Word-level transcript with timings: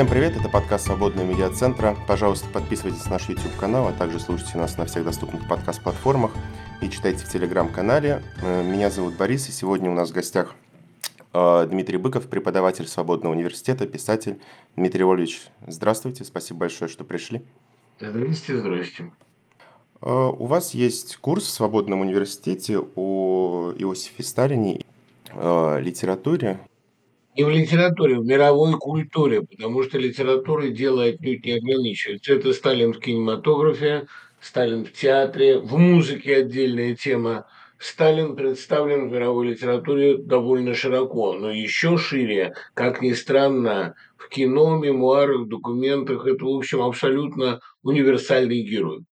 Всем 0.00 0.08
привет, 0.08 0.34
это 0.34 0.48
подкаст 0.48 0.86
Свободного 0.86 1.26
медиацентра. 1.26 1.94
Пожалуйста, 2.08 2.48
подписывайтесь 2.48 3.04
на 3.04 3.10
наш 3.10 3.28
YouTube-канал, 3.28 3.86
а 3.86 3.92
также 3.92 4.18
слушайте 4.18 4.56
нас 4.56 4.78
на 4.78 4.86
всех 4.86 5.04
доступных 5.04 5.46
подкаст-платформах 5.46 6.30
и 6.80 6.88
читайте 6.88 7.26
в 7.26 7.28
Телеграм-канале. 7.28 8.22
Э, 8.40 8.62
меня 8.62 8.88
зовут 8.88 9.18
Борис, 9.18 9.50
и 9.50 9.52
сегодня 9.52 9.90
у 9.90 9.94
нас 9.94 10.08
в 10.08 10.14
гостях 10.14 10.54
э, 11.34 11.66
Дмитрий 11.68 11.98
Быков, 11.98 12.28
преподаватель 12.28 12.88
Свободного 12.88 13.34
университета, 13.34 13.86
писатель. 13.86 14.40
Дмитрий 14.74 15.04
Ольевич, 15.04 15.42
здравствуйте, 15.66 16.24
спасибо 16.24 16.60
большое, 16.60 16.90
что 16.90 17.04
пришли. 17.04 17.42
Здравствуйте, 17.98 18.58
здравствуйте. 18.58 19.12
Э, 20.00 20.08
у 20.10 20.46
вас 20.46 20.72
есть 20.72 21.18
курс 21.18 21.44
в 21.44 21.50
Свободном 21.50 22.00
университете 22.00 22.78
о 22.96 23.74
Иосифе 23.76 24.22
Сталине, 24.22 24.80
литературе 25.34 26.58
не 27.36 27.44
в 27.44 27.50
литературе, 27.50 28.18
в 28.18 28.24
мировой 28.24 28.74
культуре, 28.74 29.42
потому 29.42 29.82
что 29.82 29.98
литература 29.98 30.68
дело 30.68 31.04
отнюдь 31.04 31.44
не 31.44 31.52
ограничивается. 31.52 32.34
Это 32.34 32.52
Сталин 32.52 32.92
в 32.92 32.98
кинематографе, 32.98 34.06
Сталин 34.40 34.84
в 34.84 34.92
театре, 34.92 35.58
в 35.58 35.76
музыке 35.76 36.36
отдельная 36.36 36.94
тема. 36.96 37.46
Сталин 37.78 38.36
представлен 38.36 39.08
в 39.08 39.12
мировой 39.12 39.48
литературе 39.48 40.18
довольно 40.18 40.74
широко, 40.74 41.32
но 41.32 41.50
еще 41.50 41.96
шире, 41.96 42.54
как 42.74 43.00
ни 43.00 43.12
странно, 43.12 43.94
в 44.16 44.28
кино, 44.28 44.76
мемуарах, 44.76 45.48
документах. 45.48 46.26
Это, 46.26 46.44
в 46.44 46.48
общем, 46.48 46.82
абсолютно 46.82 47.60
универсальный 47.82 48.62
герой. 48.62 49.04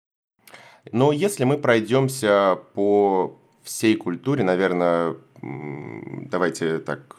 Но 0.93 1.13
если 1.13 1.45
мы 1.45 1.59
пройдемся 1.59 2.59
по 2.75 3.39
всей 3.63 3.97
культуре, 3.97 4.43
наверное, 4.45 5.17
давайте 5.43 6.79
так 6.79 7.16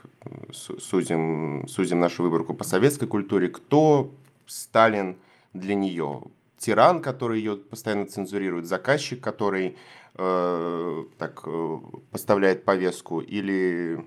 сузим, 0.54 1.68
сузим 1.68 2.00
нашу 2.00 2.24
выборку 2.24 2.54
по 2.54 2.64
советской 2.64 3.08
культуре, 3.08 3.50
кто 3.50 4.12
Сталин 4.46 5.18
для 5.54 5.76
нее? 5.76 6.24
Тиран, 6.58 7.02
который 7.02 7.40
ее 7.40 7.56
постоянно 7.58 8.08
цензурирует, 8.08 8.66
заказчик, 8.66 9.22
который 9.22 9.78
э, 10.16 11.04
так 11.18 11.44
э, 11.46 11.78
поставляет 12.12 12.66
повестку, 12.66 13.20
или, 13.22 14.04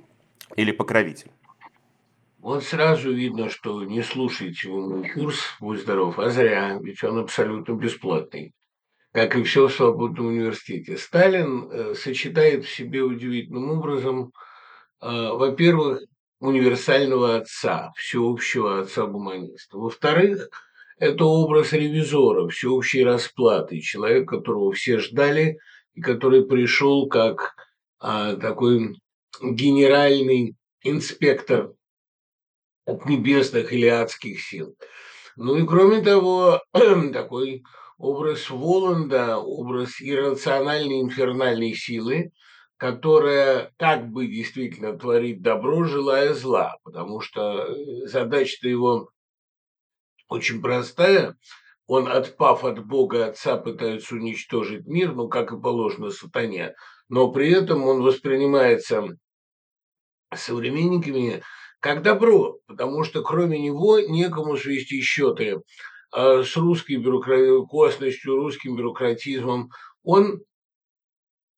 или 0.56 0.72
покровитель? 0.72 1.30
Вот 2.38 2.64
сразу 2.64 3.12
видно, 3.12 3.50
что 3.50 3.84
не 3.84 4.02
слушайте 4.02 4.68
мой 4.68 5.08
курс 5.10 5.38
«Будь 5.60 5.80
здоров», 5.80 6.18
а 6.18 6.30
зря, 6.30 6.78
ведь 6.80 7.04
он 7.04 7.18
абсолютно 7.18 7.74
бесплатный, 7.74 8.52
как 9.12 9.36
и 9.36 9.42
все 9.42 9.68
в 9.68 9.72
свободном 9.72 10.28
университете. 10.28 10.96
Сталин 10.96 11.68
э, 11.70 11.94
сочетает 11.94 12.64
в 12.64 12.74
себе 12.74 13.02
удивительным 13.02 13.70
образом, 13.70 14.32
во-первых, 15.00 16.02
универсального 16.40 17.36
отца, 17.36 17.92
всеобщего 17.96 18.80
отца-гуманиста. 18.80 19.78
Во-вторых, 19.78 20.48
это 20.98 21.24
образ 21.24 21.72
ревизора, 21.72 22.48
всеобщей 22.48 23.04
расплаты, 23.04 23.80
человек, 23.80 24.28
которого 24.28 24.72
все 24.72 24.98
ждали 24.98 25.58
и 25.94 26.00
который 26.00 26.46
пришел 26.46 27.08
как 27.08 27.54
а, 27.98 28.36
такой 28.36 29.00
генеральный 29.42 30.56
инспектор 30.82 31.72
от 32.86 33.06
небесных 33.06 33.72
или 33.72 33.86
адских 33.86 34.42
сил. 34.42 34.76
Ну 35.36 35.56
и 35.56 35.66
кроме 35.66 36.02
того, 36.02 36.62
такой 37.12 37.62
образ 37.98 38.50
Воланда, 38.50 39.38
образ 39.38 40.00
иррациональной 40.00 41.00
инфернальной 41.00 41.74
силы, 41.74 42.32
которая 42.80 43.74
как 43.76 44.08
бы 44.08 44.26
действительно 44.26 44.98
творит 44.98 45.42
добро, 45.42 45.84
желая 45.84 46.32
зла, 46.32 46.78
потому 46.82 47.20
что 47.20 47.66
э, 47.66 48.06
задача-то 48.06 48.70
его 48.70 49.10
очень 50.30 50.62
простая. 50.62 51.36
Он, 51.86 52.08
отпав 52.08 52.64
от 52.64 52.82
Бога 52.86 53.26
Отца, 53.26 53.58
пытается 53.58 54.14
уничтожить 54.14 54.86
мир, 54.86 55.12
ну, 55.12 55.28
как 55.28 55.52
и 55.52 55.60
положено 55.60 56.08
сатане, 56.08 56.74
но 57.10 57.30
при 57.30 57.52
этом 57.52 57.84
он 57.84 58.02
воспринимается 58.02 59.04
современниками 60.34 61.42
как 61.80 62.02
добро, 62.02 62.60
потому 62.66 63.04
что 63.04 63.22
кроме 63.22 63.58
него 63.58 63.98
некому 63.98 64.56
свести 64.56 65.02
счеты 65.02 65.60
а, 66.12 66.42
с 66.42 66.56
русской 66.56 66.96
бюрократией, 66.96 67.66
косностью, 67.66 68.36
русским 68.36 68.74
бюрократизмом. 68.74 69.68
Он 70.02 70.40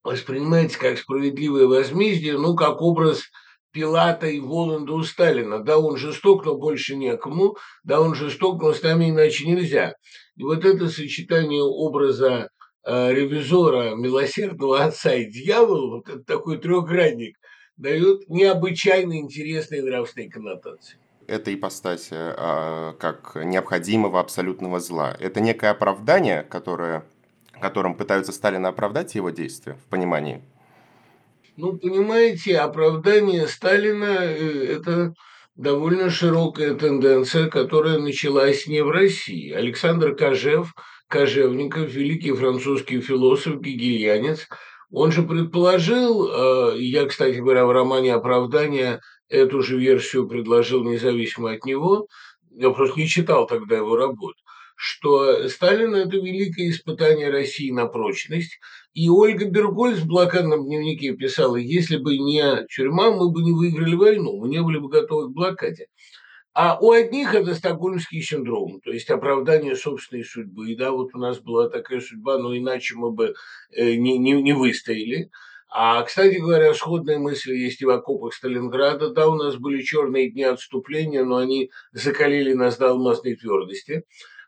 воспринимается 0.03 0.79
как 0.79 0.97
справедливое 0.97 1.67
возмездие, 1.67 2.37
ну, 2.37 2.55
как 2.55 2.81
образ 2.81 3.23
Пилата 3.71 4.27
и 4.27 4.39
Воланда 4.39 4.93
у 4.93 5.03
Сталина. 5.03 5.59
Да, 5.59 5.79
он 5.79 5.97
жесток, 5.97 6.45
но 6.45 6.55
больше 6.55 6.95
некому. 6.95 7.57
Да, 7.83 7.99
он 7.99 8.13
жесток, 8.13 8.61
но 8.61 8.73
с 8.73 8.83
нами 8.83 9.09
иначе 9.09 9.47
нельзя. 9.47 9.95
И 10.35 10.43
вот 10.43 10.63
это 10.63 10.87
сочетание 10.87 11.63
образа 11.63 12.49
э, 12.85 13.13
ревизора, 13.13 13.95
милосердного 13.95 14.83
отца 14.83 15.15
и 15.15 15.25
дьявола, 15.25 15.97
вот 15.97 16.09
это 16.09 16.23
такой 16.23 16.59
трехгранник, 16.59 17.37
дает 17.75 18.29
необычайно 18.29 19.17
интересные 19.17 19.81
нравственные 19.81 20.29
коннотации. 20.29 20.97
Это 21.25 21.53
ипостась 21.53 22.09
э, 22.11 22.93
как 22.99 23.35
необходимого 23.35 24.19
абсолютного 24.19 24.79
зла. 24.79 25.15
Это 25.19 25.39
некое 25.39 25.71
оправдание, 25.71 26.43
которое 26.43 27.05
которым 27.59 27.95
пытаются 27.95 28.31
Сталина 28.31 28.69
оправдать 28.69 29.15
его 29.15 29.29
действия 29.29 29.73
в 29.75 29.89
понимании? 29.89 30.41
Ну, 31.55 31.77
понимаете, 31.77 32.57
оправдание 32.57 33.47
Сталина 33.47 34.17
э,– 34.21 34.65
это 34.77 35.13
довольно 35.55 36.09
широкая 36.09 36.73
тенденция, 36.73 37.47
которая 37.47 37.99
началась 37.99 38.65
не 38.65 38.81
в 38.83 38.89
России. 38.89 39.51
Александр 39.51 40.15
Кожев, 40.15 40.73
Кожевников, 41.07 41.91
великий 41.91 42.31
французский 42.31 43.01
философ, 43.01 43.61
гегельянец, 43.61 44.47
он 44.89 45.11
же 45.11 45.23
предположил, 45.23 46.27
э, 46.27 46.79
я, 46.79 47.05
кстати 47.05 47.37
говоря, 47.37 47.65
в 47.65 47.71
романе 47.71 48.13
«Оправдание» 48.13 48.99
эту 49.29 49.61
же 49.61 49.77
версию 49.77 50.27
предложил 50.27 50.83
независимо 50.83 51.51
от 51.51 51.65
него, 51.65 52.07
я 52.51 52.69
просто 52.69 52.99
не 52.99 53.07
читал 53.07 53.47
тогда 53.47 53.77
его 53.77 53.95
работ, 53.95 54.35
что 54.75 55.47
Сталин– 55.47 55.95
это 55.95 56.17
великое 56.17 56.69
испытание 56.69 57.29
России 57.29 57.71
на 57.71 57.87
прочность. 57.87 58.59
И 58.93 59.09
Ольга 59.09 59.45
Бергольц 59.45 59.99
в 59.99 60.07
блокадном 60.07 60.65
дневнике 60.65 61.13
писала, 61.13 61.55
если 61.55 61.97
бы 61.97 62.17
не 62.17 62.65
тюрьма, 62.67 63.11
мы 63.11 63.31
бы 63.31 63.41
не 63.41 63.51
выиграли 63.51 63.95
войну, 63.95 64.39
мы 64.39 64.49
не 64.49 64.61
были 64.61 64.77
бы 64.77 64.89
готовы 64.89 65.29
к 65.29 65.33
блокаде. 65.33 65.87
А 66.53 66.77
у 66.79 66.91
одних 66.91 67.33
это 67.33 67.55
стокгольмский 67.55 68.21
синдром, 68.21 68.79
то 68.81 68.91
есть 68.91 69.09
оправдание 69.09 69.75
собственной 69.75 70.23
судьбы. 70.23 70.71
И 70.71 70.75
да, 70.75 70.91
вот 70.91 71.15
у 71.15 71.17
нас 71.17 71.39
была 71.39 71.67
такая 71.67 71.99
судьба, 71.99 72.37
но 72.37 72.55
иначе 72.55 72.93
мы 72.95 73.11
бы 73.11 73.33
э, 73.71 73.95
не, 73.95 74.19
не, 74.19 74.39
не 74.39 74.53
выстояли. 74.53 75.31
А, 75.75 76.03
кстати 76.03 76.35
говоря, 76.35 76.71
сходные 76.75 77.17
мысли 77.17 77.55
есть 77.55 77.81
и 77.81 77.85
в 77.85 77.89
окопах 77.89 78.35
Сталинграда. 78.35 79.09
Да, 79.09 79.27
у 79.27 79.33
нас 79.33 79.55
были 79.55 79.81
черные 79.81 80.29
дни 80.29 80.43
отступления, 80.43 81.23
но 81.23 81.37
они 81.37 81.71
закалили 81.91 82.53
нас 82.53 82.77
до 82.77 82.91
алмазной 82.91 83.35
твердости. 83.35 84.03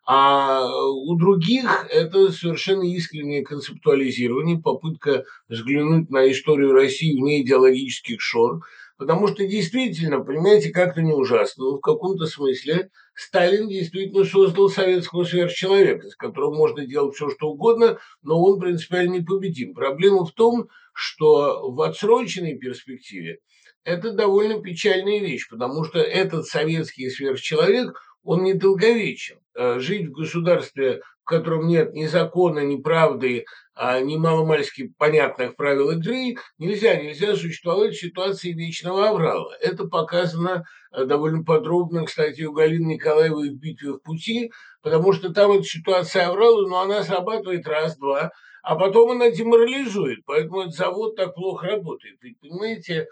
А 0.07 0.67
у 0.67 1.15
других 1.15 1.87
это 1.89 2.31
совершенно 2.31 2.83
искреннее 2.83 3.43
концептуализирование, 3.43 4.61
попытка 4.61 5.25
взглянуть 5.49 6.11
на 6.11 6.31
историю 6.31 6.73
России 6.73 7.19
вне 7.19 7.41
идеологических 7.41 8.21
шор, 8.21 8.61
потому 8.97 9.27
что 9.27 9.47
действительно, 9.47 10.19
понимаете, 10.19 10.69
как-то 10.69 11.01
не 11.01 11.11
ужасно, 11.11 11.65
но 11.65 11.77
в 11.77 11.81
каком-то 11.81 12.27
смысле 12.27 12.91
Сталин 13.15 13.67
действительно 13.67 14.25
создал 14.25 14.69
советского 14.69 15.23
сверхчеловека, 15.23 16.09
с 16.09 16.15
которым 16.15 16.53
можно 16.53 16.85
делать 16.85 17.15
все, 17.15 17.29
что 17.31 17.49
угодно, 17.49 17.97
но 18.21 18.39
он 18.43 18.59
принципиально 18.59 19.15
непобедим. 19.15 19.73
Проблема 19.73 20.25
в 20.25 20.33
том, 20.33 20.67
что 20.93 21.71
в 21.71 21.81
отсроченной 21.81 22.57
перспективе 22.57 23.39
это 23.83 24.11
довольно 24.11 24.61
печальная 24.61 25.19
вещь, 25.19 25.47
потому 25.49 25.83
что 25.83 25.99
этот 25.99 26.45
советский 26.45 27.09
сверхчеловек, 27.09 28.01
он 28.25 28.43
недолговечен. 28.43 29.37
Э, 29.55 29.79
жить 29.79 30.07
в 30.07 30.11
государстве, 30.11 31.01
в 31.23 31.25
котором 31.25 31.67
нет 31.67 31.93
ни 31.93 32.05
закона, 32.05 32.59
ни 32.59 32.75
правды, 32.75 33.45
а 33.73 33.99
ни 34.01 34.17
маломальски 34.17 34.93
понятных 34.97 35.55
правил 35.55 35.91
игры, 35.91 36.35
нельзя, 36.57 36.95
нельзя 36.95 37.35
существовать 37.35 37.93
в 37.93 37.99
ситуации 37.99 38.51
вечного 38.51 39.09
аврала. 39.09 39.55
Это 39.61 39.87
показано 39.87 40.65
э, 40.91 41.05
довольно 41.05 41.43
подробно, 41.43 42.05
кстати, 42.05 42.41
у 42.41 42.51
Галины 42.51 42.93
Николаевой 42.93 43.51
в 43.51 43.59
«Битве 43.59 43.93
в 43.93 43.99
пути», 43.99 44.51
потому 44.81 45.13
что 45.13 45.31
там 45.33 45.51
эта 45.51 45.63
ситуация 45.63 46.27
аврала, 46.27 46.67
но 46.67 46.81
она 46.81 47.03
срабатывает 47.03 47.67
раз-два, 47.67 48.31
а 48.63 48.75
потом 48.75 49.11
она 49.11 49.29
деморализует, 49.29 50.25
поэтому 50.25 50.61
этот 50.61 50.73
завод 50.73 51.15
так 51.15 51.35
плохо 51.35 51.67
работает. 51.67 52.17
Ведь, 52.21 52.39
понимаете, 52.39 53.07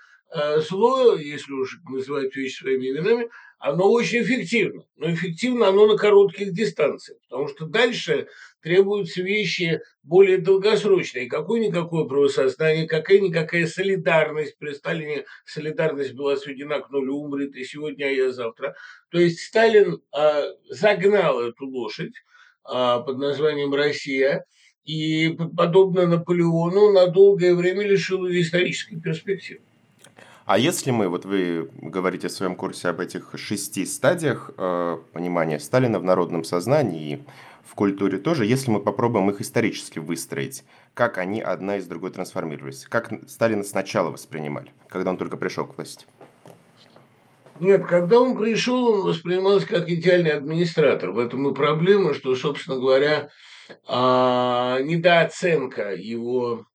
зло, 0.58 1.16
если 1.16 1.52
уж 1.54 1.80
называть 1.90 2.36
вещи 2.36 2.60
своими 2.60 2.90
именами, 2.90 3.30
оно 3.64 3.90
очень 3.90 4.24
эффективно. 4.24 4.84
Но 4.98 5.14
эффективно 5.14 5.70
оно 5.70 5.88
на 5.88 5.96
коротких 5.96 6.54
дистанциях, 6.54 7.18
потому 7.30 7.48
что 7.48 7.66
дальше 7.66 8.28
требуются 8.62 9.22
вещи 9.22 9.80
более 10.04 10.38
долгосрочные. 10.38 11.30
Какое-никакое 11.30 12.04
правосознание, 12.04 12.88
какая-никакая 12.88 13.66
солидарность. 13.68 14.58
При 14.58 14.74
Сталине 14.74 15.26
солидарность 15.46 16.14
была 16.14 16.36
сведена 16.36 16.82
к 16.82 16.90
нулю, 16.90 17.16
умрет 17.16 17.56
и 17.56 17.64
сегодня, 17.64 18.06
а 18.06 18.10
я 18.10 18.32
завтра. 18.34 18.76
То 19.10 19.20
есть 19.20 19.40
Сталин 19.40 20.02
а, 20.12 20.44
загнал 20.70 21.40
эту 21.40 21.66
лошадь 21.66 22.16
а, 22.66 23.00
под 23.00 23.18
названием 23.18 23.74
«Россия», 23.74 24.46
и, 24.84 25.38
подобно 25.56 26.06
Наполеону, 26.06 26.92
на 26.92 27.08
долгое 27.08 27.56
время 27.56 27.88
лишил 27.88 28.28
ее 28.28 28.42
исторической 28.42 29.00
перспективы. 29.00 29.62
А 30.46 30.58
если 30.58 30.92
мы, 30.92 31.08
вот 31.08 31.26
вы 31.26 31.70
говорите 31.82 32.28
в 32.28 32.32
своем 32.32 32.56
курсе 32.56 32.90
об 32.90 33.00
этих 33.00 33.32
шести 33.36 33.86
стадиях 33.86 34.52
э, 34.58 34.98
понимания 35.14 35.60
Сталина 35.60 36.00
в 36.00 36.04
народном 36.04 36.44
сознании 36.44 37.14
и 37.14 37.24
в 37.64 37.76
культуре 37.76 38.18
тоже, 38.18 38.46
если 38.46 38.70
мы 38.70 38.82
попробуем 38.82 39.30
их 39.30 39.40
исторически 39.40 40.00
выстроить, 40.00 40.66
как 40.94 41.18
они 41.18 41.42
одна 41.42 41.78
из 41.78 41.88
другой 41.88 42.12
трансформировались, 42.12 42.86
как 42.90 43.12
Сталина 43.28 43.64
сначала 43.64 44.12
воспринимали, 44.12 44.74
когда 44.90 45.12
он 45.12 45.18
только 45.18 45.38
пришел 45.38 45.66
к 45.66 45.78
власти? 45.78 46.06
Нет, 47.60 47.86
когда 47.86 48.20
он 48.20 48.38
пришел, 48.38 48.86
он 48.86 49.02
воспринимался 49.08 49.68
как 49.68 49.90
идеальный 49.90 50.32
администратор. 50.32 51.12
В 51.12 51.20
этом 51.20 51.48
и 51.50 51.54
проблема, 51.54 52.14
что, 52.14 52.36
собственно 52.36 52.78
говоря, 52.78 53.30
а, 53.88 54.80
недооценка 54.82 55.94
его 55.94 56.66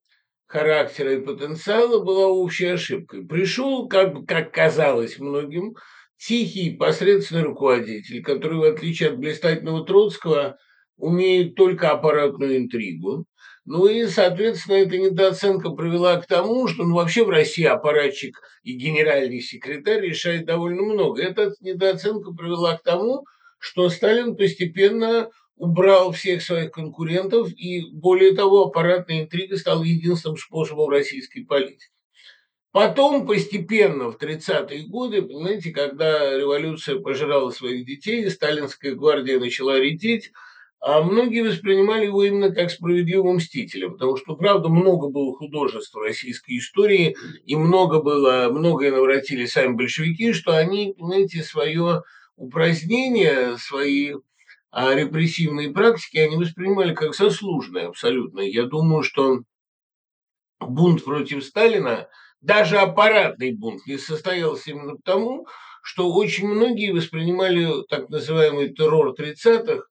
характера 0.48 1.12
и 1.12 1.20
потенциала 1.20 2.02
была 2.02 2.26
общей 2.26 2.66
ошибкой. 2.66 3.24
Пришел, 3.24 3.86
как, 3.86 4.26
как 4.26 4.52
казалось 4.52 5.18
многим, 5.18 5.74
тихий, 6.16 6.74
посредственный 6.74 7.42
руководитель, 7.42 8.22
который, 8.22 8.58
в 8.58 8.64
отличие 8.64 9.10
от 9.10 9.18
блистательного 9.18 9.84
Троцкого, 9.84 10.56
умеет 10.96 11.54
только 11.54 11.90
аппаратную 11.90 12.56
интригу. 12.56 13.26
Ну 13.66 13.86
и, 13.86 14.06
соответственно, 14.06 14.76
эта 14.76 14.96
недооценка 14.96 15.70
привела 15.70 16.16
к 16.16 16.26
тому, 16.26 16.66
что 16.66 16.84
ну, 16.84 16.94
вообще 16.94 17.24
в 17.24 17.28
России 17.28 17.64
аппаратчик 17.64 18.40
и 18.62 18.72
генеральный 18.72 19.42
секретарь 19.42 20.00
решает 20.00 20.46
довольно 20.46 20.82
много. 20.82 21.22
Эта 21.22 21.52
недооценка 21.60 22.32
привела 22.32 22.78
к 22.78 22.82
тому, 22.82 23.24
что 23.58 23.90
Сталин 23.90 24.36
постепенно 24.36 25.28
убрал 25.58 26.12
всех 26.12 26.42
своих 26.42 26.70
конкурентов, 26.70 27.50
и 27.50 27.90
более 27.92 28.34
того, 28.34 28.66
аппаратная 28.66 29.22
интрига 29.22 29.56
стала 29.56 29.82
единственным 29.82 30.36
способом 30.36 30.88
российской 30.88 31.42
политики. 31.42 31.90
Потом 32.70 33.26
постепенно, 33.26 34.10
в 34.10 34.18
30-е 34.18 34.86
годы, 34.88 35.22
понимаете, 35.22 35.70
когда 35.70 36.36
революция 36.36 36.98
пожирала 37.00 37.50
своих 37.50 37.86
детей, 37.86 38.28
сталинская 38.30 38.94
гвардия 38.94 39.40
начала 39.40 39.78
редеть, 39.80 40.30
а 40.80 41.02
многие 41.02 41.42
воспринимали 41.42 42.04
его 42.06 42.22
именно 42.22 42.54
как 42.54 42.70
справедливого 42.70 43.32
мстителя, 43.32 43.88
потому 43.88 44.16
что, 44.16 44.36
правда, 44.36 44.68
много 44.68 45.08
было 45.08 45.34
художеств 45.34 45.96
российской 45.96 46.58
истории, 46.58 47.16
и 47.44 47.56
много 47.56 48.00
было, 48.00 48.48
многое 48.52 48.92
навратили 48.92 49.46
сами 49.46 49.72
большевики, 49.72 50.32
что 50.32 50.56
они, 50.56 50.94
понимаете, 50.96 51.42
свое 51.42 52.02
упразднение, 52.36 53.56
свои 53.58 54.14
а 54.70 54.94
репрессивные 54.94 55.70
практики 55.72 56.18
они 56.18 56.36
воспринимали 56.36 56.94
как 56.94 57.14
заслуженные 57.14 57.86
абсолютно. 57.86 58.40
Я 58.40 58.64
думаю, 58.64 59.02
что 59.02 59.40
бунт 60.60 61.04
против 61.04 61.44
Сталина, 61.44 62.08
даже 62.40 62.78
аппаратный 62.78 63.52
бунт, 63.54 63.86
не 63.86 63.98
состоялся 63.98 64.70
именно 64.70 64.96
потому, 64.96 65.46
что 65.82 66.12
очень 66.12 66.48
многие 66.48 66.92
воспринимали 66.92 67.84
так 67.88 68.08
называемый 68.10 68.72
террор 68.74 69.14
30-х 69.14 69.84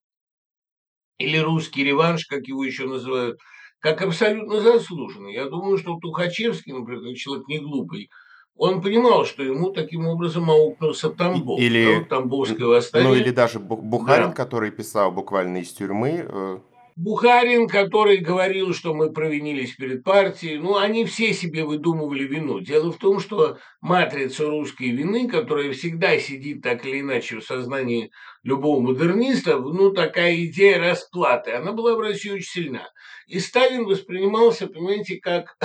или 1.17 1.37
русский 1.37 1.83
реванш, 1.83 2.25
как 2.25 2.47
его 2.47 2.63
еще 2.63 2.85
называют, 2.85 3.39
как 3.79 4.01
абсолютно 4.01 4.59
заслуженный. 4.61 5.33
Я 5.33 5.45
думаю, 5.45 5.77
что 5.77 5.97
Тухачевский, 5.99 6.73
например, 6.73 7.15
человек 7.15 7.47
не 7.47 7.59
глупый, 7.59 8.09
он 8.57 8.81
понимал, 8.81 9.25
что 9.25 9.43
ему 9.43 9.71
таким 9.71 10.07
образом 10.07 10.49
аукнулся 10.49 11.09
Тамбов, 11.09 11.59
или, 11.59 11.99
да, 11.99 12.05
Тамбовское 12.05 12.67
восстание. 12.67 13.09
Ну 13.09 13.15
или 13.15 13.31
даже 13.31 13.59
Бухарин, 13.59 14.29
да. 14.29 14.33
который 14.33 14.71
писал 14.71 15.11
буквально 15.11 15.57
из 15.57 15.71
тюрьмы. 15.71 16.25
Э, 16.27 16.59
Бухарин, 16.95 17.67
который 17.67 18.17
говорил, 18.17 18.73
что 18.73 18.95
мы 18.95 19.11
провинились 19.11 19.75
перед 19.75 20.03
партией, 20.03 20.57
ну, 20.57 20.77
они 20.77 21.05
все 21.05 21.31
себе 21.31 21.63
выдумывали 21.63 22.23
вину. 22.23 22.59
Дело 22.59 22.91
в 22.91 22.97
том, 22.97 23.19
что 23.19 23.59
матрица 23.81 24.47
русской 24.47 24.89
вины, 24.89 25.29
которая 25.29 25.71
всегда 25.73 26.17
сидит 26.17 26.63
так 26.63 26.83
или 26.87 27.01
иначе 27.01 27.37
в 27.37 27.43
сознании 27.43 28.09
любого 28.41 28.79
модерниста, 28.79 29.59
ну, 29.59 29.91
такая 29.91 30.35
идея 30.45 30.79
расплаты, 30.79 31.51
она 31.51 31.71
была 31.71 31.95
в 31.95 31.99
России 31.99 32.31
очень 32.31 32.49
сильна. 32.49 32.89
И 33.27 33.39
Сталин 33.39 33.85
воспринимался, 33.85 34.65
понимаете, 34.65 35.19
как 35.21 35.55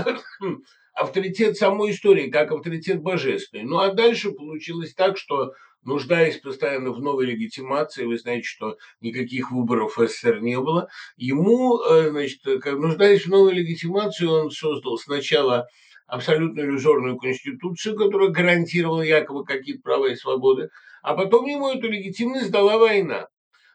авторитет 0.94 1.56
самой 1.56 1.92
истории, 1.92 2.30
как 2.30 2.52
авторитет 2.52 3.02
божественный. 3.02 3.64
Ну 3.64 3.78
а 3.78 3.92
дальше 3.92 4.32
получилось 4.32 4.94
так, 4.94 5.16
что 5.16 5.52
нуждаясь 5.84 6.38
постоянно 6.38 6.92
в 6.92 7.00
новой 7.00 7.26
легитимации, 7.26 8.04
вы 8.04 8.18
знаете, 8.18 8.46
что 8.46 8.76
никаких 9.00 9.50
выборов 9.50 9.96
в 9.96 10.06
СССР 10.06 10.40
не 10.40 10.58
было, 10.60 10.88
ему, 11.16 11.80
э, 11.80 12.10
значит, 12.10 12.40
нуждаясь 12.44 13.26
в 13.26 13.30
новой 13.30 13.54
легитимации, 13.54 14.26
он 14.26 14.50
создал 14.50 14.96
сначала 14.98 15.66
абсолютно 16.06 16.60
иллюзорную 16.60 17.16
конституцию, 17.16 17.96
которая 17.96 18.28
гарантировала 18.28 19.02
якобы 19.02 19.44
какие-то 19.44 19.82
права 19.82 20.06
и 20.06 20.16
свободы, 20.16 20.68
а 21.02 21.14
потом 21.14 21.46
ему 21.46 21.70
эту 21.70 21.88
легитимность 21.90 22.50
дала 22.50 22.78
война. 22.78 23.26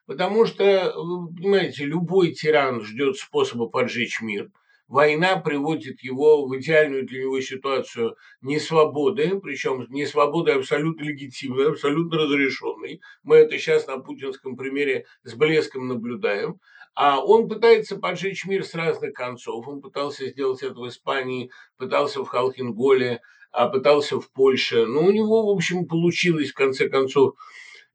Потому 0.06 0.46
что, 0.46 0.94
вы 0.96 1.34
понимаете, 1.36 1.84
любой 1.84 2.32
тиран 2.32 2.82
ждет 2.82 3.18
способа 3.18 3.68
поджечь 3.68 4.22
мир– 4.22 4.50
война 4.88 5.38
приводит 5.38 6.02
его 6.02 6.46
в 6.46 6.58
идеальную 6.58 7.06
для 7.06 7.22
него 7.22 7.40
ситуацию 7.42 8.16
несвободы, 8.42 9.40
причем 9.40 9.86
несвободы 9.90 10.52
абсолютно 10.52 11.04
легитимной, 11.04 11.70
абсолютно 11.70 12.20
разрешенной. 12.20 13.02
Мы 13.24 13.38
это 13.38 13.58
сейчас 13.58 13.88
на 13.88 14.00
путинском 14.00 14.56
примере 14.56 15.06
с 15.24 15.34
блеском 15.34 15.88
наблюдаем. 15.88 16.60
А 16.96 17.24
он 17.24 17.48
пытается 17.48 17.98
поджечь 17.98 18.46
мир 18.46 18.64
с 18.66 18.74
разных 18.74 19.14
концов. 19.14 19.68
Он 19.68 19.82
пытался 19.82 20.28
сделать 20.28 20.64
это 20.64 20.80
в 20.80 20.88
Испании, 20.88 21.52
пытался 21.78 22.24
в 22.24 22.28
Халхинголе, 22.28 23.22
а 23.52 23.68
пытался 23.68 24.20
в 24.20 24.32
Польше. 24.32 24.88
Но 24.88 25.02
у 25.02 25.12
него, 25.12 25.46
в 25.46 25.56
общем, 25.56 25.86
получилось, 25.86 26.50
в 26.50 26.56
конце 26.56 26.90
концов, 26.90 27.36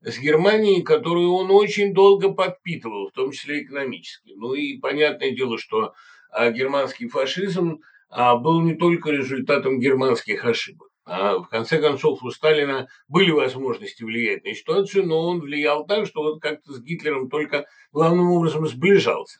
с 0.01 0.19
Германией, 0.19 0.83
которую 0.83 1.31
он 1.31 1.51
очень 1.51 1.93
долго 1.93 2.31
подпитывал, 2.33 3.09
в 3.09 3.13
том 3.13 3.31
числе 3.31 3.63
экономически. 3.63 4.33
Ну 4.35 4.53
и 4.53 4.77
понятное 4.77 5.31
дело, 5.31 5.57
что 5.57 5.93
а 6.33 6.51
германский 6.51 7.07
фашизм 7.07 7.79
а, 8.09 8.35
был 8.35 8.61
не 8.61 8.75
только 8.75 9.11
результатом 9.11 9.79
германских 9.79 10.45
ошибок. 10.45 10.89
А 11.05 11.39
в 11.39 11.49
конце 11.49 11.79
концов 11.81 12.23
у 12.23 12.29
Сталина 12.29 12.87
были 13.07 13.31
возможности 13.31 14.03
влиять 14.03 14.45
на 14.45 14.53
ситуацию, 14.53 15.05
но 15.05 15.19
он 15.27 15.41
влиял 15.41 15.85
так, 15.85 16.05
что 16.05 16.23
вот 16.23 16.41
как-то 16.41 16.71
с 16.73 16.81
Гитлером 16.81 17.29
только 17.29 17.65
главным 17.91 18.31
образом 18.31 18.67
сближался. 18.67 19.39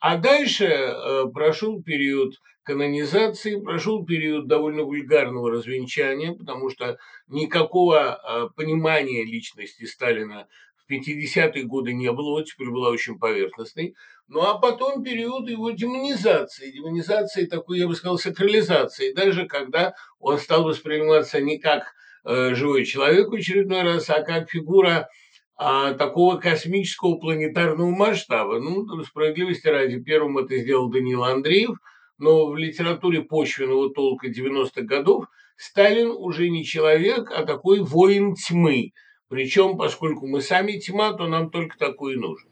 А 0.00 0.16
дальше 0.16 0.64
э, 0.64 1.24
прошел 1.32 1.82
период 1.82 2.34
канонизации, 2.64 3.60
прошел 3.60 4.04
период 4.04 4.48
довольно 4.48 4.84
вульгарного 4.84 5.50
развенчания, 5.50 6.32
потому 6.32 6.70
что 6.70 6.96
никакого 7.28 8.18
э, 8.18 8.48
понимания 8.56 9.24
личности 9.24 9.84
Сталина 9.84 10.48
в 10.76 10.90
50-е 10.90 11.64
годы 11.64 11.92
не 11.92 12.10
было, 12.10 12.44
теперь 12.44 12.70
была 12.70 12.90
очень 12.90 13.18
поверхностной. 13.18 13.94
Ну 14.34 14.40
а 14.40 14.58
потом 14.58 15.04
период 15.04 15.46
его 15.50 15.72
демонизации, 15.72 16.70
демонизации 16.70 17.44
такой, 17.44 17.80
я 17.80 17.86
бы 17.86 17.94
сказал, 17.94 18.16
сакрализации, 18.16 19.12
даже 19.12 19.44
когда 19.44 19.92
он 20.18 20.38
стал 20.38 20.64
восприниматься 20.64 21.38
не 21.42 21.58
как 21.58 21.92
э, 22.24 22.54
живой 22.54 22.86
человек 22.86 23.28
в 23.28 23.34
очередной 23.34 23.82
раз, 23.82 24.08
а 24.08 24.22
как 24.22 24.48
фигура 24.48 25.10
а, 25.54 25.92
такого 25.92 26.38
космического 26.38 27.16
планетарного 27.16 27.90
масштаба. 27.90 28.58
Ну, 28.58 28.86
справедливости 29.04 29.68
ради, 29.68 30.00
первым 30.00 30.38
это 30.38 30.56
сделал 30.56 30.88
Данил 30.88 31.24
Андреев, 31.24 31.76
но 32.16 32.46
в 32.46 32.56
литературе 32.56 33.20
почвенного 33.20 33.92
толка 33.92 34.28
90-х 34.28 34.80
годов 34.80 35.26
Сталин 35.58 36.08
уже 36.10 36.48
не 36.48 36.64
человек, 36.64 37.30
а 37.30 37.44
такой 37.44 37.80
воин 37.80 38.34
тьмы. 38.34 38.92
Причем, 39.28 39.76
поскольку 39.76 40.26
мы 40.26 40.40
сами 40.40 40.78
тьма, 40.78 41.12
то 41.12 41.26
нам 41.26 41.50
только 41.50 41.76
такой 41.76 42.14
и 42.14 42.16
нужен. 42.16 42.51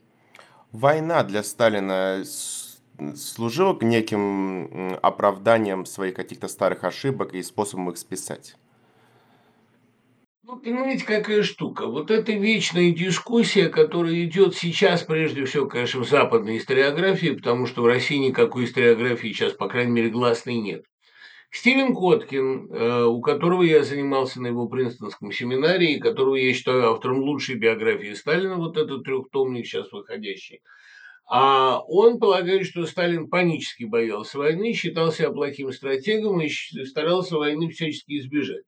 Война 0.71 1.23
для 1.23 1.43
Сталина 1.43 2.23
служила 3.15 3.77
неким 3.81 4.97
оправданием 5.01 5.85
своих 5.85 6.15
каких-то 6.15 6.47
старых 6.47 6.83
ошибок 6.83 7.33
и 7.33 7.43
способом 7.43 7.89
их 7.89 7.97
списать? 7.97 8.55
Ну, 10.43 10.57
понимаете, 10.57 11.05
какая 11.05 11.43
штука. 11.43 11.87
Вот 11.87 12.09
эта 12.09 12.31
вечная 12.33 12.91
дискуссия, 12.91 13.69
которая 13.69 14.23
идет 14.23 14.55
сейчас, 14.55 15.03
прежде 15.03 15.45
всего, 15.45 15.65
конечно, 15.67 16.01
в 16.01 16.09
западной 16.09 16.57
историографии, 16.57 17.35
потому 17.35 17.65
что 17.67 17.83
в 17.83 17.85
России 17.85 18.17
никакой 18.17 18.65
историографии 18.65 19.27
сейчас, 19.27 19.53
по 19.53 19.67
крайней 19.67 19.91
мере, 19.91 20.09
гласной 20.09 20.55
нет. 20.55 20.83
Стивен 21.51 21.93
Коткин, 21.93 22.71
э, 22.71 23.03
у 23.03 23.21
которого 23.21 23.61
я 23.63 23.83
занимался 23.83 24.41
на 24.41 24.47
его 24.47 24.67
Принстонском 24.67 25.31
семинаре, 25.33 25.93
и 25.93 25.99
которого 25.99 26.35
я 26.35 26.53
считаю 26.53 26.91
автором 26.91 27.19
лучшей 27.19 27.55
биографии 27.55 28.13
Сталина, 28.13 28.55
вот 28.55 28.77
этот 28.77 29.03
трехтомник 29.03 29.65
сейчас 29.65 29.91
выходящий, 29.91 30.61
а 31.29 31.79
он 31.87 32.19
полагает, 32.19 32.65
что 32.65 32.85
Сталин 32.85 33.29
панически 33.29 33.83
боялся 33.83 34.37
войны, 34.37 34.73
считал 34.73 35.11
себя 35.11 35.31
плохим 35.31 35.71
стратегом 35.71 36.41
и 36.41 36.49
старался 36.49 37.37
войны 37.37 37.69
всячески 37.69 38.17
избежать. 38.17 38.63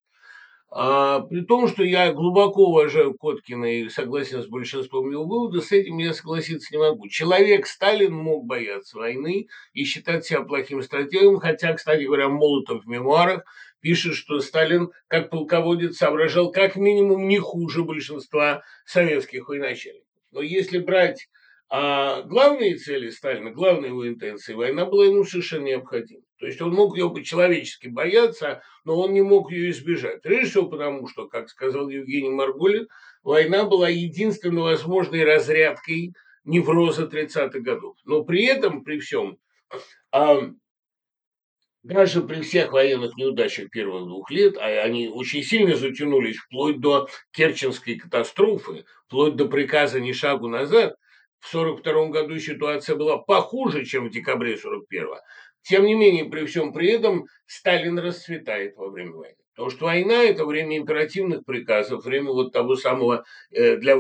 А, 0.76 1.20
при 1.20 1.42
том, 1.42 1.68
что 1.68 1.84
я 1.84 2.12
глубоко 2.12 2.66
уважаю 2.66 3.14
Коткина 3.14 3.82
и 3.82 3.90
согласен 3.90 4.42
с 4.42 4.48
большинством 4.48 5.12
его 5.12 5.24
выводов, 5.24 5.66
с 5.66 5.72
этим 5.72 6.00
я 6.00 6.14
согласиться 6.16 6.74
не 6.74 6.80
могу. 6.80 7.08
Человек 7.10 7.68
Сталин 7.68 8.12
мог 8.12 8.48
бояться 8.48 8.98
войны 8.98 9.50
и 9.74 9.84
считать 9.84 10.26
себя 10.26 10.42
плохим 10.42 10.82
стратегом, 10.82 11.38
хотя, 11.38 11.74
кстати 11.74 12.06
говоря, 12.06 12.28
Молотов 12.28 12.86
в 12.86 12.88
мемуарах 12.88 13.44
пишет, 13.82 14.16
что 14.16 14.40
Сталин, 14.40 14.90
как 15.08 15.30
полководец, 15.30 15.98
соображал 15.98 16.52
как 16.52 16.76
минимум 16.76 17.28
не 17.28 17.38
хуже 17.38 17.84
большинства 17.84 18.64
советских 18.84 19.50
военачальников. 19.50 20.08
Но 20.32 20.42
если 20.42 20.80
брать 20.80 21.30
а 21.70 22.24
главные 22.24 22.78
цели 22.78 23.10
Сталина, 23.10 23.52
главные 23.52 23.90
его 23.90 24.08
интенции, 24.08 24.54
война 24.54 24.86
была 24.86 25.06
ему 25.06 25.24
совершенно 25.24 25.66
необходима. 25.66 26.23
То 26.44 26.48
есть 26.48 26.62
он 26.62 26.74
мог 26.74 26.98
ее 26.98 27.10
по-человечески 27.10 27.88
бояться, 27.88 28.62
но 28.84 29.00
он 29.00 29.14
не 29.14 29.22
мог 29.22 29.50
ее 29.50 29.70
избежать. 29.70 30.22
Прежде 30.22 30.50
всего 30.50 30.68
потому, 30.68 31.08
что, 31.08 31.30
как 31.30 31.48
сказал 31.48 31.88
Евгений 31.88 32.32
Марголин, 32.32 32.90
война 33.24 33.64
была 33.64 33.88
единственной 33.88 34.62
возможной 34.62 35.24
разрядкой 35.24 36.14
невроза 36.44 37.04
30-х 37.04 37.62
годов. 37.62 37.96
Но 38.04 38.26
при 38.26 38.44
этом, 38.44 38.84
при 38.84 39.00
всем, 39.00 39.38
а, 40.12 40.52
даже 41.82 42.22
при 42.22 42.42
всех 42.42 42.74
военных 42.74 43.16
неудачах 43.16 43.70
первых 43.70 44.04
двух 44.04 44.30
лет, 44.30 44.58
а 44.58 44.66
они 44.66 45.08
очень 45.08 45.44
сильно 45.44 45.78
затянулись 45.78 46.36
вплоть 46.36 46.82
до 46.82 47.08
Керченской 47.32 47.96
катастрофы, 47.96 48.84
вплоть 49.08 49.38
до 49.38 49.46
приказа 49.46 50.02
«ни 50.02 50.12
шагу 50.12 50.50
назад», 50.50 50.98
в 51.40 51.54
1942 51.54 52.08
году 52.08 52.40
ситуация 52.40 52.96
была 52.96 53.18
похуже, 53.18 53.84
чем 53.84 54.08
в 54.08 54.12
декабре 54.12 54.56
1941. 54.56 55.20
Тем 55.64 55.86
не 55.86 55.96
менее, 55.96 56.26
при 56.26 56.46
всем 56.46 56.74
при 56.74 56.92
этом 56.92 57.26
Сталин 57.46 57.98
расцветает 57.98 58.76
во 58.76 58.90
время 58.90 59.14
войны. 59.14 59.36
Потому 59.56 59.70
что 59.70 59.86
война– 59.86 60.24
это 60.24 60.46
время 60.46 60.78
императивных 60.78 61.46
приказов, 61.46 62.04
время 62.04 62.32
вот 62.32 62.54
того 62.54 62.76
самого 62.76 63.24
э, 63.52 63.78
для, 63.78 63.94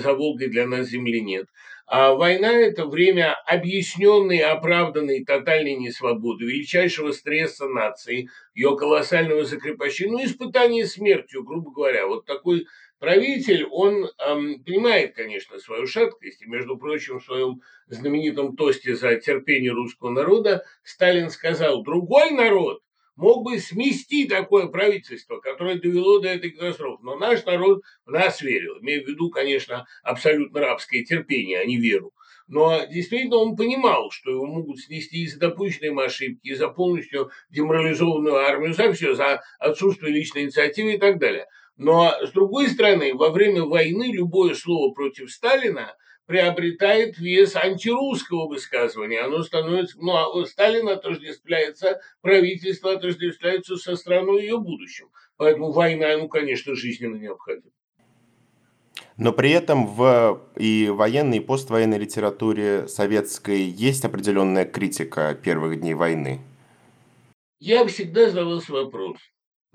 «за 0.00 0.14
Волгой 0.14 0.48
для 0.48 0.66
нас 0.66 0.88
земли 0.88 1.20
нет». 1.20 1.46
А 1.86 2.14
война– 2.14 2.50
это 2.52 2.86
время 2.86 3.36
объясненной, 3.46 4.40
оправданной 4.40 5.24
тотальной 5.24 5.76
несвободы, 5.76 6.44
величайшего 6.44 7.12
стресса 7.12 7.68
нации, 7.68 8.28
ее 8.54 8.76
колоссального 8.76 9.44
закрепощения, 9.44 10.12
ну, 10.12 10.24
испытания 10.24 10.84
смертью, 10.84 11.44
грубо 11.44 11.70
говоря. 11.70 12.08
Вот 12.08 12.26
такой 12.26 12.66
Правитель, 12.98 13.66
он 13.70 14.06
эм, 14.26 14.64
понимает, 14.64 15.14
конечно, 15.14 15.58
свою 15.58 15.86
шаткость, 15.86 16.40
и, 16.40 16.46
между 16.46 16.78
прочим, 16.78 17.20
в 17.20 17.24
своем 17.24 17.60
знаменитом 17.88 18.56
тосте 18.56 18.94
за 18.94 19.16
терпение 19.16 19.72
русского 19.72 20.10
народа 20.10 20.64
Сталин 20.82 21.28
сказал, 21.28 21.82
другой 21.82 22.30
народ 22.30 22.80
мог 23.16 23.44
бы 23.44 23.58
смести 23.58 24.26
такое 24.26 24.68
правительство, 24.68 25.38
которое 25.40 25.78
довело 25.78 26.20
до 26.20 26.28
этой 26.28 26.50
катастрофы, 26.50 27.02
но 27.02 27.16
наш 27.16 27.44
народ 27.44 27.82
в 28.06 28.10
нас 28.10 28.40
верил, 28.40 28.78
имея 28.80 29.04
в 29.04 29.08
виду, 29.08 29.30
конечно, 29.30 29.86
абсолютно 30.02 30.60
рабское 30.60 31.04
терпение, 31.04 31.60
а 31.60 31.64
не 31.66 31.78
веру. 31.78 32.12
Но 32.48 32.84
действительно 32.86 33.36
он 33.36 33.56
понимал, 33.56 34.10
что 34.10 34.30
его 34.30 34.46
могут 34.46 34.78
снести 34.78 35.24
из-за 35.24 35.40
допущенной 35.40 35.92
ошибки, 36.04 36.54
за 36.54 36.68
полностью 36.68 37.30
деморализованную 37.50 38.36
армию, 38.36 38.72
за 38.72 38.92
все, 38.92 39.14
за 39.14 39.42
отсутствие 39.58 40.12
личной 40.12 40.42
инициативы 40.44 40.94
и 40.94 40.98
так 40.98 41.18
далее. 41.18 41.46
Но, 41.76 42.12
с 42.22 42.32
другой 42.32 42.68
стороны, 42.68 43.14
во 43.14 43.30
время 43.30 43.64
войны 43.64 44.10
любое 44.12 44.54
слово 44.54 44.92
против 44.92 45.30
Сталина 45.30 45.94
приобретает 46.26 47.18
вес 47.18 47.54
антирусского 47.54 48.48
высказывания. 48.48 49.20
Оно 49.20 49.42
становится, 49.42 49.96
ну, 50.00 50.12
а 50.16 50.46
Сталин 50.46 50.88
отождествляется, 50.88 52.00
правительство 52.20 52.92
отождествляется 52.92 53.76
со 53.76 53.94
страной 53.96 54.42
ее 54.42 54.58
будущим. 54.58 55.08
Поэтому 55.36 55.70
война 55.70 56.08
ему, 56.08 56.28
конечно, 56.28 56.74
жизненно 56.74 57.16
необходима. 57.16 57.72
Но 59.18 59.32
при 59.32 59.50
этом 59.50 59.86
в 59.86 60.42
и 60.56 60.88
военной, 60.90 61.38
и 61.38 61.40
поствоенной 61.40 61.98
литературе 61.98 62.86
советской 62.86 63.62
есть 63.62 64.04
определенная 64.04 64.66
критика 64.66 65.34
первых 65.34 65.80
дней 65.80 65.94
войны. 65.94 66.40
Я 67.58 67.86
всегда 67.86 68.28
задавался 68.28 68.72
вопрос, 68.72 69.16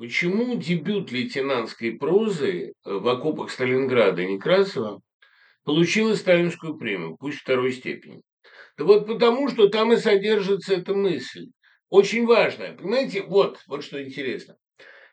Почему 0.01 0.55
дебют 0.55 1.12
лейтенантской 1.12 1.91
прозы 1.91 2.70
э, 2.72 2.91
в 2.91 3.08
окопах 3.08 3.51
Сталинграда 3.51 4.25
Некрасова 4.25 5.00
получила 5.63 6.15
сталинскую 6.15 6.75
премию, 6.79 7.17
пусть 7.20 7.38
второй 7.38 7.72
степени? 7.72 8.24
Да 8.79 8.86
вот 8.86 9.05
потому, 9.05 9.48
что 9.48 9.70
там 9.70 9.93
и 9.93 9.98
содержится 9.98 10.74
эта 10.74 10.96
мысль. 10.96 11.51
Очень 11.89 12.25
важная. 12.25 12.75
Понимаете, 12.75 13.22
вот, 13.22 13.60
вот 13.67 13.84
что 13.84 14.03
интересно. 14.03 14.55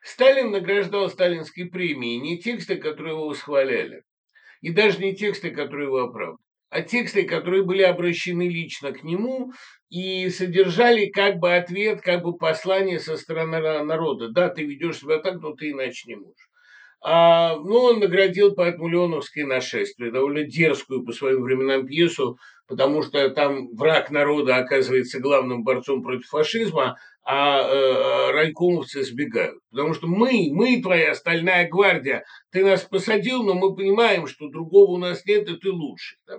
Сталин 0.01 0.53
награждал 0.53 1.11
сталинской 1.11 1.67
премией 1.67 2.19
не 2.19 2.41
тексты, 2.41 2.77
которые 2.77 3.13
его 3.13 3.29
восхваляли, 3.29 4.05
и 4.63 4.71
даже 4.71 5.01
не 5.01 5.15
тексты, 5.15 5.51
которые 5.51 5.89
его 5.89 5.99
оправдывали 5.99 6.48
а 6.71 6.83
тексты, 6.83 7.25
которые 7.25 7.65
были 7.65 7.83
обращены 7.83 8.49
лично 8.49 8.93
к 8.93 9.03
нему 9.03 9.53
и 9.91 10.29
содержали 10.31 11.07
как 11.07 11.39
бы 11.39 11.55
ответ, 11.55 12.03
как 12.03 12.23
бы 12.23 12.37
послание 12.37 12.99
со 12.99 13.17
стороны 13.17 13.61
народа. 13.85 14.29
Да, 14.29 14.49
ты 14.49 14.65
ведешь 14.65 14.99
себя 14.99 15.19
так, 15.19 15.41
но 15.41 15.55
ты 15.55 15.71
иначе 15.71 16.09
не 16.09 16.17
можешь. 16.17 16.49
А, 17.01 17.57
ну, 17.57 17.77
он 17.77 18.01
наградил 18.01 18.55
поэтому 18.55 18.89
Леоновское 18.89 19.47
нашествие, 19.47 20.11
довольно 20.11 20.43
дерзкую 20.43 21.05
по 21.05 21.13
своим 21.13 21.43
временам 21.43 21.87
пьесу, 21.87 22.39
потому 22.69 23.03
что 23.03 23.31
там 23.31 23.75
враг 23.75 24.11
народа 24.11 24.57
оказывается 24.57 25.19
главным 25.19 25.65
борцом 25.65 26.03
против 26.03 26.29
фашизма, 26.29 26.97
а 27.25 27.61
э, 27.61 28.31
райкомовцы 28.33 29.03
сбегают. 29.03 29.59
Потому 29.71 29.95
что 29.95 30.07
мы, 30.07 30.51
мы 30.53 30.81
твоя 30.81 31.15
стальная 31.15 31.69
гвардия, 31.69 32.25
ты 32.51 32.65
нас 32.65 32.83
посадил, 32.83 33.43
но 33.43 33.55
мы 33.55 33.75
понимаем, 33.75 34.27
что 34.27 34.49
другого 34.49 34.93
у 34.93 34.99
нас 34.99 35.25
нет, 35.27 35.49
и 35.49 35.57
ты 35.57 35.71
лучше. 35.71 36.17
Да? 36.27 36.39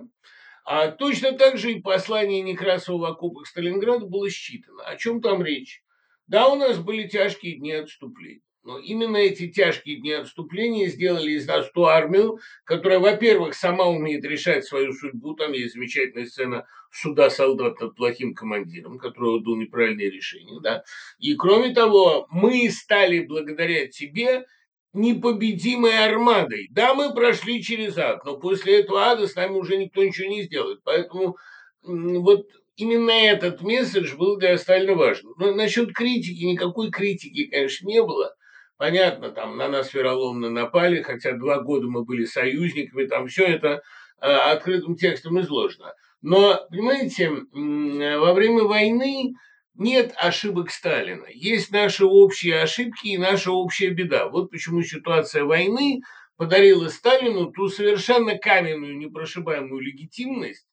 А 0.64 0.90
точно 0.92 1.32
так 1.32 1.58
же 1.58 1.72
и 1.72 1.80
послание 1.80 2.42
Некрасова 2.42 2.98
в 2.98 3.04
окопах 3.04 3.46
Сталинграда 3.46 4.06
было 4.06 4.30
считано. 4.30 4.84
О 4.84 4.96
чем 4.96 5.20
там 5.20 5.42
речь? 5.42 5.82
Да, 6.28 6.48
у 6.48 6.54
нас 6.54 6.78
были 6.78 7.08
тяжкие 7.08 7.58
дни 7.58 7.72
отступления. 7.72 8.42
Но 8.62 8.78
именно 8.78 9.16
эти 9.16 9.48
тяжкие 9.48 9.96
дни 9.96 10.12
отступления 10.12 10.88
сделали 10.88 11.32
из 11.32 11.46
нас 11.46 11.70
ту 11.72 11.84
армию, 11.84 12.38
которая, 12.64 12.98
во-первых, 12.98 13.54
сама 13.54 13.86
умеет 13.86 14.24
решать 14.24 14.64
свою 14.64 14.92
судьбу. 14.92 15.34
Там 15.34 15.52
есть 15.52 15.74
замечательная 15.74 16.26
сцена 16.26 16.66
суда 16.92 17.30
солдат 17.30 17.80
над 17.80 17.94
плохим 17.96 18.34
командиром, 18.34 18.98
который 18.98 19.38
отдал 19.38 19.56
неправильное 19.56 20.10
решение. 20.10 20.60
Да? 20.60 20.82
И 21.18 21.34
кроме 21.36 21.72
того, 21.72 22.26
мы 22.30 22.68
стали 22.70 23.20
благодаря 23.20 23.86
тебе 23.86 24.44
непобедимой 24.92 26.04
армадой. 26.04 26.68
Да, 26.70 26.94
мы 26.94 27.14
прошли 27.14 27.62
через 27.62 27.96
ад, 27.96 28.24
но 28.24 28.36
после 28.36 28.80
этого 28.80 29.04
ада 29.04 29.26
с 29.26 29.36
нами 29.36 29.56
уже 29.56 29.76
никто 29.76 30.04
ничего 30.04 30.28
не 30.28 30.42
сделает. 30.42 30.80
Поэтому 30.84 31.36
вот 31.82 32.46
именно 32.76 33.10
этот 33.10 33.62
месседж 33.62 34.16
был 34.16 34.36
для 34.36 34.58
Сталина 34.58 34.94
важен. 34.94 35.32
Но 35.38 35.54
насчет 35.54 35.92
критики, 35.94 36.44
никакой 36.44 36.90
критики, 36.90 37.46
конечно, 37.46 37.86
не 37.86 38.02
было. 38.02 38.34
Понятно, 38.80 39.30
там 39.30 39.58
на 39.58 39.68
нас 39.68 39.92
вероломно 39.92 40.48
напали, 40.48 41.02
хотя 41.02 41.32
два 41.32 41.60
года 41.60 41.86
мы 41.86 42.02
были 42.02 42.24
союзниками, 42.24 43.04
там 43.04 43.26
все 43.28 43.44
это 43.44 43.82
э, 44.22 44.26
открытым 44.26 44.96
текстом 44.96 45.38
изложено. 45.38 45.92
Но, 46.22 46.58
понимаете, 46.70 47.28
во 47.28 48.32
время 48.32 48.62
войны 48.62 49.34
нет 49.74 50.14
ошибок 50.16 50.70
Сталина. 50.70 51.26
Есть 51.28 51.70
наши 51.72 52.06
общие 52.06 52.62
ошибки 52.62 53.08
и 53.08 53.18
наша 53.18 53.52
общая 53.52 53.90
беда. 53.90 54.30
Вот 54.30 54.50
почему 54.50 54.80
ситуация 54.82 55.44
войны 55.44 56.00
подарила 56.38 56.88
Сталину 56.88 57.52
ту 57.52 57.68
совершенно 57.68 58.38
каменную, 58.38 58.96
непрошибаемую 58.96 59.82
легитимность, 59.82 60.66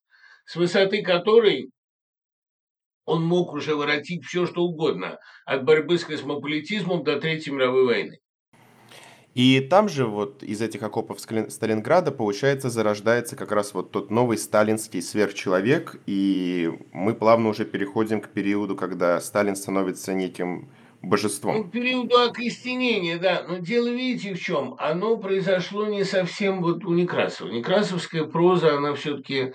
с 0.45 0.55
высоты 0.55 1.03
которой 1.03 1.71
он 3.07 3.25
мог 3.25 3.53
уже 3.53 3.75
воротить 3.75 4.23
все, 4.25 4.45
что 4.45 4.63
угодно, 4.63 5.17
от 5.45 5.63
борьбы 5.65 5.97
с 5.97 6.03
космополитизмом 6.03 7.03
до 7.03 7.19
Третьей 7.19 7.53
мировой 7.53 7.85
войны. 7.85 8.19
И 9.33 9.61
там 9.61 9.87
же 9.87 10.05
вот 10.05 10.43
из 10.43 10.61
этих 10.61 10.83
окопов 10.83 11.19
Сталинграда, 11.19 12.11
получается, 12.11 12.69
зарождается 12.69 13.35
как 13.35 13.51
раз 13.51 13.73
вот 13.73 13.91
тот 13.91 14.09
новый 14.09 14.37
сталинский 14.37 15.01
сверхчеловек, 15.01 16.01
и 16.07 16.71
мы 16.91 17.13
плавно 17.13 17.49
уже 17.49 17.63
переходим 17.63 18.19
к 18.19 18.29
периоду, 18.29 18.75
когда 18.75 19.21
Сталин 19.21 19.55
становится 19.55 20.13
неким 20.13 20.71
божеством. 21.03 21.57
Ну, 21.57 21.63
к 21.65 21.71
периоду 21.71 22.17
окостенения, 22.17 23.19
да. 23.19 23.45
Но 23.47 23.57
дело, 23.57 23.87
видите, 23.89 24.33
в 24.33 24.39
чем? 24.39 24.75
Оно 24.79 25.17
произошло 25.17 25.85
не 25.85 26.03
совсем 26.03 26.61
вот 26.61 26.83
у 26.83 26.93
Некрасова. 26.93 27.49
Некрасовская 27.49 28.23
проза, 28.23 28.75
она 28.75 28.95
все-таки 28.95 29.53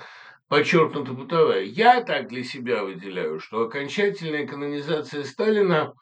подчеркнуто 0.52 1.14
бытовая. 1.14 1.62
Я 1.62 2.02
так 2.02 2.28
для 2.28 2.44
себя 2.44 2.84
выделяю, 2.84 3.40
что 3.40 3.62
окончательная 3.62 4.46
канонизация 4.46 5.24
Сталина 5.24 5.94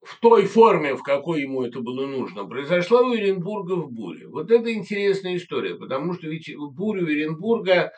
в 0.00 0.18
той 0.20 0.46
форме, 0.46 0.94
в 0.94 1.02
какой 1.02 1.42
ему 1.42 1.64
это 1.64 1.80
было 1.80 2.06
нужно, 2.06 2.46
произошла 2.46 3.02
у 3.02 3.12
Оренбурга 3.12 3.74
в 3.74 3.92
буре. 3.92 4.26
Вот 4.26 4.50
это 4.50 4.72
интересная 4.72 5.36
история, 5.36 5.74
потому 5.74 6.14
что 6.14 6.28
ведь 6.28 6.50
бурю 6.56 7.06
Оренбурга 7.06 7.92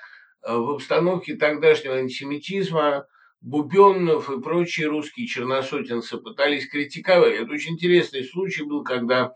э, 0.45 0.57
в 0.57 0.71
обстановке 0.71 1.37
тогдашнего 1.37 1.95
антисемитизма 1.95 3.07
Бубенов 3.41 4.29
и 4.29 4.41
прочие 4.41 4.89
русские 4.89 5.29
черносотенцы 5.29 6.19
пытались 6.19 6.69
критиковать. 6.69 7.37
Это 7.37 7.53
очень 7.53 7.75
интересный 7.75 8.25
случай 8.25 8.65
был, 8.65 8.83
когда 8.83 9.35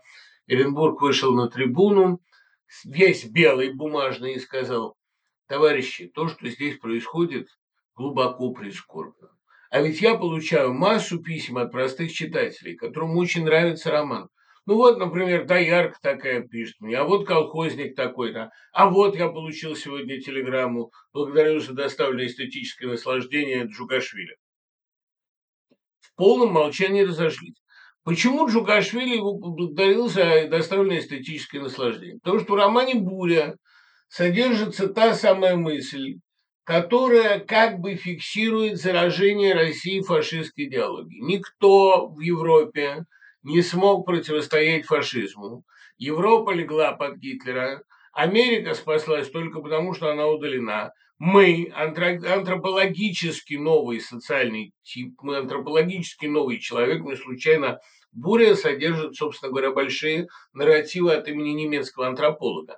Оренбург 0.49 1.01
вышел 1.01 1.33
на 1.33 1.47
трибуну, 1.47 2.19
весь 2.83 3.23
белый, 3.23 3.71
бумажный, 3.71 4.33
и 4.33 4.39
сказал, 4.39 4.97
товарищи, 5.51 6.07
то, 6.07 6.29
что 6.29 6.47
здесь 6.47 6.77
происходит, 6.77 7.49
глубоко 7.93 8.53
прискорбно. 8.53 9.31
А 9.69 9.81
ведь 9.81 9.99
я 10.01 10.15
получаю 10.15 10.73
массу 10.73 11.21
писем 11.21 11.57
от 11.57 11.73
простых 11.73 12.13
читателей, 12.13 12.77
которым 12.77 13.17
очень 13.17 13.43
нравится 13.43 13.91
роман. 13.91 14.29
Ну 14.65 14.75
вот, 14.75 14.97
например, 14.97 15.45
Доярка 15.45 15.97
такая 16.01 16.41
пишет 16.41 16.77
мне, 16.79 16.95
а 16.97 17.03
вот 17.03 17.27
колхозник 17.27 17.97
такой-то, 17.97 18.51
а 18.71 18.89
вот 18.89 19.17
я 19.17 19.27
получил 19.27 19.75
сегодня 19.75 20.21
телеграмму, 20.21 20.91
благодарю 21.11 21.59
за 21.59 21.73
доставленное 21.73 22.27
эстетическое 22.27 22.89
наслаждение 22.89 23.65
Джугашвили. 23.65 24.37
В 25.99 26.15
полном 26.15 26.53
молчании 26.53 27.01
разошлись. 27.01 27.61
Почему 28.05 28.47
Джугашвили 28.47 29.17
его 29.17 29.37
поблагодарил 29.37 30.07
за 30.07 30.47
доставленное 30.47 30.99
эстетическое 30.99 31.61
наслаждение? 31.61 32.19
Потому 32.23 32.39
что 32.39 32.53
в 32.53 32.55
романе 32.55 32.95
«Буря» 32.95 33.57
содержится 34.11 34.89
та 34.89 35.13
самая 35.13 35.55
мысль, 35.55 36.19
которая 36.65 37.39
как 37.39 37.79
бы 37.79 37.95
фиксирует 37.95 38.77
заражение 38.77 39.53
России 39.53 40.01
фашистской 40.01 40.65
идеологией. 40.65 41.21
Никто 41.21 42.09
в 42.09 42.19
Европе 42.19 43.05
не 43.41 43.61
смог 43.61 44.05
противостоять 44.05 44.85
фашизму. 44.85 45.63
Европа 45.97 46.51
легла 46.51 46.91
под 46.91 47.19
Гитлера. 47.19 47.83
Америка 48.11 48.73
спаслась 48.73 49.29
только 49.29 49.61
потому, 49.61 49.93
что 49.93 50.11
она 50.11 50.27
удалена. 50.27 50.91
Мы 51.17 51.71
антропологически 51.73 53.53
новый 53.53 54.01
социальный 54.01 54.73
тип, 54.83 55.13
мы 55.21 55.37
антропологически 55.37 56.25
новый 56.25 56.59
человек, 56.59 57.01
не 57.03 57.15
случайно 57.15 57.79
Буря 58.11 58.55
содержит, 58.55 59.15
собственно 59.15 59.51
говоря, 59.51 59.71
большие 59.71 60.27
нарративы 60.51 61.13
от 61.13 61.29
имени 61.29 61.51
немецкого 61.51 62.07
антрополога. 62.07 62.75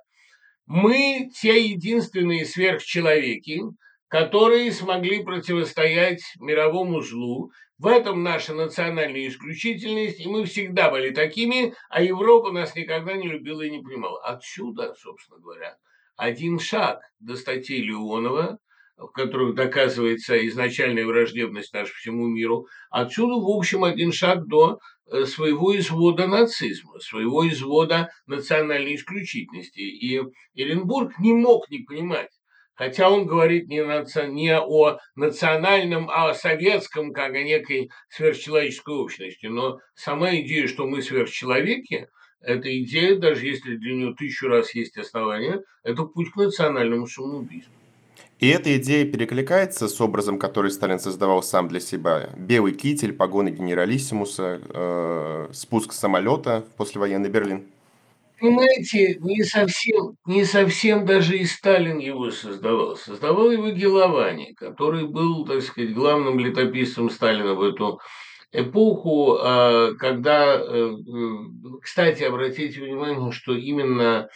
Мы 0.66 1.30
те 1.34 1.62
единственные 1.62 2.46
сверхчеловеки, 2.46 3.62
которые 4.08 4.72
смогли 4.72 5.24
противостоять 5.24 6.22
мировому 6.40 7.02
злу. 7.02 7.52
В 7.78 7.88
этом 7.88 8.24
наша 8.24 8.54
национальная 8.54 9.28
исключительность, 9.28 10.22
и 10.22 10.28
мы 10.28 10.46
всегда 10.46 10.90
были 10.90 11.10
такими, 11.10 11.74
а 11.90 12.02
Европа 12.02 12.52
нас 12.52 12.76
никогда 12.76 13.14
не 13.14 13.28
любила 13.28 13.64
и 13.64 13.72
не 13.72 13.82
понимала. 13.82 14.24
Отсюда, 14.24 14.94
собственно 14.96 15.40
говоря, 15.40 15.76
один 16.16 16.60
шаг 16.60 17.02
до 17.20 17.36
статей 17.36 17.82
Леонова, 17.82 18.60
в 18.96 19.08
которых 19.08 19.56
доказывается 19.56 20.48
изначальная 20.48 21.06
враждебность 21.06 21.74
наша 21.74 21.94
всему 21.94 22.28
миру, 22.28 22.68
отсюда, 22.90 23.34
в 23.34 23.50
общем, 23.50 23.84
один 23.84 24.12
шаг 24.14 24.46
до 24.48 24.78
своего 25.26 25.78
извода 25.78 26.28
нацизма, 26.28 27.00
своего 27.00 27.48
извода 27.48 28.10
национальной 28.26 28.96
исключительности. 28.96 29.80
И 29.80 30.22
Эренбург 30.56 31.20
не 31.20 31.34
мог 31.34 31.70
не 31.70 31.80
понимать, 31.80 32.30
хотя 32.74 33.10
он 33.10 33.26
говорит 33.26 33.68
не, 33.68 33.84
наци... 33.84 34.28
не 34.28 34.58
о 34.58 34.98
национальном, 35.16 36.10
а 36.10 36.30
о 36.30 36.34
советском, 36.34 37.12
как 37.12 37.34
о 37.34 37.44
некой 37.44 37.90
сверхчеловеческой 38.10 38.96
общности. 38.96 39.48
Но 39.48 39.80
сама 39.96 40.36
идея, 40.38 40.68
что 40.68 40.88
мы 40.88 41.02
сверхчеловеки, 41.02 42.08
эта 42.42 42.82
идея, 42.82 43.16
даже 43.18 43.46
если 43.46 43.76
для 43.78 43.94
нее 43.94 44.16
тысячу 44.16 44.48
раз 44.48 44.76
есть 44.76 44.98
основания, 44.98 45.62
это 45.84 46.04
путь 46.04 46.32
к 46.32 46.36
национальному 46.36 47.08
самоубийству. 47.08 47.74
И 48.44 48.48
эта 48.50 48.76
идея 48.76 49.06
перекликается 49.06 49.88
с 49.88 50.02
образом, 50.02 50.38
который 50.38 50.70
Сталин 50.70 51.00
создавал 51.00 51.42
сам 51.42 51.70
для 51.70 51.80
себя. 51.80 52.30
Белый 52.36 52.74
китель, 52.74 53.14
погоны 53.14 53.48
генералиссимуса, 53.48 54.60
э, 54.62 55.48
спуск 55.54 55.94
самолета 55.94 56.66
в 56.70 56.76
послевоенный 56.76 57.30
Берлин. 57.30 57.64
Понимаете, 58.42 59.18
не 59.22 59.44
совсем, 59.44 60.18
не 60.26 60.44
совсем 60.44 61.06
даже 61.06 61.38
и 61.38 61.46
Сталин 61.46 62.00
его 62.00 62.32
создавал. 62.32 62.98
Создавал 62.98 63.50
его 63.50 63.70
Геловани, 63.70 64.52
который 64.58 65.08
был, 65.08 65.46
так 65.46 65.62
сказать, 65.62 65.94
главным 65.94 66.38
летописцем 66.38 67.10
Сталина 67.10 67.54
в 67.54 67.64
эту 67.64 68.02
эпоху, 68.52 69.38
а, 69.40 69.94
когда, 69.94 70.56
э, 70.58 70.92
э, 70.92 70.98
кстати, 71.82 72.24
обратите 72.24 72.82
внимание, 72.82 73.32
что 73.32 73.56
именно 73.56 74.28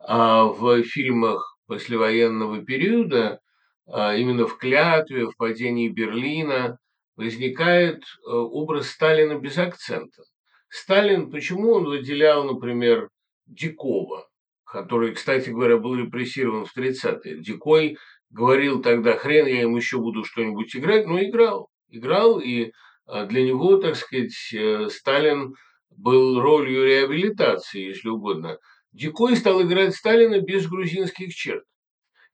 а, 0.00 0.46
в 0.46 0.82
фильмах 0.82 1.56
послевоенного 1.68 2.64
периода 2.64 3.38
именно 3.86 4.46
в 4.46 4.58
клятве, 4.58 5.26
в 5.26 5.36
падении 5.36 5.88
Берлина 5.88 6.78
возникает 7.16 7.98
э, 7.98 8.30
образ 8.30 8.88
Сталина 8.88 9.38
без 9.38 9.58
акцента. 9.58 10.22
Сталин, 10.68 11.30
почему 11.30 11.72
он 11.72 11.84
выделял, 11.84 12.44
например, 12.44 13.10
Дикова, 13.46 14.26
который, 14.64 15.12
кстати 15.12 15.50
говоря, 15.50 15.76
был 15.76 15.94
репрессирован 15.96 16.64
в 16.64 16.76
30-е. 16.76 17.40
Дикой 17.42 17.98
говорил 18.30 18.80
тогда, 18.80 19.16
хрен 19.16 19.46
я 19.46 19.62
им 19.62 19.76
еще 19.76 19.98
буду 19.98 20.24
что-нибудь 20.24 20.74
играть, 20.74 21.06
но 21.06 21.22
играл. 21.22 21.68
Играл, 21.88 22.40
и 22.40 22.72
а, 23.06 23.26
для 23.26 23.44
него, 23.44 23.76
так 23.76 23.96
сказать, 23.96 24.32
э, 24.54 24.88
Сталин 24.88 25.54
был 25.90 26.40
ролью 26.40 26.86
реабилитации, 26.86 27.88
если 27.88 28.08
угодно. 28.08 28.58
Дикой 28.92 29.36
стал 29.36 29.62
играть 29.62 29.94
Сталина 29.94 30.40
без 30.40 30.66
грузинских 30.66 31.34
черт. 31.34 31.64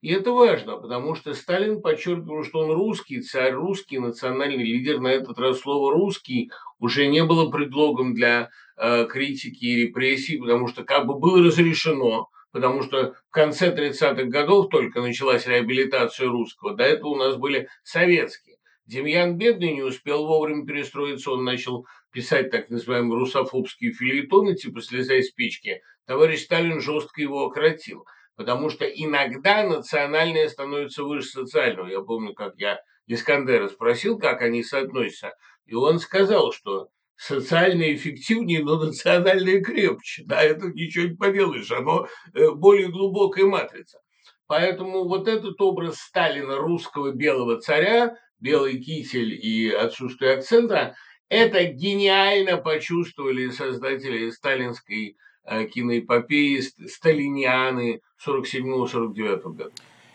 И 0.01 0.13
это 0.13 0.31
важно, 0.31 0.77
потому 0.77 1.13
что 1.13 1.33
Сталин 1.33 1.81
подчеркивал, 1.81 2.45
что 2.45 2.59
он 2.59 2.71
русский, 2.71 3.21
царь 3.21 3.51
русский, 3.51 3.99
национальный 3.99 4.63
лидер. 4.63 5.01
На 5.01 5.09
этот 5.09 5.37
раз 5.39 5.59
слово 5.59 5.91
«русский» 5.93 6.51
уже 6.79 7.07
не 7.07 7.25
было 7.25 7.51
предлогом 7.51 8.13
для 8.13 8.49
э, 8.77 9.05
критики 9.07 9.65
и 9.65 9.87
репрессий, 9.87 10.37
потому 10.37 10.69
что 10.69 10.85
как 10.85 11.05
бы 11.05 11.19
было 11.19 11.43
разрешено, 11.43 12.29
потому 12.53 12.81
что 12.81 13.13
в 13.27 13.31
конце 13.31 13.75
30-х 13.75 14.23
годов 14.23 14.69
только 14.69 15.01
началась 15.01 15.45
реабилитация 15.45 16.29
русского. 16.29 16.77
До 16.77 16.85
этого 16.85 17.09
у 17.09 17.17
нас 17.17 17.35
были 17.35 17.67
советские. 17.83 18.55
Демьян 18.85 19.37
Бедный 19.37 19.73
не 19.73 19.83
успел 19.83 20.25
вовремя 20.25 20.65
перестроиться, 20.65 21.31
он 21.31 21.43
начал 21.43 21.85
писать 22.11 22.51
так 22.51 22.69
называемые 22.69 23.19
русофобские 23.19 23.91
филитоны, 23.91 24.55
типа 24.55 24.81
«Слезай 24.81 25.23
с 25.23 25.31
печки». 25.31 25.81
Товарищ 26.07 26.43
Сталин 26.45 26.79
жестко 26.79 27.21
его 27.21 27.45
окротил 27.45 28.05
потому 28.39 28.69
что 28.69 28.85
иногда 28.85 29.63
национальное 29.63 30.47
становится 30.47 31.03
выше 31.03 31.27
социального. 31.27 31.89
Я 31.89 31.99
помню, 31.99 32.33
как 32.33 32.53
я 32.55 32.79
Искандера 33.05 33.67
спросил, 33.67 34.17
как 34.17 34.41
они 34.41 34.63
соотносятся, 34.63 35.33
и 35.65 35.75
он 35.75 35.99
сказал, 35.99 36.53
что 36.53 36.87
социально 37.17 37.93
эффективнее, 37.93 38.63
но 38.63 38.77
национальное 38.77 39.61
крепче. 39.61 40.23
Да, 40.25 40.41
это 40.41 40.67
ничего 40.67 41.09
не 41.09 41.15
поделаешь, 41.15 41.69
оно 41.69 42.07
э, 42.33 42.49
более 42.51 42.87
глубокая 42.87 43.43
матрица. 43.43 43.99
Поэтому 44.47 45.03
вот 45.03 45.27
этот 45.27 45.59
образ 45.59 45.97
Сталина, 45.97 46.55
русского 46.55 47.11
белого 47.11 47.59
царя, 47.59 48.15
белый 48.39 48.81
китель 48.81 49.33
и 49.33 49.69
отсутствие 49.69 50.35
акцента, 50.35 50.95
это 51.27 51.65
гениально 51.65 52.55
почувствовали 52.55 53.49
создатели 53.49 54.29
сталинской 54.29 55.17
киноэпопеи 55.45 56.61
сталинианы 56.87 58.01
47-49 58.25 59.41
года. 59.43 59.71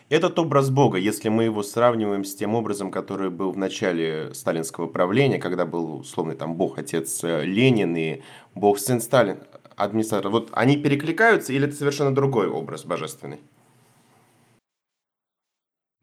Этот 0.07 0.37
образ 0.37 0.69
Бога, 0.69 0.99
если 0.99 1.29
мы 1.29 1.45
его 1.45 1.63
сравниваем 1.63 2.23
с 2.23 2.35
тем 2.35 2.53
образом, 2.53 2.91
который 2.91 3.31
был 3.31 3.51
в 3.51 3.57
начале 3.57 4.35
сталинского 4.35 4.85
правления, 4.85 5.39
когда 5.39 5.65
был 5.65 6.01
условный 6.01 6.35
там 6.35 6.55
Бог, 6.55 6.77
отец 6.77 7.23
э, 7.23 7.43
Ленин 7.43 7.95
и 7.95 8.21
Бог, 8.53 8.77
сын 8.77 9.01
Сталин, 9.01 9.39
администратор, 9.75 10.29
вот 10.29 10.49
они 10.51 10.77
перекликаются 10.77 11.53
или 11.53 11.67
это 11.67 11.75
совершенно 11.75 12.13
другой 12.13 12.47
образ 12.47 12.85
божественный? 12.85 13.39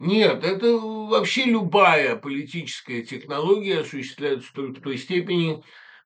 Нет, 0.00 0.42
это 0.42 0.78
вообще 0.78 1.44
любая 1.44 2.16
политическая 2.16 3.02
технология 3.02 3.82
осуществляется 3.82 4.52
только 4.52 4.80
в 4.80 4.82
той 4.82 4.98
степени, 4.98 5.62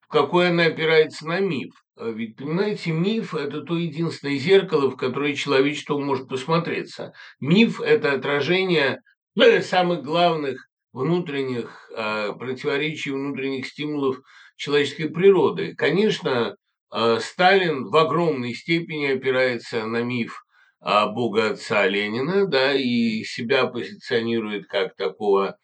в 0.08 0.12
какой 0.12 0.50
она 0.50 0.66
опирается 0.66 1.26
на 1.26 1.40
миф. 1.40 1.74
А 1.96 2.10
ведь, 2.10 2.36
понимаете, 2.36 2.92
миф– 2.92 3.34
это 3.34 3.62
то 3.62 3.76
единственное 3.76 4.36
зеркало, 4.36 4.90
в 4.90 4.96
которое 4.96 5.34
человечество 5.34 5.98
может 5.98 6.28
посмотреться. 6.28 7.12
Миф– 7.40 7.80
это 7.82 8.12
отражение 8.12 9.00
ну, 9.34 9.44
самых 9.62 10.02
главных 10.02 10.68
внутренних 10.92 11.90
э, 11.96 12.32
противоречий, 12.38 13.10
внутренних 13.10 13.66
стимулов 13.66 14.20
человеческой 14.56 15.08
природы. 15.08 15.74
Конечно, 15.74 16.56
э, 16.94 17.18
Сталин 17.20 17.86
в 17.86 17.96
огромной 17.96 18.54
степени 18.54 19.06
опирается 19.06 19.86
на 19.86 20.02
миф 20.02 20.42
Бога 20.78 21.50
Отца 21.50 21.88
Ленина, 21.88 22.46
да, 22.46 22.72
и 22.72 23.24
себя 23.24 23.66
позиционирует 23.66 24.68
как 24.68 24.94
такого 24.94 25.56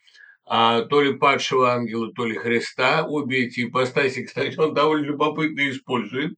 а, 0.45 0.83
то 0.83 1.01
ли 1.01 1.15
падшего 1.15 1.73
ангела, 1.73 2.13
то 2.13 2.25
ли 2.25 2.35
Христа. 2.35 3.07
Обе 3.07 3.47
эти 3.47 3.65
ипостаси, 3.65 4.25
кстати, 4.25 4.59
он 4.59 4.75
довольно 4.75 5.07
любопытно 5.07 5.71
использует. 5.71 6.35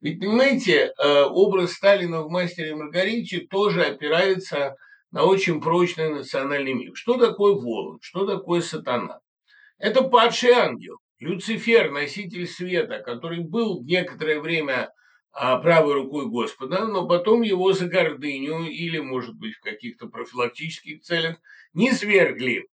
Ведь, 0.00 0.20
понимаете, 0.20 0.92
э, 0.96 1.22
образ 1.24 1.72
Сталина 1.72 2.22
в 2.22 2.30
«Мастере 2.30 2.76
Маргарите» 2.76 3.40
тоже 3.40 3.84
опирается 3.84 4.76
на 5.10 5.24
очень 5.24 5.60
прочный 5.60 6.10
национальный 6.10 6.72
миф. 6.72 6.96
Что 6.96 7.18
такое 7.18 7.54
Воланд? 7.54 8.02
Что 8.02 8.24
такое 8.24 8.60
сатана? 8.60 9.18
Это 9.78 10.02
падший 10.02 10.50
ангел, 10.50 10.98
Люцифер, 11.18 11.90
носитель 11.90 12.46
света, 12.46 13.00
который 13.00 13.40
был 13.40 13.82
некоторое 13.82 14.40
время 14.40 14.92
а, 15.32 15.58
правой 15.58 15.94
рукой 15.94 16.26
Господа, 16.26 16.86
но 16.86 17.08
потом 17.08 17.42
его 17.42 17.72
за 17.72 17.86
гордыню 17.86 18.66
или, 18.66 18.98
может 18.98 19.34
быть, 19.36 19.54
в 19.54 19.60
каких-то 19.60 20.06
профилактических 20.06 21.00
целях 21.02 21.38
не 21.74 21.90
свергли 21.90 22.68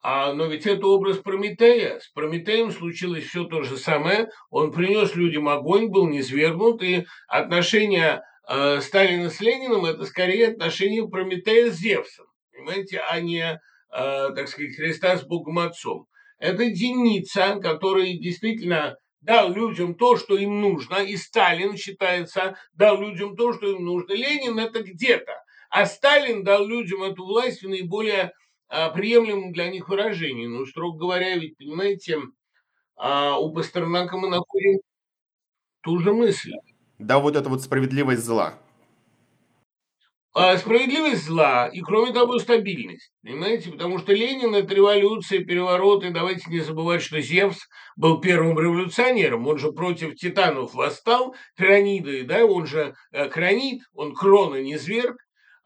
а, 0.00 0.32
но 0.32 0.46
ведь 0.46 0.66
это 0.66 0.86
образ 0.86 1.18
Прометея. 1.18 1.98
С 1.98 2.08
Прометеем 2.08 2.70
случилось 2.70 3.24
все 3.24 3.44
то 3.44 3.62
же 3.62 3.76
самое. 3.76 4.28
Он 4.50 4.72
принес 4.72 5.14
людям 5.16 5.48
огонь, 5.48 5.88
был 5.88 6.06
низвергнут, 6.06 6.82
и 6.82 7.04
отношения 7.26 8.22
э, 8.48 8.80
Сталина 8.80 9.28
с 9.28 9.40
Лениным– 9.40 9.84
это 9.86 10.04
скорее 10.04 10.48
отношения 10.48 11.06
Прометея 11.06 11.70
с 11.70 11.76
Зевсом, 11.76 12.26
понимаете, 12.52 13.00
а 13.00 13.20
не, 13.20 13.42
э, 13.42 13.58
так 13.90 14.48
сказать, 14.48 14.76
Христа 14.76 15.16
с 15.16 15.26
Богом 15.26 15.58
Отцом. 15.58 16.06
Это 16.38 16.70
Деница, 16.70 17.56
который 17.60 18.18
действительно 18.18 18.96
дал 19.20 19.52
людям 19.52 19.96
то, 19.96 20.16
что 20.16 20.36
им 20.36 20.60
нужно, 20.60 20.98
и 20.98 21.16
Сталин, 21.16 21.76
считается, 21.76 22.56
дал 22.72 23.00
людям 23.00 23.34
то, 23.34 23.52
что 23.52 23.68
им 23.72 23.84
нужно. 23.84 24.12
Ленин– 24.12 24.58
это 24.60 24.82
где-то. 24.82 25.32
А 25.70 25.84
Сталин 25.86 26.44
дал 26.44 26.66
людям 26.66 27.02
эту 27.02 27.26
власть 27.26 27.62
в 27.62 27.68
наиболее 27.68 28.32
приемлемым 28.68 29.52
для 29.52 29.70
них 29.70 29.88
выражением. 29.88 30.54
Ну, 30.54 30.66
строго 30.66 30.98
говоря, 30.98 31.36
ведь, 31.36 31.56
понимаете, 31.56 32.18
а 32.96 33.38
у 33.38 33.52
Пастернака 33.52 34.16
мы 34.16 34.28
находим 34.28 34.80
ту 35.82 35.98
же 35.98 36.12
мысль. 36.12 36.52
Да, 36.98 37.18
вот 37.18 37.36
это 37.36 37.48
вот 37.48 37.62
справедливость 37.62 38.24
зла. 38.24 38.58
А 40.34 40.56
справедливость 40.56 41.24
зла 41.24 41.68
и, 41.68 41.80
кроме 41.80 42.12
того, 42.12 42.38
стабильность. 42.38 43.10
Понимаете? 43.22 43.70
Потому 43.70 43.98
что 43.98 44.12
Ленин– 44.12 44.54
это 44.56 44.74
революция, 44.74 45.44
переворот. 45.44 46.04
И 46.04 46.10
давайте 46.10 46.50
не 46.50 46.60
забывать, 46.60 47.02
что 47.02 47.20
Зевс 47.20 47.58
был 47.96 48.20
первым 48.20 48.58
революционером. 48.58 49.46
Он 49.46 49.58
же 49.58 49.72
против 49.72 50.14
титанов 50.14 50.74
восстал, 50.74 51.34
Крониды, 51.56 52.24
да, 52.24 52.44
он 52.44 52.66
же 52.66 52.94
э, 53.10 53.28
Кронид, 53.28 53.82
он 53.94 54.14
крона 54.14 54.62
не 54.62 54.76
зверг. 54.76 55.16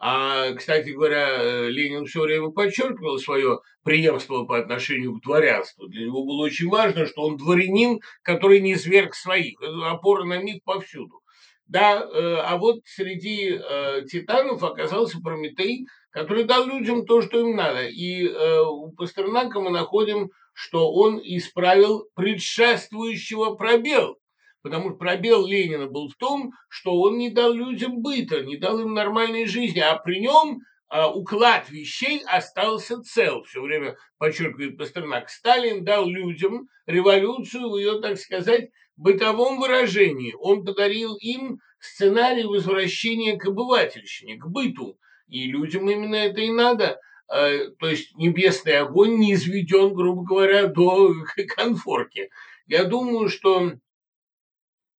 А, 0.05 0.53
кстати 0.55 0.91
говоря, 0.91 1.69
Ленин 1.69 2.07
все 2.07 2.23
время 2.23 2.51
подчеркивал 2.51 3.19
свое 3.19 3.61
преемство 3.85 4.45
по 4.45 4.59
отношению 4.59 5.15
к 5.15 5.23
дворянству. 5.23 5.87
Для 5.87 6.07
него 6.07 6.25
было 6.25 6.45
очень 6.45 6.69
важно, 6.69 7.07
что 7.07 7.23
он 7.23 7.37
дворянин, 7.37 8.01
который 8.23 8.61
не 8.61 8.75
зверг 8.75 9.15
своих. 9.15 9.63
Это 9.63 9.93
опора 9.93 10.25
на 10.25 10.43
миф 10.43 10.61
повсюду. 10.65 11.21
Да, 11.69 12.03
э, 12.03 12.35
а 12.35 12.57
вот 12.57 12.81
среди 12.85 13.53
э, 13.53 14.03
титанов 14.11 14.65
оказался 14.65 15.21
Прометей, 15.21 15.87
который 16.11 16.43
дал 16.43 16.67
людям 16.67 17.07
то, 17.07 17.23
что 17.23 17.39
им 17.39 17.55
надо. 17.55 17.87
И 17.87 18.27
э, 18.27 18.61
у 18.61 18.91
Пастернака 18.91 19.61
мы 19.61 19.71
находим, 19.71 20.31
что 20.53 20.93
он 20.93 21.21
исправил 21.23 22.09
предшествующего 22.17 23.55
пробел 23.55 24.19
потому 24.63 24.91
что 24.91 24.99
пробел 24.99 25.47
Ленина 25.47 25.87
был 25.87 26.09
в 26.09 26.15
том, 26.15 26.53
что 26.69 27.01
он 27.01 27.19
не 27.19 27.31
дал 27.31 27.53
людям 27.53 28.01
быта, 28.01 28.43
не 28.43 28.57
дал 28.57 28.81
им 28.81 28.95
нормальной 28.95 29.47
жизни, 29.47 29.81
а 29.81 29.97
при 29.97 30.21
нем 30.21 30.61
а, 30.89 31.11
уклад 31.11 31.71
вещей 31.71 32.23
остался 32.27 33.03
цел. 33.03 33.43
Все 33.45 33.61
время 33.61 33.97
подчеркивает 34.19 34.79
Пастернак. 34.79 35.31
Сталин 35.31 35.85
дал 35.85 36.07
людям 36.07 36.69
революцию 36.87 37.71
в 37.71 37.77
ее, 37.77 38.01
так 38.01 38.19
сказать, 38.19 38.71
бытовом 38.97 39.59
выражении. 39.59 40.35
Он 40.39 40.65
подарил 40.65 41.17
им 41.17 41.59
сценарий 41.81 42.45
возвращения 42.45 43.39
к 43.39 43.47
обывательщине, 43.47 44.37
к 44.37 44.47
быту. 44.47 44.99
И 45.29 45.47
людям 45.47 45.89
именно 45.89 46.17
это 46.17 46.41
и 46.43 46.51
надо. 46.51 47.01
А, 47.27 47.51
то 47.79 47.89
есть 47.89 48.15
небесный 48.17 48.79
огонь 48.79 49.17
не 49.17 49.33
изведен, 49.33 49.95
грубо 49.95 50.23
говоря, 50.23 50.67
до 50.67 51.15
конфорки. 51.57 52.29
Я 52.67 52.85
думаю, 52.85 53.29
что 53.29 53.73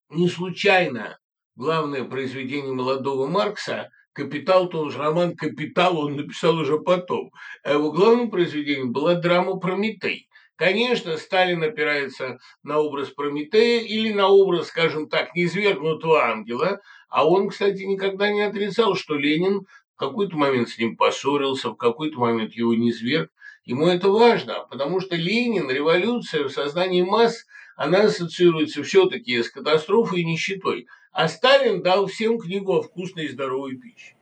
не 0.09 0.27
случайно 0.29 1.17
главное 1.55 2.03
произведение 2.03 2.73
молодого 2.73 3.27
Маркса 3.27 3.89
«Капитал», 4.13 4.69
то 4.69 4.89
же 4.89 4.97
роман 4.99 5.35
«Капитал» 5.35 5.97
он 5.97 6.15
написал 6.15 6.57
уже 6.57 6.79
потом. 6.79 7.31
А 7.63 7.73
его 7.73 7.91
главным 7.91 8.29
произведением 8.29 8.91
была 8.91 9.15
драма 9.15 9.57
«Прометей». 9.57 10.29
Конечно, 10.55 11.17
Сталин 11.17 11.63
опирается 11.63 12.37
на 12.61 12.79
образ 12.79 13.09
Прометея 13.09 13.81
или 13.81 14.13
на 14.13 14.27
образ, 14.27 14.67
скажем 14.67 15.09
так, 15.09 15.35
низвергнутого 15.35 16.23
ангела, 16.23 16.79
а 17.09 17.27
он, 17.27 17.49
кстати, 17.49 17.81
никогда 17.81 18.31
не 18.31 18.41
отрицал, 18.41 18.95
что 18.95 19.15
Ленин 19.15 19.61
в 19.95 19.97
какой-то 19.97 20.37
момент 20.37 20.69
с 20.69 20.77
ним 20.77 20.95
поссорился, 20.95 21.69
в 21.69 21.75
какой-то 21.75 22.19
момент 22.19 22.53
его 22.53 22.75
низверг. 22.75 23.31
Ему 23.65 23.87
это 23.87 24.09
важно, 24.09 24.65
потому 24.69 24.99
что 24.99 25.15
Ленин, 25.15 25.69
революция 25.69 26.43
в 26.43 26.51
сознании 26.51 27.01
масс– 27.01 27.45
она 27.75 28.03
ассоциируется 28.03 28.83
все-таки 28.83 29.41
с 29.41 29.49
катастрофой 29.49 30.21
и 30.21 30.25
нищетой. 30.25 30.87
А 31.11 31.27
Сталин 31.27 31.81
дал 31.81 32.07
всем 32.07 32.39
книгу 32.39 32.73
о 32.73 32.81
вкусной 32.81 33.25
и 33.25 33.29
здоровой 33.29 33.77
пище. 33.77 34.15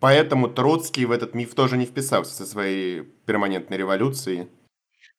Поэтому 0.00 0.48
Троцкий 0.48 1.04
в 1.04 1.12
этот 1.12 1.34
миф 1.34 1.54
тоже 1.54 1.76
не 1.76 1.86
вписался 1.86 2.34
со 2.34 2.44
своей 2.44 3.02
перманентной 3.24 3.76
революцией. 3.76 4.48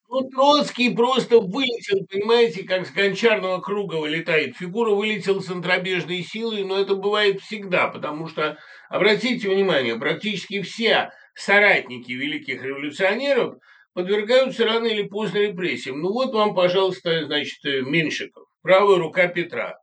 Ну, 0.09 0.29
Троцкий 0.29 0.93
просто 0.93 1.39
вылетел, 1.39 2.05
понимаете, 2.05 2.63
как 2.63 2.85
с 2.85 2.91
гончарного 2.91 3.61
круга 3.61 3.95
вылетает. 3.95 4.55
Фигура 4.57 4.91
вылетела 4.91 5.39
центробежной 5.39 6.21
силой, 6.21 6.63
но 6.63 6.77
это 6.77 6.95
бывает 6.95 7.41
всегда, 7.41 7.87
потому 7.87 8.27
что, 8.27 8.57
обратите 8.89 9.49
внимание, 9.49 9.95
практически 9.95 10.61
все 10.61 11.11
соратники 11.33 12.11
великих 12.11 12.63
революционеров– 12.63 13.55
подвергаются 13.93 14.65
рано 14.65 14.87
или 14.87 15.03
поздно 15.03 15.37
репрессиям. 15.39 16.01
Ну 16.01 16.11
вот 16.11 16.33
вам, 16.33 16.55
пожалуйста, 16.55 17.25
значит, 17.25 17.63
э, 17.65 17.81
Меньшиков, 17.81 18.47
правая 18.61 18.97
рука 18.97 19.27
Петра, 19.27 19.77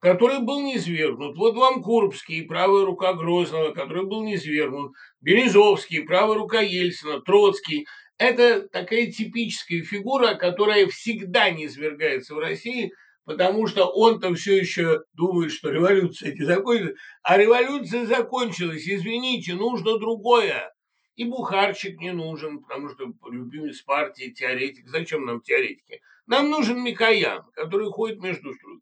который 0.00 0.40
был 0.40 0.60
низвергнут. 0.62 1.36
Вот 1.36 1.54
вам 1.56 1.82
Курбский, 1.82 2.42
правая 2.42 2.84
рука 2.84 3.12
Грозного, 3.12 3.72
который 3.72 4.06
был 4.06 4.22
низвергнут. 4.24 4.92
Березовский, 5.20 6.02
правая 6.04 6.38
рука 6.38 6.60
Ельцина, 6.60 7.20
Троцкий. 7.20 7.86
Это 8.18 8.68
такая 8.68 9.10
типическая 9.10 9.82
фигура, 9.82 10.34
которая 10.34 10.86
всегда 10.88 11.50
не 11.50 11.68
свергается 11.68 12.34
в 12.34 12.38
России, 12.38 12.92
потому 13.24 13.66
что 13.66 13.86
он-то 13.86 14.34
все 14.34 14.58
еще 14.58 15.02
думает, 15.14 15.52
что 15.52 15.70
революция 15.70 16.32
не 16.32 16.44
закончилась. 16.44 16.96
А 17.22 17.38
революция 17.38 18.06
закончилась, 18.06 18.86
извините, 18.86 19.54
нужно 19.54 19.98
другое. 19.98 20.70
И 21.16 21.24
Бухарчик 21.24 22.00
не 22.00 22.12
нужен, 22.12 22.60
потому 22.60 22.88
что 22.88 23.12
любимец 23.30 23.80
партии, 23.82 24.30
теоретик. 24.30 24.88
Зачем 24.88 25.26
нам 25.26 25.40
теоретики? 25.40 26.00
Нам 26.26 26.50
нужен 26.50 26.82
Микоян, 26.82 27.42
который 27.54 27.90
ходит 27.90 28.22
между 28.22 28.54
строк. 28.54 28.80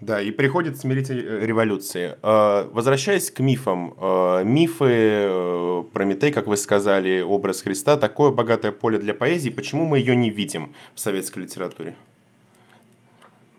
Да, 0.00 0.20
и 0.20 0.32
приходит 0.32 0.78
смиритель 0.78 1.24
э, 1.24 1.46
революции. 1.46 2.18
А, 2.20 2.68
возвращаясь 2.72 3.30
к 3.30 3.40
мифам. 3.40 3.94
А, 3.96 4.42
мифы, 4.42 4.84
э, 4.90 5.84
Прометей, 5.94 6.30
как 6.30 6.46
вы 6.46 6.58
сказали, 6.58 7.22
образ 7.22 7.62
Христа, 7.62 7.96
такое 7.96 8.30
богатое 8.30 8.72
поле 8.72 8.98
для 8.98 9.14
поэзии. 9.14 9.48
Почему 9.48 9.86
мы 9.86 9.98
ее 9.98 10.14
не 10.14 10.28
видим 10.28 10.74
в 10.94 11.00
советской 11.00 11.40
литературе? 11.40 11.94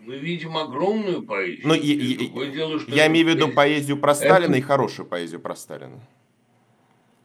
Мы 0.00 0.18
видим 0.18 0.56
огромную 0.56 1.22
поэзию. 1.22 1.66
Но 1.66 1.74
ну, 1.74 1.80
я, 1.80 2.50
дело, 2.52 2.78
что 2.78 2.92
я 2.92 3.08
имею 3.08 3.26
в 3.26 3.30
виду 3.30 3.48
поэзию 3.48 3.96
про 3.96 4.14
Сталина 4.14 4.50
это... 4.50 4.58
и 4.58 4.60
хорошую 4.60 5.06
поэзию 5.06 5.40
про 5.40 5.56
Сталина. 5.56 5.98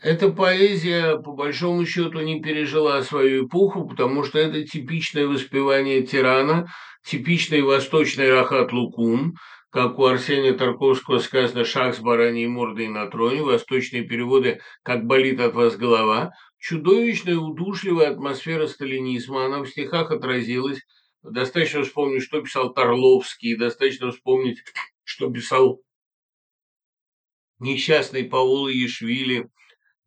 Эта 0.01 0.31
поэзия, 0.31 1.17
по 1.17 1.31
большому 1.31 1.85
счету, 1.85 2.21
не 2.21 2.41
пережила 2.41 3.03
свою 3.03 3.45
эпоху, 3.45 3.87
потому 3.87 4.23
что 4.23 4.39
это 4.39 4.63
типичное 4.63 5.27
воспевание 5.27 6.01
тирана, 6.01 6.73
типичный 7.05 7.61
восточный 7.61 8.31
рахат 8.31 8.73
лукум, 8.73 9.35
как 9.69 9.99
у 9.99 10.05
Арсения 10.05 10.53
Тарковского 10.53 11.19
сказано 11.19 11.65
«шах 11.65 11.95
с 11.95 11.99
бараньей 11.99 12.47
мордой 12.47 12.87
на 12.87 13.05
троне», 13.11 13.43
восточные 13.43 14.03
переводы 14.03 14.59
«как 14.81 15.05
болит 15.05 15.39
от 15.39 15.53
вас 15.53 15.77
голова», 15.77 16.31
чудовищная 16.57 17.37
удушливая 17.37 18.09
атмосфера 18.09 18.65
сталинизма, 18.65 19.45
она 19.45 19.59
в 19.59 19.67
стихах 19.67 20.09
отразилась. 20.09 20.79
Достаточно 21.21 21.83
вспомнить, 21.83 22.23
что 22.23 22.41
писал 22.41 22.73
Торловский, 22.73 23.55
достаточно 23.55 24.09
вспомнить, 24.09 24.63
что 25.03 25.31
писал 25.31 25.79
несчастный 27.59 28.23
Паул 28.23 28.67
Ешвили– 28.67 29.47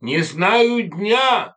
не 0.05 0.21
знаю 0.23 0.83
дня, 0.83 1.57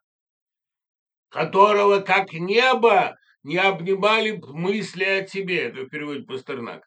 которого 1.30 2.00
как 2.00 2.32
небо 2.32 3.18
не 3.44 3.58
обнимали 3.58 4.42
мысли 4.48 5.04
о 5.04 5.24
тебе. 5.24 5.64
Это 5.64 5.86
переводит 5.86 6.28
Пастернак. 6.28 6.84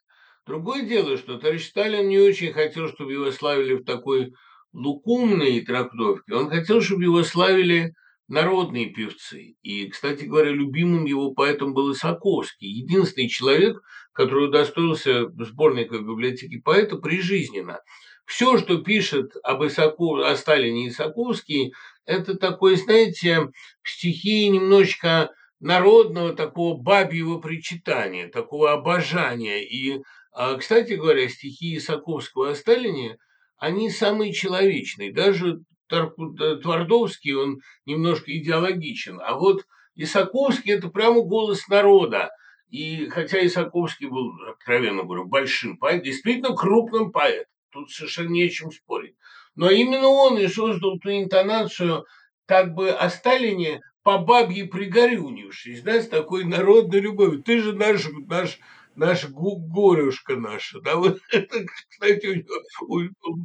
Другое 0.47 0.87
дело, 0.87 1.19
что 1.19 1.39
товарищ 1.39 1.69
Сталин 1.69 2.09
не 2.09 2.19
очень 2.19 2.55
хотел, 2.55 2.89
чтобы 2.89 3.13
его 3.13 3.31
славили 3.31 3.75
в 3.75 3.85
такой 3.85 4.33
лукумной 4.73 5.61
трактовке. 5.61 6.35
Он 6.35 6.49
хотел, 6.49 6.81
чтобы 6.81 7.03
его 7.05 7.23
славили 7.25 7.93
народные 8.27 8.87
певцы. 8.87 9.57
И, 9.61 9.87
кстати 9.91 10.25
говоря, 10.25 10.53
любимым 10.53 11.05
его 11.05 11.35
поэтом 11.35 11.75
был 11.75 11.93
Исаковский, 11.93 12.69
единственный 12.69 13.29
человек, 13.29 13.77
который 14.15 14.47
удостоился 14.47 15.29
сборника 15.45 15.99
в 15.99 16.07
библиотеке 16.07 16.63
поэта 16.65 16.97
прижизненно. 16.97 17.81
Все, 18.27 18.59
что 18.59 18.79
пишет 18.79 19.33
об, 19.43 19.65
Исаков... 19.65 20.21
о 20.25 20.37
Сталине 20.37 20.89
Исаковский, 20.89 21.73
это 22.07 22.37
такой, 22.37 22.77
знаете, 22.77 23.51
стихи 23.83 24.49
немножечко 24.49 25.31
народного 25.61 26.35
такого 26.35 26.77
бабьего 26.77 27.39
причитания, 27.39 28.29
такого 28.29 28.73
обожания. 28.73 29.63
И, 29.65 30.03
а, 30.33 30.57
кстати 30.57 30.95
говоря, 30.95 31.29
стихи 31.29 31.77
Исаковского 31.77 32.51
о 32.51 32.55
Сталине, 32.55 33.19
они 33.59 33.91
самые 33.91 34.33
человечные. 34.33 35.13
Даже 35.13 35.61
Твардовский, 35.89 37.35
он 37.35 37.61
немножко 37.85 38.37
идеологичен. 38.37 39.21
А 39.21 39.35
вот 39.35 39.65
Исаковский– 39.97 40.73
это 40.75 40.89
прямо 40.89 41.23
голос 41.23 41.69
народа. 41.69 42.31
И 42.71 43.09
хотя 43.09 43.45
Исаковский 43.45 44.09
был, 44.09 44.33
откровенно 44.49 45.03
говоря, 45.03 45.25
большим 45.25 45.77
поэтом, 45.77 46.05
действительно 46.05 46.55
крупным 46.55 47.11
поэтом, 47.11 47.51
тут 47.71 47.91
совершенно 47.91 48.31
не 48.31 48.45
о 48.45 48.49
чем 48.49 48.71
спорить. 48.71 49.17
Но 49.55 49.71
именно 49.71 50.09
он 50.09 50.39
и 50.39 50.49
создал 50.49 50.99
ту 50.99 51.11
интонацию 51.11 52.07
как 52.47 52.75
бы 52.75 52.91
о 52.91 53.09
Сталине 53.11 53.81
по 54.03 54.19
бабье 54.19 54.67
пригорюнившись, 54.67 55.83
да, 55.83 56.01
с 56.01 56.09
такой 56.09 56.45
народной 56.45 57.01
любовью. 57.01 57.43
Ты 57.43 57.61
же 57.61 57.75
наш, 57.75 58.07
наш, 58.27 58.59
наш 58.95 59.29
горюшка 59.29 60.37
наша, 60.37 60.81
да, 60.81 60.97
вот 60.97 61.21
это, 61.31 61.67
кстати, 61.89 62.27
у 62.27 62.35
него 62.35 63.45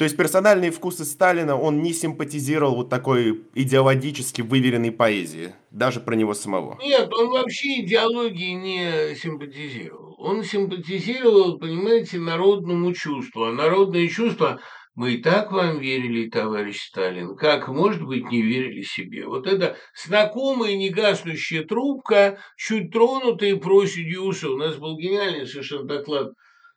то 0.00 0.04
есть 0.04 0.16
персональные 0.16 0.70
вкусы 0.70 1.04
Сталина 1.04 1.60
он 1.60 1.82
не 1.82 1.92
симпатизировал 1.92 2.74
вот 2.74 2.88
такой 2.88 3.44
идеологически 3.54 4.40
выверенной 4.40 4.92
поэзии, 4.92 5.52
даже 5.70 6.00
про 6.00 6.14
него 6.14 6.32
самого. 6.32 6.78
Нет, 6.80 7.12
он 7.12 7.28
вообще 7.28 7.82
идеологии 7.82 8.52
не 8.52 9.14
симпатизировал. 9.14 10.16
Он 10.16 10.42
симпатизировал, 10.42 11.58
понимаете, 11.58 12.18
народному 12.18 12.94
чувству. 12.94 13.44
А 13.44 13.52
народное 13.52 14.08
чувство 14.08 14.58
мы 14.94 15.12
и 15.12 15.22
так 15.22 15.52
вам 15.52 15.80
верили, 15.80 16.30
товарищ 16.30 16.80
Сталин, 16.80 17.36
как, 17.36 17.68
может 17.68 18.02
быть, 18.02 18.24
не 18.30 18.40
верили 18.40 18.80
себе. 18.80 19.26
Вот 19.26 19.46
это 19.46 19.76
знакомая 20.02 20.76
негаснущая 20.76 21.64
трубка, 21.64 22.38
чуть 22.56 22.90
тронутая 22.90 23.56
проседью 23.56 24.22
усы. 24.22 24.48
У 24.48 24.56
нас 24.56 24.76
был 24.76 24.96
гениальный 24.96 25.46
совершенно 25.46 25.84
доклад 25.84 26.32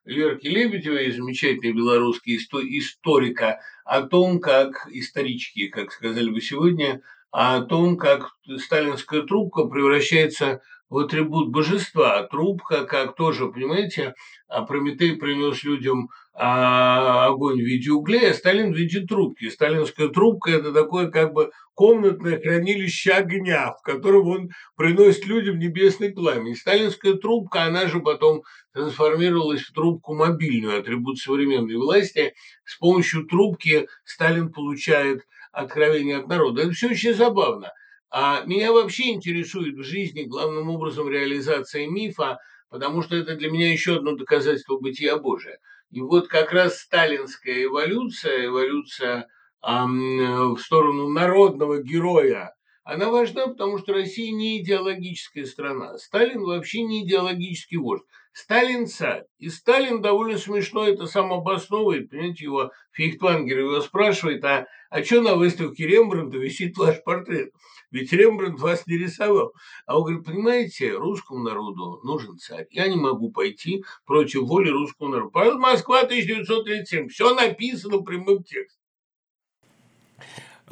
Лерки 0.05 0.47
Лебедевой, 0.47 1.11
замечательной 1.11 1.73
белорусской 1.73 2.35
историка, 2.35 3.59
о 3.85 4.01
том, 4.01 4.39
как 4.39 4.87
исторички, 4.91 5.67
как 5.67 5.91
сказали 5.91 6.29
бы 6.29 6.41
сегодня, 6.41 7.01
о 7.31 7.61
том, 7.61 7.97
как 7.97 8.31
сталинская 8.57 9.23
трубка 9.23 9.65
превращается 9.65 10.61
в 10.89 10.97
атрибут 10.99 11.49
божества. 11.49 12.19
А 12.19 12.27
трубка, 12.27 12.85
как 12.85 13.15
тоже, 13.15 13.47
понимаете, 13.47 14.13
а 14.47 14.63
Прометей 14.63 15.15
принес 15.15 15.63
людям 15.63 16.09
а, 16.33 17.25
огонь 17.25 17.61
в 17.61 17.65
виде 17.65 17.91
угля, 17.91 18.29
а 18.29 18.33
Сталин 18.33 18.73
в 18.73 18.77
виде 18.77 19.01
трубки. 19.01 19.49
Сталинская 19.49 20.09
трубка– 20.09 20.51
это 20.51 20.71
такое 20.71 21.09
как 21.09 21.33
бы 21.33 21.51
комнатное 21.73 22.39
хранилище 22.39 23.11
огня, 23.11 23.71
в 23.71 23.81
котором 23.81 24.27
он 24.27 24.49
приносит 24.75 25.25
людям 25.25 25.57
небесный 25.57 26.11
пламень. 26.11 26.55
Сталинская 26.55 27.15
трубка, 27.15 27.63
она 27.63 27.87
же 27.87 27.99
потом 27.99 28.43
трансформировалась 28.73 29.61
в 29.61 29.73
трубку 29.73 30.13
мобильную, 30.13 30.79
атрибут 30.79 31.19
современной 31.19 31.75
власти. 31.75 32.33
С 32.65 32.77
помощью 32.77 33.25
трубки 33.25 33.87
Сталин 34.03 34.51
получает 34.51 35.25
откровение 35.51 36.17
от 36.17 36.27
народа. 36.27 36.63
Это 36.63 36.71
все 36.71 36.89
очень 36.89 37.13
забавно. 37.13 37.71
А 38.09 38.43
меня 38.45 38.71
вообще 38.71 39.11
интересует 39.11 39.75
в 39.75 39.83
жизни 39.83 40.23
главным 40.23 40.69
образом 40.69 41.09
реализация 41.09 41.87
мифа, 41.87 42.39
потому 42.69 43.01
что 43.01 43.15
это 43.15 43.35
для 43.35 43.49
меня 43.49 43.71
еще 43.71 43.97
одно 43.97 44.15
доказательство 44.15 44.77
бытия 44.77 45.17
Божия– 45.17 45.57
и 45.93 46.01
вот 46.01 46.27
как 46.27 46.51
раз 46.51 46.79
сталинская 46.79 47.65
эволюция, 47.65 48.47
эволюция 48.47 49.27
эм, 49.63 50.55
в 50.55 50.59
сторону 50.59 51.07
народного 51.07 51.83
героя, 51.83 52.55
она 52.83 53.11
важна, 53.11 53.45
потому 53.45 53.77
что 53.77 53.93
Россия 53.93 54.31
не 54.31 54.59
идеологическая 54.59 55.45
страна. 55.45 55.99
Сталин 55.99 56.41
вообще 56.41 56.81
не 56.81 57.05
идеологический 57.05 57.77
вождь. 57.77 58.05
Сталин 58.33 58.87
царь. 58.87 59.25
И 59.37 59.49
Сталин 59.49 60.01
довольно 60.01 60.39
смешно 60.39 60.87
это 60.87 61.05
сам 61.05 61.31
обосновывает. 61.31 62.09
Понимаете, 62.09 62.45
его 62.45 62.71
Фейхтвангер 62.91 63.59
его 63.59 63.79
спрашивает, 63.81 64.43
а, 64.43 64.65
а 64.89 65.03
что 65.03 65.21
на 65.21 65.35
выставке 65.35 65.85
Рембрандта 65.85 66.37
висит 66.37 66.75
ваш 66.77 67.03
портрет? 67.03 67.51
Ведь 67.91 68.11
Рембрандт 68.11 68.59
вас 68.59 68.87
не 68.87 68.97
рисовал. 68.97 69.53
А 69.85 69.97
он 69.97 70.05
говорит, 70.05 70.25
понимаете, 70.25 70.93
русскому 70.93 71.43
народу 71.43 72.01
нужен 72.03 72.39
царь. 72.39 72.65
Я 72.71 72.87
не 72.87 72.95
могу 72.95 73.31
пойти 73.31 73.83
против 74.05 74.41
воли 74.41 74.69
русского 74.69 75.09
народа. 75.09 75.59
Москва 75.59 76.01
1937. 76.01 77.09
Все 77.09 77.35
написано 77.35 77.99
прямым 77.99 78.43
текстом. 78.43 78.81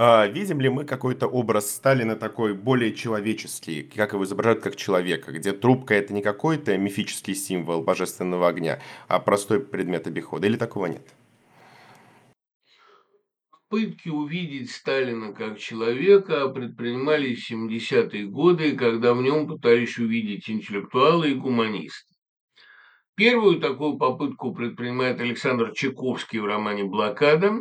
А, 0.04 0.26
видим 0.26 0.60
ли 0.60 0.68
мы 0.68 0.84
какой-то 0.84 1.28
образ 1.28 1.70
Сталина 1.70 2.16
такой 2.16 2.56
более 2.56 2.92
человеческий, 2.92 3.84
как 3.84 4.14
его 4.14 4.24
изображают 4.24 4.64
как 4.64 4.76
человека, 4.76 5.32
где 5.32 5.54
трубка 5.54 5.94
это 5.94 6.12
не 6.12 6.24
какой-то 6.24 6.76
мифический 6.76 7.36
символ 7.36 7.84
божественного 7.84 8.48
огня, 8.48 8.82
а 9.08 9.20
простой 9.20 9.60
предмет 9.60 10.08
обихода, 10.08 10.48
или 10.48 10.58
такого 10.58 10.88
нет? 10.88 11.08
Попытки 13.52 14.10
увидеть 14.10 14.72
Сталина 14.72 15.34
как 15.34 15.60
человека 15.60 16.48
предпринимались 16.48 17.46
в 17.46 17.52
70-е 17.52 18.26
годы, 18.26 18.76
когда 18.76 19.14
в 19.14 19.22
нем 19.22 19.46
пытались 19.46 20.00
увидеть 20.00 20.50
интеллектуалы 20.50 21.30
и 21.30 21.36
гуманисты. 21.36 22.12
Первую 23.14 23.60
такую 23.60 24.00
попытку 24.00 24.52
предпринимает 24.52 25.22
Александр 25.22 25.74
Чайковский 25.74 26.40
в 26.40 26.46
романе 26.46 26.86
«Блокада», 26.86 27.52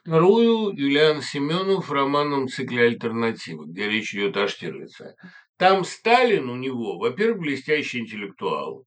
Вторую 0.00 0.76
Юлиан 0.76 1.22
Семенов 1.22 1.88
в 1.88 1.92
романном 1.92 2.48
цикле 2.48 2.84
«Альтернатива», 2.84 3.64
где 3.66 3.88
речь 3.88 4.14
идет 4.14 4.36
о 4.36 4.48
Штирлице. 4.48 5.14
Там 5.58 5.84
Сталин 5.84 6.50
у 6.50 6.56
него, 6.56 6.98
во-первых, 6.98 7.40
блестящий 7.40 8.00
интеллектуал, 8.00 8.84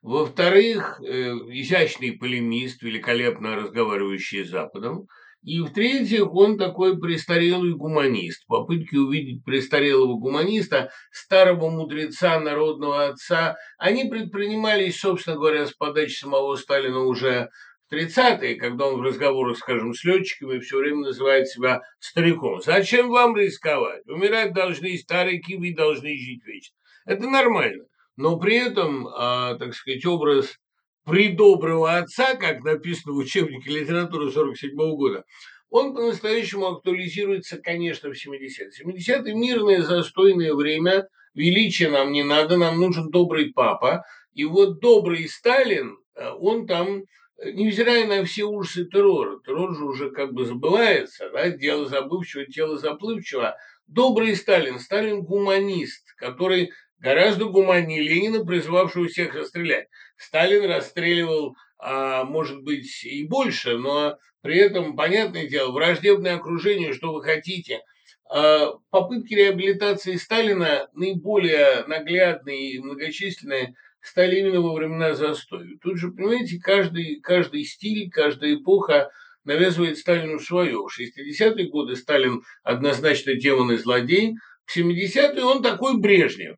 во-вторых, 0.00 1.00
э, 1.00 1.32
изящный 1.50 2.12
полемист, 2.12 2.82
великолепно 2.82 3.56
разговаривающий 3.56 4.44
с 4.44 4.50
Западом, 4.50 5.06
и 5.42 5.60
в-третьих, 5.60 6.32
он 6.32 6.58
такой 6.58 6.98
престарелый 6.98 7.74
гуманист. 7.74 8.44
Попытки 8.46 8.96
увидеть 8.96 9.44
престарелого 9.44 10.18
гуманиста, 10.18 10.90
старого 11.12 11.70
мудреца, 11.70 12.40
народного 12.40 13.06
отца, 13.06 13.56
они 13.78 14.04
предпринимались, 14.04 14.98
собственно 14.98 15.36
говоря, 15.36 15.66
с 15.66 15.72
подачи 15.72 16.18
самого 16.18 16.56
Сталина 16.56 17.00
уже 17.00 17.50
30-е, 17.92 18.56
когда 18.56 18.86
он 18.86 19.00
в 19.00 19.02
разговорах, 19.02 19.56
скажем, 19.56 19.94
с 19.94 20.04
летчиками 20.04 20.58
все 20.58 20.78
время 20.78 21.06
называет 21.06 21.48
себя 21.48 21.80
стариком. 21.98 22.60
Зачем 22.60 23.08
вам 23.08 23.36
рисковать? 23.36 24.06
Умирать 24.06 24.52
должны 24.52 24.96
старые 24.98 25.40
кивы 25.40 25.74
должны 25.74 26.16
жить 26.16 26.44
вечно. 26.44 26.74
Это 27.06 27.28
нормально. 27.28 27.84
Но 28.16 28.38
при 28.38 28.56
этом, 28.56 29.06
а, 29.08 29.54
так 29.54 29.74
сказать, 29.74 30.04
образ 30.04 30.58
придоброго 31.04 31.96
отца, 31.96 32.34
как 32.34 32.62
написано 32.64 33.14
в 33.14 33.18
учебнике 33.18 33.70
литературы 33.70 34.30
47 34.30 34.74
года, 34.76 35.24
он 35.70 35.94
по-настоящему 35.94 36.66
актуализируется, 36.66 37.58
конечно, 37.58 38.10
в 38.10 38.14
70-е. 38.14 38.70
70-е– 38.84 39.34
мирное, 39.34 39.82
застойное 39.82 40.54
время, 40.54 41.06
величия 41.34 41.88
нам 41.88 42.12
не 42.12 42.24
надо, 42.24 42.56
нам 42.56 42.78
нужен 42.78 43.10
добрый 43.10 43.52
папа. 43.52 44.02
И 44.34 44.44
вот 44.44 44.80
добрый 44.80 45.28
Сталин, 45.28 45.96
а, 46.14 46.34
он 46.34 46.66
там 46.66 47.02
невзирая 47.44 48.06
на 48.06 48.24
все 48.24 48.44
ужасы 48.44 48.86
террора, 48.86 49.38
террор 49.44 49.76
же 49.76 49.84
уже 49.84 50.10
как 50.10 50.32
бы 50.32 50.44
забывается, 50.44 51.30
да, 51.30 51.50
дело 51.50 51.86
забывчиво, 51.86 52.46
тело 52.46 52.78
заплывчиво, 52.78 53.56
добрый 53.86 54.34
Сталин, 54.34 54.78
Сталин 54.78 55.22
гуманист, 55.22 56.14
который 56.16 56.72
гораздо 56.98 57.46
гуманнее 57.46 58.02
Ленина, 58.02 58.44
призывавшего 58.44 59.06
всех 59.06 59.34
расстрелять. 59.34 59.88
Сталин 60.16 60.68
расстреливал, 60.68 61.54
а, 61.78 62.24
может 62.24 62.62
быть, 62.62 63.04
и 63.04 63.24
больше, 63.26 63.78
но 63.78 64.18
при 64.42 64.58
этом, 64.58 64.96
понятное 64.96 65.46
дело, 65.46 65.70
враждебное 65.70 66.36
окружение, 66.36 66.92
что 66.92 67.12
вы 67.12 67.22
хотите. 67.22 67.82
А, 68.28 68.72
попытки 68.90 69.34
реабилитации 69.34 70.16
Сталина 70.16 70.88
наиболее 70.92 71.84
наглядные 71.86 72.72
и 72.72 72.78
многочисленные– 72.80 73.74
стали 74.08 74.40
именно 74.40 74.60
во 74.60 74.74
времена 74.74 75.14
застоя. 75.14 75.68
Тут 75.82 75.98
же, 75.98 76.10
понимаете, 76.10 76.58
каждый, 76.58 77.20
каждый 77.20 77.64
стиль, 77.64 78.10
каждая 78.10 78.54
эпоха 78.54 79.10
навязывает 79.44 79.98
Сталину 79.98 80.38
свое. 80.38 80.78
В 80.78 80.88
60-е 80.88 81.68
годы 81.68 81.94
Сталин 81.94 82.42
однозначно 82.62 83.34
демон 83.34 83.72
и 83.72 83.76
злодей, 83.76 84.34
в 84.64 84.76
70-е 84.76 85.44
он 85.44 85.62
такой 85.62 85.98
Брежнев. 85.98 86.56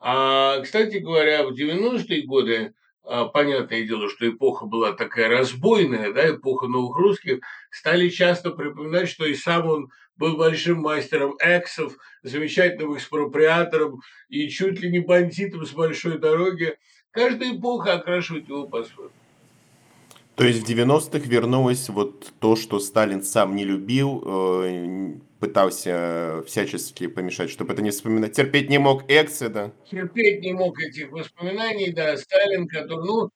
А, 0.00 0.60
кстати 0.60 0.98
говоря, 0.98 1.44
в 1.44 1.52
90-е 1.52 2.22
годы 2.26 2.72
понятное 3.02 3.84
дело, 3.84 4.08
что 4.08 4.28
эпоха 4.28 4.66
была 4.66 4.92
такая 4.92 5.28
разбойная, 5.28 6.12
да, 6.12 6.30
эпоха 6.30 6.66
новых 6.66 6.96
русских, 6.96 7.40
стали 7.70 8.08
часто 8.08 8.50
припоминать, 8.50 9.08
что 9.08 9.26
и 9.26 9.34
сам 9.34 9.66
он 9.66 9.90
был 10.16 10.36
большим 10.36 10.78
мастером 10.78 11.36
эксов, 11.40 11.96
замечательным 12.22 12.96
экспроприатором 12.96 14.02
и 14.28 14.48
чуть 14.48 14.80
ли 14.80 14.90
не 14.90 15.00
бандитом 15.00 15.66
с 15.66 15.72
большой 15.72 16.18
дороги. 16.18 16.76
Каждая 17.10 17.56
эпоха 17.56 17.94
окрашивает 17.94 18.48
его 18.48 18.66
по-своему. 18.66 19.12
То 20.34 20.44
есть 20.44 20.66
в 20.66 20.70
90-х 20.70 21.28
вернулось 21.28 21.88
вот 21.88 22.32
то, 22.38 22.56
что 22.56 22.78
Сталин 22.78 23.22
сам 23.22 23.54
не 23.54 23.64
любил, 23.64 24.22
э, 24.24 25.14
пытался 25.42 26.44
всячески 26.46 27.08
помешать, 27.08 27.50
чтобы 27.50 27.72
это 27.72 27.82
не 27.82 27.90
вспоминать. 27.90 28.32
Терпеть 28.32 28.70
не 28.70 28.78
мог 28.78 29.10
эксы, 29.10 29.48
да? 29.48 29.72
Терпеть 29.90 30.40
не 30.40 30.52
мог 30.52 30.80
этих 30.80 31.10
воспоминаний, 31.10 31.90
да, 31.90 32.16
Сталин, 32.16 32.68
который, 32.68 33.04
ну, 33.04 33.30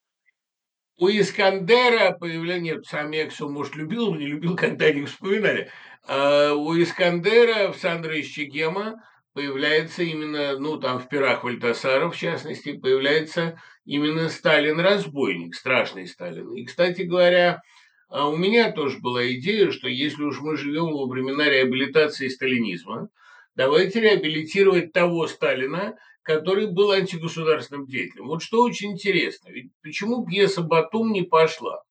у 0.99 1.09
Искандера 1.09 2.13
появление, 2.13 2.81
сам 2.85 3.11
Эксу, 3.11 3.49
может, 3.49 3.75
любил, 3.75 4.15
не 4.15 4.27
любил, 4.27 4.55
когда 4.55 4.87
они 4.87 5.05
вспоминали. 5.05 5.69
А 6.07 6.53
у 6.53 6.81
Искандера 6.81 7.73
в 7.73 7.77
Сандра 7.77 8.17
из 8.17 8.29
Чегема 8.29 9.03
появляется 9.33 10.05
именно, 10.05 10.57
ну, 10.61 10.79
там 10.79 11.01
в 11.01 11.09
пирах 11.09 11.43
Вальтасара, 11.43 12.09
в 12.09 12.17
частности, 12.17 12.77
появляется 12.77 13.61
именно 13.85 14.29
Сталин-разбойник, 14.29 15.57
страшный 15.57 16.07
Сталин. 16.07 16.55
И, 16.55 16.65
кстати 16.67 17.03
говоря, 17.03 17.63
а 18.09 18.29
у 18.29 18.37
меня 18.37 18.73
тоже 18.73 18.99
была 18.99 19.27
идея, 19.35 19.71
что 19.71 19.89
если 19.89 20.23
уж 20.23 20.41
мы 20.41 20.57
живем 20.57 20.93
во 20.93 21.07
времена 21.07 21.49
реабилитации 21.49 22.29
сталинизма, 22.29 23.09
давайте 23.55 24.01
реабилитировать 24.01 24.93
того 24.93 25.27
Сталина, 25.27 25.97
который 26.23 26.67
был 26.67 26.91
антигосударственным 26.91 27.87
деятелем. 27.87 28.27
Вот 28.27 28.43
что 28.43 28.63
очень 28.63 28.93
интересно, 28.93 29.49
ведь 29.51 29.71
почему 29.83 30.27
пьеса 30.27 30.63
«Батум» 30.63 31.13
не 31.13 31.23
пошла? 31.23 31.83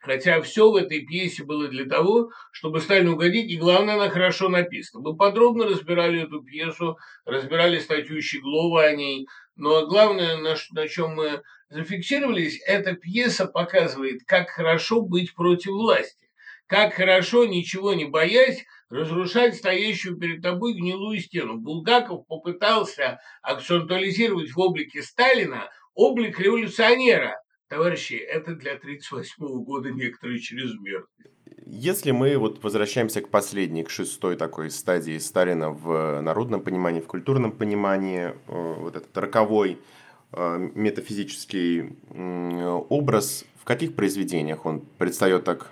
Хотя 0.00 0.40
все 0.42 0.70
в 0.70 0.76
этой 0.76 1.04
пьесе 1.04 1.44
было 1.44 1.66
для 1.66 1.84
того, 1.84 2.30
чтобы 2.52 2.80
Сталину 2.80 3.14
угодить, 3.14 3.50
и 3.50 3.56
главное, 3.56 3.94
она 3.94 4.08
хорошо 4.10 4.48
написана. 4.48 5.02
Мы 5.02 5.16
подробно 5.16 5.66
разбирали 5.66 6.22
эту 6.22 6.40
пьесу, 6.40 6.96
разбирали 7.24 7.78
статью 7.78 8.22
Щеглова 8.22 8.84
о 8.84 8.94
ней, 8.94 9.26
но 9.58 9.86
главное, 9.86 10.36
на, 10.38 10.56
на 10.70 10.88
чем 10.88 11.16
мы 11.16 11.42
зафиксировались, 11.68 12.60
эта 12.66 12.94
пьеса 12.94 13.46
показывает, 13.46 14.22
как 14.24 14.48
хорошо 14.48 15.02
быть 15.02 15.34
против 15.34 15.72
власти, 15.72 16.30
как 16.66 16.94
хорошо, 16.94 17.44
ничего 17.44 17.92
не 17.92 18.06
боясь, 18.06 18.64
разрушать 18.88 19.56
стоящую 19.56 20.16
перед 20.16 20.40
тобой 20.42 20.72
гнилую 20.72 21.20
стену. 21.20 21.58
Булгаков 21.58 22.26
попытался 22.26 23.20
акцентуализировать 23.42 24.50
в 24.50 24.58
облике 24.58 25.02
Сталина 25.02 25.68
облик 25.94 26.40
революционера– 26.40 27.42
Товарищи, 27.68 28.14
это 28.14 28.54
для 28.54 28.72
1938 28.72 29.62
года 29.62 29.90
некоторые 29.90 30.38
чрезмерно. 30.38 31.06
Если 31.66 32.10
мы 32.10 32.36
вот 32.38 32.62
возвращаемся 32.62 33.20
к 33.20 33.28
последней, 33.28 33.84
к 33.84 33.90
шестой 33.90 34.36
такой 34.36 34.70
стадии 34.70 35.18
Сталина 35.18 35.70
в 35.70 36.20
народном 36.20 36.62
понимании, 36.62 37.00
в 37.00 37.06
культурном 37.06 37.52
понимании, 37.52 38.34
э, 38.48 38.74
вот 38.78 38.96
этот 38.96 39.16
роковой 39.16 39.78
э, 40.32 40.70
метафизический 40.74 41.96
образ, 42.88 43.44
в 43.60 43.64
каких 43.64 43.94
произведениях 43.94 44.66
он 44.66 44.80
предстает 44.80 45.44
так? 45.44 45.70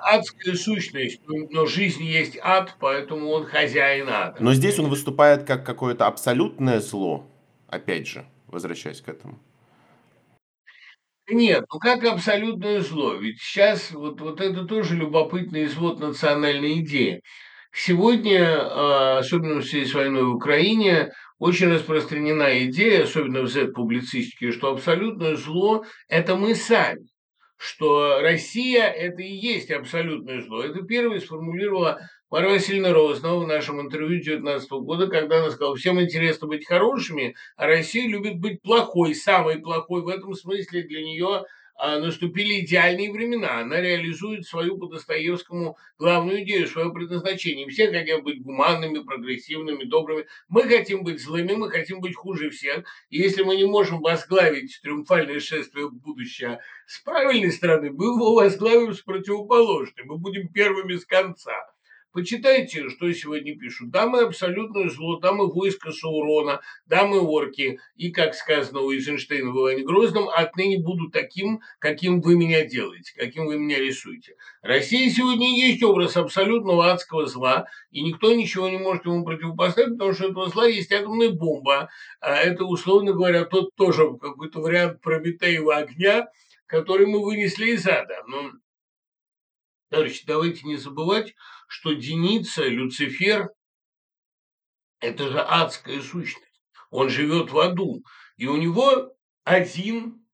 Адская 0.00 0.54
сущность, 0.54 1.20
но 1.26 1.66
жизнь 1.66 2.02
есть 2.02 2.36
ад, 2.42 2.76
поэтому 2.80 3.30
он 3.30 3.44
хозяин 3.44 4.08
ада. 4.08 4.36
Но 4.40 4.54
здесь 4.54 4.78
он 4.78 4.88
выступает 4.88 5.44
как 5.44 5.64
какое-то 5.64 6.06
абсолютное 6.06 6.80
зло, 6.80 7.26
опять 7.68 8.08
же, 8.08 8.26
возвращаясь 8.48 9.00
к 9.00 9.08
этому. 9.08 9.38
Нет, 11.28 11.64
ну 11.72 11.78
как 11.78 12.04
абсолютное 12.04 12.80
зло? 12.80 13.14
Ведь 13.14 13.40
сейчас 13.40 13.92
вот, 13.92 14.20
вот 14.20 14.40
это 14.40 14.64
тоже 14.64 14.96
любопытный 14.96 15.64
извод 15.64 16.00
национальной 16.00 16.80
идеи. 16.80 17.22
Сегодня, 17.72 18.58
а, 18.60 19.18
особенно 19.18 19.60
в 19.60 19.64
связи 19.64 19.86
с 19.86 19.94
войной 19.94 20.24
в 20.24 20.34
Украине, 20.34 21.12
очень 21.38 21.68
распространена 21.72 22.64
идея, 22.66 23.04
особенно 23.04 23.42
в 23.42 23.48
Z-публицистике, 23.48 24.52
что 24.52 24.72
абсолютное 24.72 25.36
зло– 25.36 25.84
это 26.08 26.36
мы 26.36 26.54
сами 26.54 27.06
что 27.62 28.20
Россия– 28.20 28.84
это 28.90 29.22
и 29.22 29.32
есть 29.32 29.70
абсолютное 29.70 30.42
зло. 30.42 30.64
Это 30.64 30.82
первое 30.82 31.20
сформулировала 31.20 32.00
Марья 32.32 32.48
Васильевна 32.48 32.94
Рознова 32.94 33.44
в 33.44 33.46
нашем 33.46 33.78
интервью 33.82 34.22
2019 34.22 34.70
года, 34.70 35.06
когда 35.06 35.40
она 35.40 35.50
сказала, 35.50 35.76
всем 35.76 36.00
интересно 36.00 36.46
быть 36.48 36.66
хорошими, 36.66 37.36
а 37.56 37.66
Россия 37.66 38.08
любит 38.08 38.40
быть 38.40 38.62
плохой, 38.62 39.14
самой 39.14 39.58
плохой. 39.58 40.00
В 40.00 40.08
этом 40.08 40.32
смысле 40.32 40.84
для 40.84 41.02
нее 41.02 41.44
а, 41.74 41.98
наступили 41.98 42.60
идеальные 42.60 43.12
времена. 43.12 43.58
Она 43.58 43.82
реализует 43.82 44.46
свою 44.46 44.78
по 44.78 44.86
Достоевскому 44.86 45.76
главную 45.98 46.42
идею, 46.44 46.68
свое 46.68 46.90
предназначение. 46.90 47.68
Все 47.68 47.92
хотят 47.92 48.22
быть 48.22 48.40
гуманными, 48.40 49.00
прогрессивными, 49.00 49.84
добрыми. 49.84 50.24
Мы 50.48 50.62
хотим 50.62 51.04
быть 51.04 51.20
злыми, 51.20 51.52
мы 51.52 51.68
хотим 51.68 52.00
быть 52.00 52.16
хуже 52.16 52.48
всех. 52.48 52.86
И 53.10 53.18
если 53.18 53.42
мы 53.42 53.56
не 53.56 53.66
можем 53.66 54.00
возглавить 54.00 54.80
триумфальное 54.82 55.38
шествие 55.38 55.86
в 55.86 55.92
будущее 55.92 56.60
с 56.86 56.98
правильной 57.00 57.52
стороны, 57.52 57.90
мы 57.90 58.06
его 58.06 58.32
возглавим 58.32 58.94
с 58.94 59.02
противоположной. 59.02 60.06
Мы 60.06 60.16
будем 60.16 60.48
первыми 60.48 60.96
с 60.96 61.04
конца. 61.04 61.52
Почитайте, 62.12 62.90
что 62.90 63.10
сегодня 63.12 63.58
пишут. 63.58 63.90
Да, 63.90 64.06
мы 64.06 64.20
абсолютное 64.20 64.90
зло, 64.90 65.18
да, 65.18 65.32
мы 65.32 65.50
войско 65.50 65.92
Саурона, 65.92 66.60
да, 66.84 67.06
мы 67.06 67.20
орки. 67.20 67.78
И, 67.96 68.10
как 68.10 68.34
сказано 68.34 68.80
у 68.80 68.92
Эйзенштейна 68.92 69.50
в 69.50 69.56
Иване 69.56 69.82
Грозном, 69.82 70.28
отныне 70.28 70.78
буду 70.78 71.10
таким, 71.10 71.60
каким 71.78 72.20
вы 72.20 72.36
меня 72.36 72.66
делаете, 72.66 73.12
каким 73.16 73.46
вы 73.46 73.58
меня 73.58 73.78
рисуете. 73.78 74.34
Россия 74.60 75.08
сегодня 75.08 75.56
есть 75.56 75.82
образ 75.82 76.18
абсолютного 76.18 76.92
адского 76.92 77.26
зла, 77.26 77.66
и 77.90 78.02
никто 78.02 78.34
ничего 78.34 78.68
не 78.68 78.78
может 78.78 79.06
ему 79.06 79.24
противопоставить, 79.24 79.92
потому 79.92 80.12
что 80.12 80.28
этого 80.28 80.50
зла 80.50 80.66
есть 80.66 80.92
атомная 80.92 81.30
бомба. 81.30 81.88
А 82.20 82.36
это, 82.36 82.64
условно 82.64 83.12
говоря, 83.14 83.46
тот 83.46 83.74
тоже 83.74 84.18
какой-то 84.20 84.60
вариант 84.60 85.00
Прометеева 85.00 85.76
огня, 85.76 86.28
который 86.66 87.06
мы 87.06 87.24
вынесли 87.24 87.72
из 87.72 87.86
ада. 87.86 88.22
Но, 88.26 88.50
товарищи, 89.92 90.24
давайте 90.26 90.66
не 90.66 90.76
забывать, 90.76 91.34
что 91.68 91.92
Деница, 91.92 92.66
Люцифер– 92.66 93.50
это 95.00 95.28
же 95.28 95.38
адская 95.40 96.00
сущность. 96.00 96.60
Он 96.90 97.08
живет 97.08 97.50
в 97.50 97.58
аду. 97.58 98.02
И 98.36 98.46
у 98.46 98.56
него 98.56 99.14
один, 99.44 100.26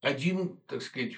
один, 0.00 0.60
так 0.66 0.82
сказать, 0.82 1.14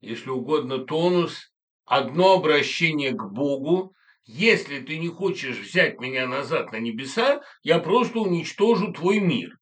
если 0.00 0.30
угодно, 0.30 0.78
тонус, 0.78 1.52
одно 1.84 2.34
обращение 2.34 3.12
к 3.12 3.24
Богу. 3.24 3.92
Если 4.24 4.80
ты 4.80 4.98
не 4.98 5.08
хочешь 5.08 5.58
взять 5.58 6.00
меня 6.00 6.26
назад 6.26 6.72
на 6.72 6.78
небеса, 6.78 7.42
я 7.62 7.78
просто 7.78 8.20
уничтожу 8.20 8.92
твой 8.92 9.18
мир. 9.20 9.58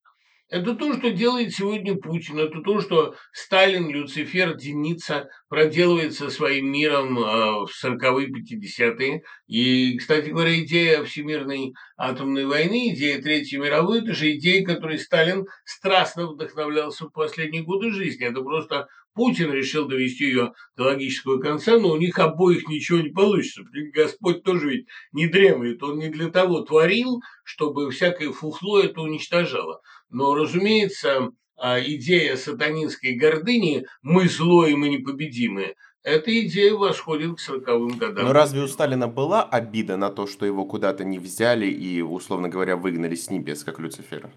Это 0.55 0.77
то, 0.77 0.93
что 0.93 1.11
делает 1.11 1.53
сегодня 1.53 1.97
Путин, 1.97 2.38
это 2.38 2.61
то, 2.61 2.81
что 2.81 3.17
Сталин, 3.33 3.90
Люцифер, 3.90 4.55
Деница 4.55 5.29
проделывает 5.49 6.14
со 6.14 6.31
своим 6.31 6.71
миром 6.71 7.19
а, 7.19 7.67
в 7.67 7.71
40-е, 7.85 8.29
50-е. 8.29 9.23
И, 9.49 9.97
кстати 9.99 10.29
говоря, 10.29 10.57
идея 10.61 11.03
всемирной 11.03 11.75
атомной 11.97 12.47
войны, 12.47 12.90
идея 12.90 13.21
Третьей 13.21 13.59
мировой, 13.59 14.03
это 14.03 14.14
же 14.14 14.31
идея, 14.37 14.64
которой 14.64 15.01
Сталин 15.01 15.45
страстно 15.64 16.29
вдохновлялся 16.29 17.07
в 17.07 17.11
последние 17.11 17.64
годы 17.64 17.90
жизни. 17.90 18.25
Это 18.25 18.40
просто 18.40 18.87
Путин 19.14 19.53
решил 19.53 19.87
довести 19.87 20.24
ее 20.24 20.53
до 20.77 20.85
логического 20.85 21.38
конца, 21.38 21.79
но 21.79 21.90
у 21.90 21.96
них 21.96 22.18
обоих 22.18 22.68
ничего 22.68 22.98
не 22.98 23.11
получится. 23.11 23.62
Господь 23.92 24.42
тоже 24.42 24.68
ведь 24.70 24.87
не 25.12 25.29
дремлет. 25.29 25.83
Он 25.83 25.98
не 25.98 26.09
для 26.09 26.31
того 26.31 26.62
творил, 26.62 27.22
чтобы 27.44 27.90
всякое 27.90 28.33
фуфло 28.33 28.81
это 28.81 29.00
уничтожало. 29.00 29.81
Но, 30.11 30.35
разумеется, 30.35 31.31
а, 31.57 31.81
идея 31.81 32.37
сатанинской 32.37 33.14
гордыни 33.14 33.87
«мы 34.03 34.29
зло 34.29 34.66
и 34.66 34.74
мы 34.74 34.88
непобедимы» 34.88 35.74
эта 36.05 36.38
идея 36.46 36.74
восходит 36.74 37.38
к 37.38 37.40
40-м 37.40 37.96
годам. 37.96 38.27
Но 38.27 38.33
разве 38.35 38.62
у 38.62 38.68
Сталина 38.68 39.09
была 39.09 39.42
обида 39.42 39.96
на 39.96 40.11
то, 40.11 40.27
что 40.27 40.44
его 40.44 40.66
куда-то 40.66 41.03
не 41.03 41.18
взяли 41.18 41.66
и, 41.66 42.03
условно 42.03 42.50
говоря, 42.50 42.77
выгнали 42.77 43.14
с 43.14 43.31
небес, 43.31 43.64
как 43.64 43.81
Люцифера? 43.81 44.31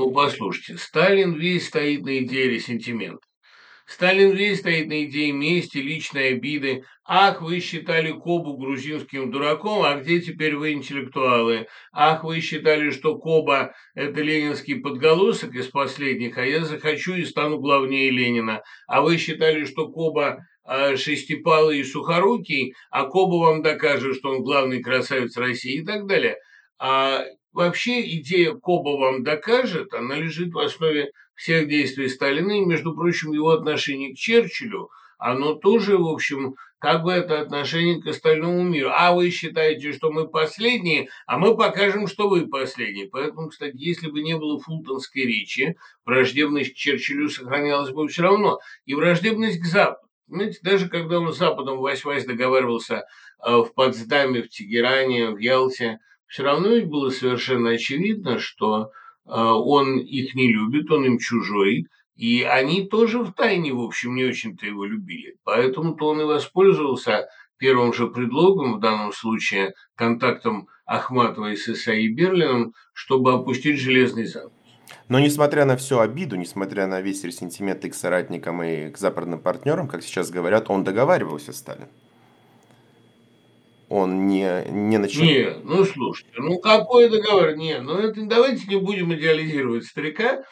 Ну, 0.00 0.12
послушайте, 0.12 0.78
Сталин 0.78 1.34
весь 1.34 1.66
стоит 1.66 2.06
на 2.06 2.20
идее 2.20 2.48
ресентимента. 2.48 3.20
Сталин 3.86 4.30
весь 4.30 4.60
стоит 4.60 4.88
на 4.88 5.04
идее 5.04 5.30
мести, 5.32 5.76
личной 5.76 6.30
обиды. 6.30 6.84
Ах, 7.04 7.42
вы 7.42 7.60
считали 7.60 8.10
Кобу 8.10 8.56
грузинским 8.56 9.30
дураком, 9.30 9.82
а 9.82 9.96
где 9.96 10.22
теперь 10.22 10.56
вы 10.56 10.72
интеллектуалы? 10.72 11.66
Ах, 11.92 12.24
вы 12.24 12.40
считали, 12.40 12.88
что 12.88 13.18
Коба– 13.18 13.74
это 13.94 14.22
ленинский 14.22 14.80
подголосок 14.80 15.54
из 15.54 15.66
последних, 15.66 16.38
а 16.38 16.46
я 16.46 16.64
захочу 16.64 17.16
и 17.16 17.26
стану 17.26 17.58
главнее 17.58 18.10
Ленина. 18.10 18.62
А 18.86 19.02
вы 19.02 19.18
считали, 19.18 19.66
что 19.66 19.88
Коба 19.88 20.38
а, 20.64 20.96
шестипалый 20.96 21.80
и 21.80 21.84
сухорукий, 21.84 22.72
а 22.90 23.04
Коба 23.04 23.34
вам 23.34 23.62
докажет, 23.62 24.16
что 24.16 24.30
он 24.30 24.42
главный 24.42 24.80
красавец 24.80 25.36
России 25.36 25.82
и 25.82 25.84
так 25.84 26.06
далее. 26.06 26.36
А 26.78 27.22
Вообще 27.52 28.00
идея 28.18 28.52
«Коба 28.52 28.96
вам 28.96 29.24
докажет», 29.24 29.92
она 29.92 30.16
лежит 30.16 30.52
в 30.52 30.58
основе 30.58 31.10
всех 31.34 31.68
действий 31.68 32.08
Сталина, 32.08 32.52
и, 32.52 32.64
между 32.64 32.94
прочим, 32.94 33.32
его 33.32 33.50
отношение 33.50 34.14
к 34.14 34.18
Черчиллю, 34.18 34.90
оно 35.18 35.54
тоже, 35.54 35.98
в 35.98 36.06
общем, 36.06 36.54
как 36.78 37.02
бы 37.02 37.12
это 37.12 37.40
отношение 37.40 38.00
к 38.00 38.06
остальному 38.06 38.62
миру. 38.62 38.90
А 38.94 39.12
вы 39.12 39.30
считаете, 39.30 39.92
что 39.92 40.10
мы 40.10 40.26
последние, 40.28 41.08
а 41.26 41.38
мы 41.38 41.56
покажем, 41.56 42.06
что 42.06 42.28
вы 42.28 42.46
последние. 42.46 43.08
Поэтому, 43.08 43.48
кстати, 43.48 43.74
если 43.76 44.10
бы 44.10 44.22
не 44.22 44.36
было 44.36 44.58
фултонской 44.58 45.24
речи, 45.24 45.76
враждебность 46.06 46.72
к 46.72 46.76
Черчиллю 46.76 47.28
сохранялась 47.28 47.90
бы 47.90 48.08
все 48.08 48.22
равно. 48.22 48.60
И 48.86 48.94
враждебность 48.94 49.60
к 49.60 49.66
Западу. 49.66 50.08
Знаете, 50.26 50.58
даже 50.62 50.88
когда 50.88 51.18
он 51.18 51.32
с 51.32 51.38
Западом 51.38 51.78
вась-вась 51.78 52.24
договаривался 52.24 53.04
э, 53.44 53.50
в 53.50 53.74
Потсдаме, 53.74 54.42
в 54.42 54.48
Тегеране, 54.48 55.30
в 55.30 55.38
Ялте, 55.38 55.98
все 56.30 56.44
равно 56.44 56.68
ведь 56.68 56.88
было 56.88 57.10
совершенно 57.10 57.70
очевидно, 57.70 58.38
что 58.38 58.92
э, 59.26 59.30
он 59.32 59.98
их 59.98 60.36
не 60.36 60.52
любит, 60.52 60.88
он 60.92 61.04
им 61.04 61.18
чужой, 61.18 61.88
и 62.14 62.42
они 62.42 62.86
тоже 62.86 63.18
в 63.18 63.32
тайне, 63.32 63.72
в 63.72 63.80
общем, 63.80 64.14
не 64.14 64.24
очень-то 64.24 64.64
его 64.64 64.84
любили. 64.84 65.34
Поэтому-то 65.42 66.06
он 66.06 66.20
и 66.20 66.24
воспользовался 66.24 67.28
первым 67.58 67.92
же 67.92 68.06
предлогом, 68.06 68.74
в 68.74 68.80
данном 68.80 69.12
случае 69.12 69.74
контактом 69.96 70.68
Ахматовой 70.86 71.56
с 71.56 71.68
Исаи 71.68 72.06
Берлином, 72.06 72.74
чтобы 72.92 73.32
опустить 73.32 73.80
железный 73.80 74.26
занавес. 74.26 74.52
Но 75.08 75.18
несмотря 75.18 75.64
на 75.64 75.76
всю 75.76 75.98
обиду, 75.98 76.36
несмотря 76.36 76.86
на 76.86 77.00
весь 77.00 77.24
ресентимент 77.24 77.84
и 77.84 77.90
к 77.90 77.94
соратникам, 77.94 78.62
и 78.62 78.88
к 78.90 78.98
западным 78.98 79.40
партнерам, 79.40 79.88
как 79.88 80.04
сейчас 80.04 80.30
говорят, 80.30 80.70
он 80.70 80.84
договаривался, 80.84 81.52
Сталин 81.52 81.88
он 83.90 84.28
не, 84.28 84.64
не 84.70 84.98
начал... 84.98 85.22
Не, 85.22 85.50
ну 85.64 85.84
слушайте, 85.84 86.32
ну 86.38 86.60
какой 86.60 87.10
договор? 87.10 87.56
Не, 87.56 87.80
ну 87.80 87.98
это 87.98 88.22
давайте 88.22 88.68
не 88.68 88.76
будем 88.76 89.12
идеализировать 89.12 89.84
старика. 89.84 90.44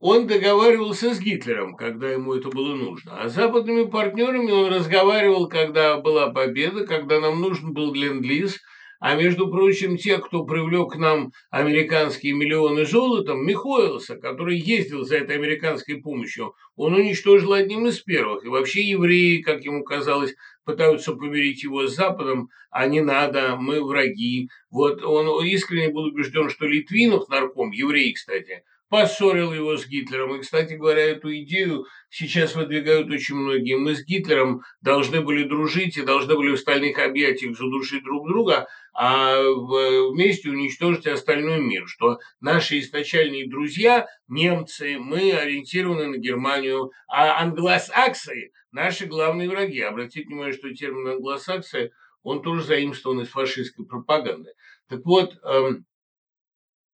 Он 0.00 0.26
договаривался 0.26 1.14
с 1.14 1.20
Гитлером, 1.20 1.76
когда 1.76 2.10
ему 2.10 2.34
это 2.34 2.48
было 2.48 2.74
нужно. 2.74 3.20
А 3.20 3.28
с 3.28 3.34
западными 3.34 3.84
партнерами 3.84 4.50
он 4.50 4.72
разговаривал, 4.72 5.46
когда 5.48 5.98
была 5.98 6.30
победа, 6.30 6.86
когда 6.86 7.20
нам 7.20 7.40
нужен 7.40 7.74
был 7.74 7.92
ленд-лиз– 7.92 8.58
а 8.98 9.14
между 9.14 9.50
прочим, 9.50 9.98
те, 9.98 10.18
кто 10.18 10.44
привлек 10.44 10.92
к 10.92 10.96
нам 10.96 11.32
американские 11.50 12.32
миллионы 12.32 12.86
золотом, 12.86 13.46
Михоэлса, 13.46 14.16
который 14.16 14.58
ездил 14.58 15.04
за 15.04 15.18
этой 15.18 15.36
американской 15.36 15.96
помощью, 15.96 16.54
он 16.76 16.94
уничтожил 16.94 17.52
одним 17.52 17.86
из 17.86 18.00
первых. 18.00 18.44
И 18.44 18.48
вообще 18.48 18.82
евреи, 18.82 19.42
как 19.42 19.62
ему 19.64 19.84
казалось, 19.84 20.34
пытаются 20.66 21.14
помирить 21.14 21.62
его 21.62 21.86
с 21.86 21.94
Западом, 21.94 22.50
а 22.70 22.86
не 22.86 23.00
надо, 23.00 23.56
мы 23.56 23.82
враги. 23.82 24.50
Вот 24.68 25.02
он 25.02 25.46
искренне 25.46 25.90
был 25.90 26.04
убежден, 26.04 26.50
что 26.50 26.66
Литвинов, 26.66 27.28
нарком, 27.28 27.70
еврей, 27.70 28.12
кстати, 28.12 28.64
поссорил 28.88 29.52
его 29.52 29.76
с 29.76 29.86
Гитлером. 29.86 30.34
И, 30.34 30.40
кстати 30.40 30.74
говоря, 30.74 31.02
эту 31.02 31.34
идею 31.38 31.86
сейчас 32.10 32.56
выдвигают 32.56 33.08
очень 33.10 33.36
многие. 33.36 33.76
Мы 33.76 33.94
с 33.94 34.04
Гитлером 34.04 34.62
должны 34.80 35.20
были 35.20 35.44
дружить 35.44 35.96
и 35.96 36.02
должны 36.02 36.34
были 36.34 36.50
в 36.50 36.58
стальных 36.58 36.98
объятиях 36.98 37.56
задушить 37.56 38.02
друг 38.02 38.28
друга, 38.28 38.66
а 38.92 39.40
вместе 39.40 40.50
уничтожить 40.50 41.06
остальной 41.06 41.60
мир, 41.60 41.86
что 41.86 42.18
наши 42.40 42.80
изначальные 42.80 43.48
друзья, 43.48 44.06
немцы, 44.26 44.98
мы 44.98 45.32
ориентированы 45.32 46.08
на 46.08 46.16
Германию, 46.16 46.90
а 47.06 47.40
англосаксы– 47.40 48.50
наши 48.76 49.06
главные 49.06 49.48
враги. 49.48 49.80
Обратите 49.80 50.26
внимание, 50.26 50.52
что 50.52 50.72
термин 50.72 51.08
англосаксы, 51.08 51.90
он 52.22 52.42
тоже 52.42 52.62
заимствован 52.62 53.22
из 53.22 53.28
фашистской 53.28 53.86
пропаганды. 53.86 54.52
Так 54.88 55.00
вот, 55.04 55.34
эм, 55.42 55.86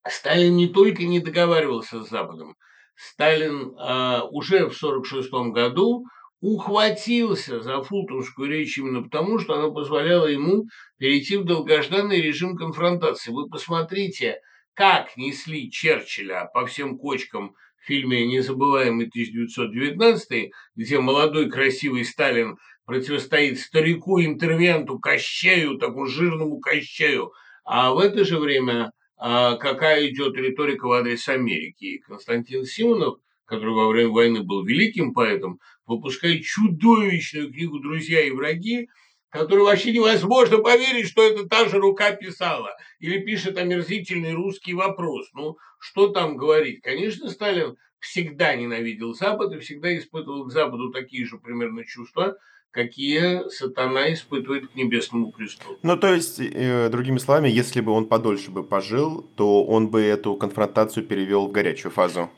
Сталин 0.07 0.57
не 0.57 0.69
только 0.69 1.05
не 1.05 1.21
договаривался 1.21 2.03
с 2.03 2.11
Западом, 2.11 2.57
Сталин 2.97 3.77
э, 3.79 4.23
уже 4.31 4.69
в 4.69 4.75
1946 4.77 5.31
году 5.55 6.05
ухватился 6.41 7.61
за 7.61 7.81
фултонскую 7.83 8.51
речь 8.51 8.77
именно 8.79 9.03
потому, 9.03 9.39
что 9.39 9.55
она 9.55 9.71
позволяла 9.71 10.27
ему 10.27 10.65
перейти 10.99 11.37
в 11.37 11.45
долгожданный 11.45 12.21
режим 12.21 12.57
конфронтации. 12.57 13.31
Вы 13.31 13.49
посмотрите, 13.49 14.41
как 14.75 15.17
несли 15.17 15.71
Черчилля 15.71 16.51
по 16.53 16.67
всем 16.67 16.99
кочкам 16.99 17.55
фильме 17.85 18.27
«Незабываемый 18.27 19.09
1919», 19.09 20.51
где 20.77 21.01
молодой 21.01 21.51
красивый 21.51 22.05
Сталин 22.05 22.59
противостоит 22.85 23.59
старику-интервенту, 23.59 24.99
Кощею, 24.99 25.79
такому 25.79 26.07
жирному 26.07 26.61
Кощею, 26.61 27.33
а 27.65 27.93
в 27.93 27.99
это 27.99 28.25
же 28.25 28.39
время 28.39 28.93
а 29.19 29.57
какая 29.57 30.09
идет 30.09 30.37
риторика 30.37 30.87
в 30.87 30.93
адрес 30.93 31.29
Америки. 31.29 31.99
Константин 32.07 32.65
Симонов, 32.65 33.19
который 33.45 33.75
во 33.75 33.89
время 33.89 34.11
войны 34.11 34.43
был 34.45 34.65
великим 34.65 35.13
поэтом, 35.13 35.59
выпускает 35.87 36.45
чудовищную 36.45 37.53
книгу 37.53 37.81
«Друзья 37.81 38.21
и 38.21 38.31
враги», 38.31 38.89
которую 39.31 39.67
вообще 39.67 39.93
невозможно 39.93 40.59
поверить, 40.59 41.09
что 41.09 41.23
это 41.23 41.49
та 41.49 41.69
же 41.69 41.79
рука 41.79 42.13
писала. 42.13 42.71
Или 42.99 43.19
пишет 43.19 43.59
омерзительный 43.59 44.33
русский 44.33 44.75
вопрос. 44.75 45.29
Ну, 45.35 45.57
что 45.79 46.09
там 46.09 46.37
говорить? 46.37 46.81
Конечно, 46.83 47.29
Сталин 47.29 47.77
всегда 48.01 48.55
ненавидел 48.55 49.15
Запад 49.15 49.53
и 49.53 49.59
всегда 49.59 49.97
испытывал 49.97 50.47
к 50.47 50.53
Западу 50.53 50.91
такие 50.91 51.27
же 51.27 51.39
примерно 51.39 51.85
чувства, 51.85 52.37
какие 52.71 53.49
сатана 53.49 54.13
испытывает 54.13 54.69
к 54.69 54.75
небесному 54.75 55.33
престолу. 55.33 55.79
Ну, 55.83 55.97
то 55.97 56.15
есть, 56.15 56.39
э, 56.41 56.89
другими 56.91 57.19
словами, 57.19 57.49
если 57.49 57.81
бы 57.81 57.93
он 57.93 58.07
подольше 58.07 58.51
бы 58.51 58.63
пожил, 58.63 59.23
то 59.37 59.65
он 59.65 59.89
бы 59.89 60.03
эту 60.03 60.37
конфронтацию 60.37 61.05
перевел 61.07 61.49
в 61.49 61.53
горячую 61.53 61.91
фазу. 61.93 62.31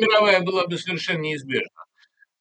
Мировая 0.00 0.40
была 0.42 0.66
бы 0.66 0.76
совершенно 0.76 1.22
неизбежна. 1.22 1.84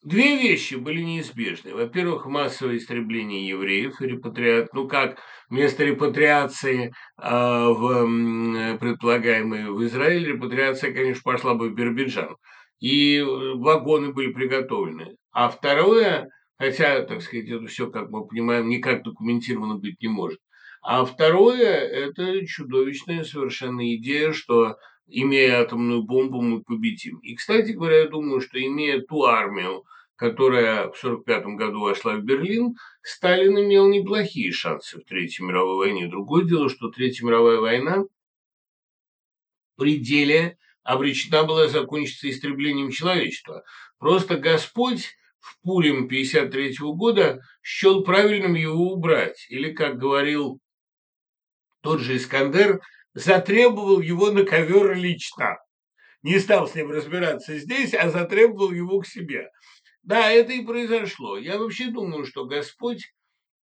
Две 0.07 0.37
вещи 0.37 0.75
были 0.75 1.01
неизбежны. 1.01 1.73
Во-первых, 1.73 2.27
массовое 2.27 2.77
истребление 2.77 3.45
евреев, 3.45 3.99
репатриат, 3.99 4.73
ну 4.73 4.87
как 4.87 5.19
вместо 5.49 5.83
репатриации 5.83 6.93
э, 7.21 7.29
в 7.29 8.77
предполагаемой 8.79 9.69
в 9.69 9.83
Израиль, 9.83 10.25
репатриация, 10.25 10.93
конечно, 10.93 11.21
пошла 11.25 11.55
бы 11.55 11.67
в 11.67 11.75
Биробиджан. 11.75 12.37
И 12.79 13.21
вагоны 13.21 14.13
были 14.13 14.31
приготовлены. 14.31 15.17
А 15.33 15.49
второе, 15.49 16.29
Хотя, 16.57 17.01
так 17.01 17.21
сказать, 17.21 17.49
это 17.49 17.65
все, 17.67 17.89
как 17.91 18.09
мы 18.09 18.25
понимаем, 18.25 18.69
никак 18.69 19.03
документировано 19.03 19.75
быть 19.75 20.01
не 20.01 20.07
может. 20.07 20.39
А 20.81 21.03
второе– 21.03 21.75
это 22.07 22.45
чудовищная 22.45 23.25
совершенно 23.25 23.93
идея, 23.95 24.31
что 24.31 24.77
имея 25.05 25.61
атомную 25.61 26.03
бомбу, 26.03 26.41
мы 26.41 26.61
победим. 26.63 27.19
И, 27.19 27.35
кстати 27.35 27.71
говоря, 27.71 28.03
я 28.03 28.07
думаю, 28.07 28.39
что 28.39 28.57
имея 28.57 29.01
ту 29.01 29.23
армию, 29.25 29.83
которая 30.17 30.89
в 30.89 30.97
1945 30.97 31.45
году 31.55 31.79
вошла 31.81 32.15
в 32.15 32.23
Берлин, 32.23 32.75
Сталин 33.03 33.57
имел 33.59 33.87
неплохие 33.87 34.51
шансы 34.51 34.99
в 34.99 35.03
Третьей 35.05 35.45
мировой 35.45 35.77
войне. 35.77 36.07
Другое 36.07 36.43
дело, 36.43 36.69
что 36.69 36.89
Третья 36.89 37.25
мировая 37.25 37.59
война 37.59 38.03
в 39.75 39.79
пределе 39.79 40.57
обречена 40.83 41.43
была 41.43 41.67
закончиться 41.67 42.29
истреблением 42.29 42.89
человечества. 42.89 43.63
Просто 43.99 44.37
Господь 44.37 45.15
в 45.39 45.61
Пулем 45.61 46.07
53 46.07 46.79
-го 46.81 46.93
года 46.93 47.39
счел 47.61 48.03
правильным 48.03 48.55
его 48.55 48.91
убрать, 48.93 49.45
или, 49.49 49.71
как 49.71 49.97
говорил 49.97 50.59
тот 51.81 51.99
же 51.99 52.17
Искандер, 52.17 52.81
затребовал 53.13 54.01
его 54.01 54.31
на 54.31 54.43
ковер 54.43 54.95
лично. 54.95 55.57
Не 56.23 56.39
стал 56.39 56.67
с 56.67 56.73
ним 56.73 56.91
разбираться 56.91 57.57
здесь, 57.59 57.93
а 57.93 58.09
затребовал 58.09 58.71
его 58.71 58.99
к 58.99 59.07
себе. 59.07 59.49
Да, 60.07 60.31
это 60.31 60.53
и 60.53 60.65
произошло. 60.65 61.37
Я 61.37 61.57
вообще 61.57 61.87
думаю, 61.87 62.25
что 62.25 62.45
Господь 62.45 63.11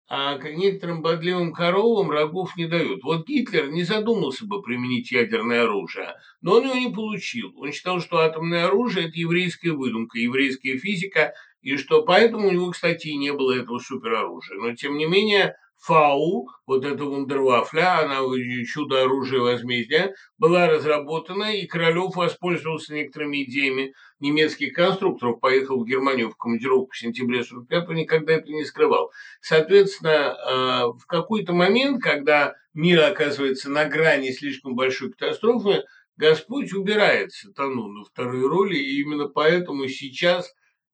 а 0.06 0.36
к 0.36 0.44
некоторым 0.50 1.00
бодливым 1.00 1.54
коровам 1.54 2.10
рогов 2.10 2.54
не 2.58 2.66
дают. 2.66 3.02
Вот 3.02 3.26
Гитлер 3.26 3.70
не 3.70 3.84
задумался 3.84 4.46
бы 4.46 4.60
применить 4.60 5.10
ядерное 5.10 5.62
оружие, 5.62 6.14
но 6.42 6.56
он 6.56 6.64
его 6.64 6.74
не 6.74 6.92
получил. 6.94 7.54
Он 7.56 7.72
считал, 7.72 8.00
что 8.00 8.18
атомное 8.18 8.66
оружие– 8.66 9.06
это 9.08 9.18
еврейская 9.18 9.72
выдумка, 9.72 10.18
еврейская 10.18 10.76
физика, 10.76 11.32
и 11.62 11.78
что 11.78 12.02
поэтому 12.02 12.48
у 12.48 12.52
него, 12.52 12.70
кстати, 12.72 13.08
и 13.08 13.16
не 13.16 13.32
было 13.32 13.52
этого 13.52 13.78
супероружия. 13.78 14.58
Но, 14.58 14.74
тем 14.74 14.98
не 14.98 15.06
менее, 15.06 15.56
Фау, 15.86 16.48
вот 16.66 16.86
эта 16.86 17.04
вундервафля, 17.04 18.00
она 18.00 18.20
чудо 18.64 19.02
оружия 19.02 19.40
возмездия, 19.40 20.14
была 20.38 20.66
разработана, 20.66 21.54
и 21.54 21.66
Королев 21.66 22.16
воспользовался 22.16 22.94
некоторыми 22.94 23.44
идеями 23.44 23.92
немецких 24.18 24.72
конструкторов, 24.72 25.40
поехал 25.40 25.78
в 25.78 25.86
Германию 25.86 26.30
в 26.30 26.36
командировку 26.36 26.92
в 26.92 26.96
сентябре 26.96 27.40
45-го, 27.40 27.92
никогда 27.92 28.32
это 28.32 28.50
не 28.50 28.64
скрывал. 28.64 29.12
Соответственно, 29.42 30.32
а, 30.32 30.86
в 30.88 31.04
какой-то 31.06 31.52
момент, 31.52 32.02
когда 32.02 32.54
мир 32.72 33.02
оказывается 33.04 33.70
на 33.70 33.84
грани 33.84 34.30
слишком 34.30 34.74
большой 34.76 35.10
катастрофы, 35.10 35.82
Господь 36.16 36.72
убирает 36.72 37.32
сатану 37.32 37.88
на 37.88 38.04
второй 38.04 38.48
роли, 38.48 38.76
и 38.76 39.02
именно 39.02 39.28
поэтому 39.28 39.86
сейчас 39.88 40.50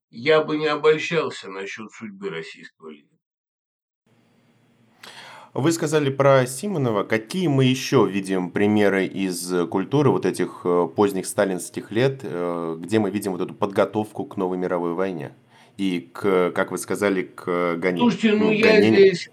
я 0.09 0.43
бы 0.43 0.57
не 0.57 0.67
обольщался 0.67 1.49
насчет 1.49 1.93
судьбы 1.93 2.31
российского 2.31 2.89
лидера. 2.89 3.10
Вы 5.53 5.73
сказали 5.73 6.11
про 6.11 6.47
Симонова. 6.47 7.03
Какие 7.03 7.49
мы 7.49 7.65
еще 7.65 8.09
видим 8.09 8.51
примеры 8.51 9.07
из 9.07 9.53
культуры 9.69 10.11
вот 10.11 10.25
этих 10.25 10.61
э, 10.65 10.89
поздних 10.95 11.27
сталинских 11.27 11.91
лет, 11.91 12.21
э, 12.23 12.77
где 12.79 13.01
мы 13.01 13.11
видим 13.11 13.33
вот 13.33 13.41
эту 13.41 13.55
подготовку 13.55 14.25
к 14.27 14.37
новой 14.37 14.59
мировой 14.59 14.95
войне? 14.95 15.35
И 15.77 16.09
к, 16.13 16.53
как 16.53 16.71
вы 16.71 16.79
сказали, 16.79 17.23
к 17.23 17.75
гонению. 17.77 18.11
Слушайте, 18.11 18.37
ну 18.37 18.53
я 18.53 18.81
здесь, 18.81 19.29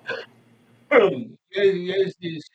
я, 0.90 1.64
я 1.64 2.06
здесь, 2.08 2.50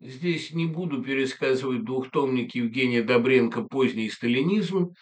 здесь 0.00 0.52
не 0.54 0.64
буду 0.64 1.02
пересказывать 1.02 1.84
двухтомник 1.84 2.54
Евгения 2.54 3.02
Добренко 3.02 3.60
«Поздний 3.60 4.08
сталинизм», 4.08 4.94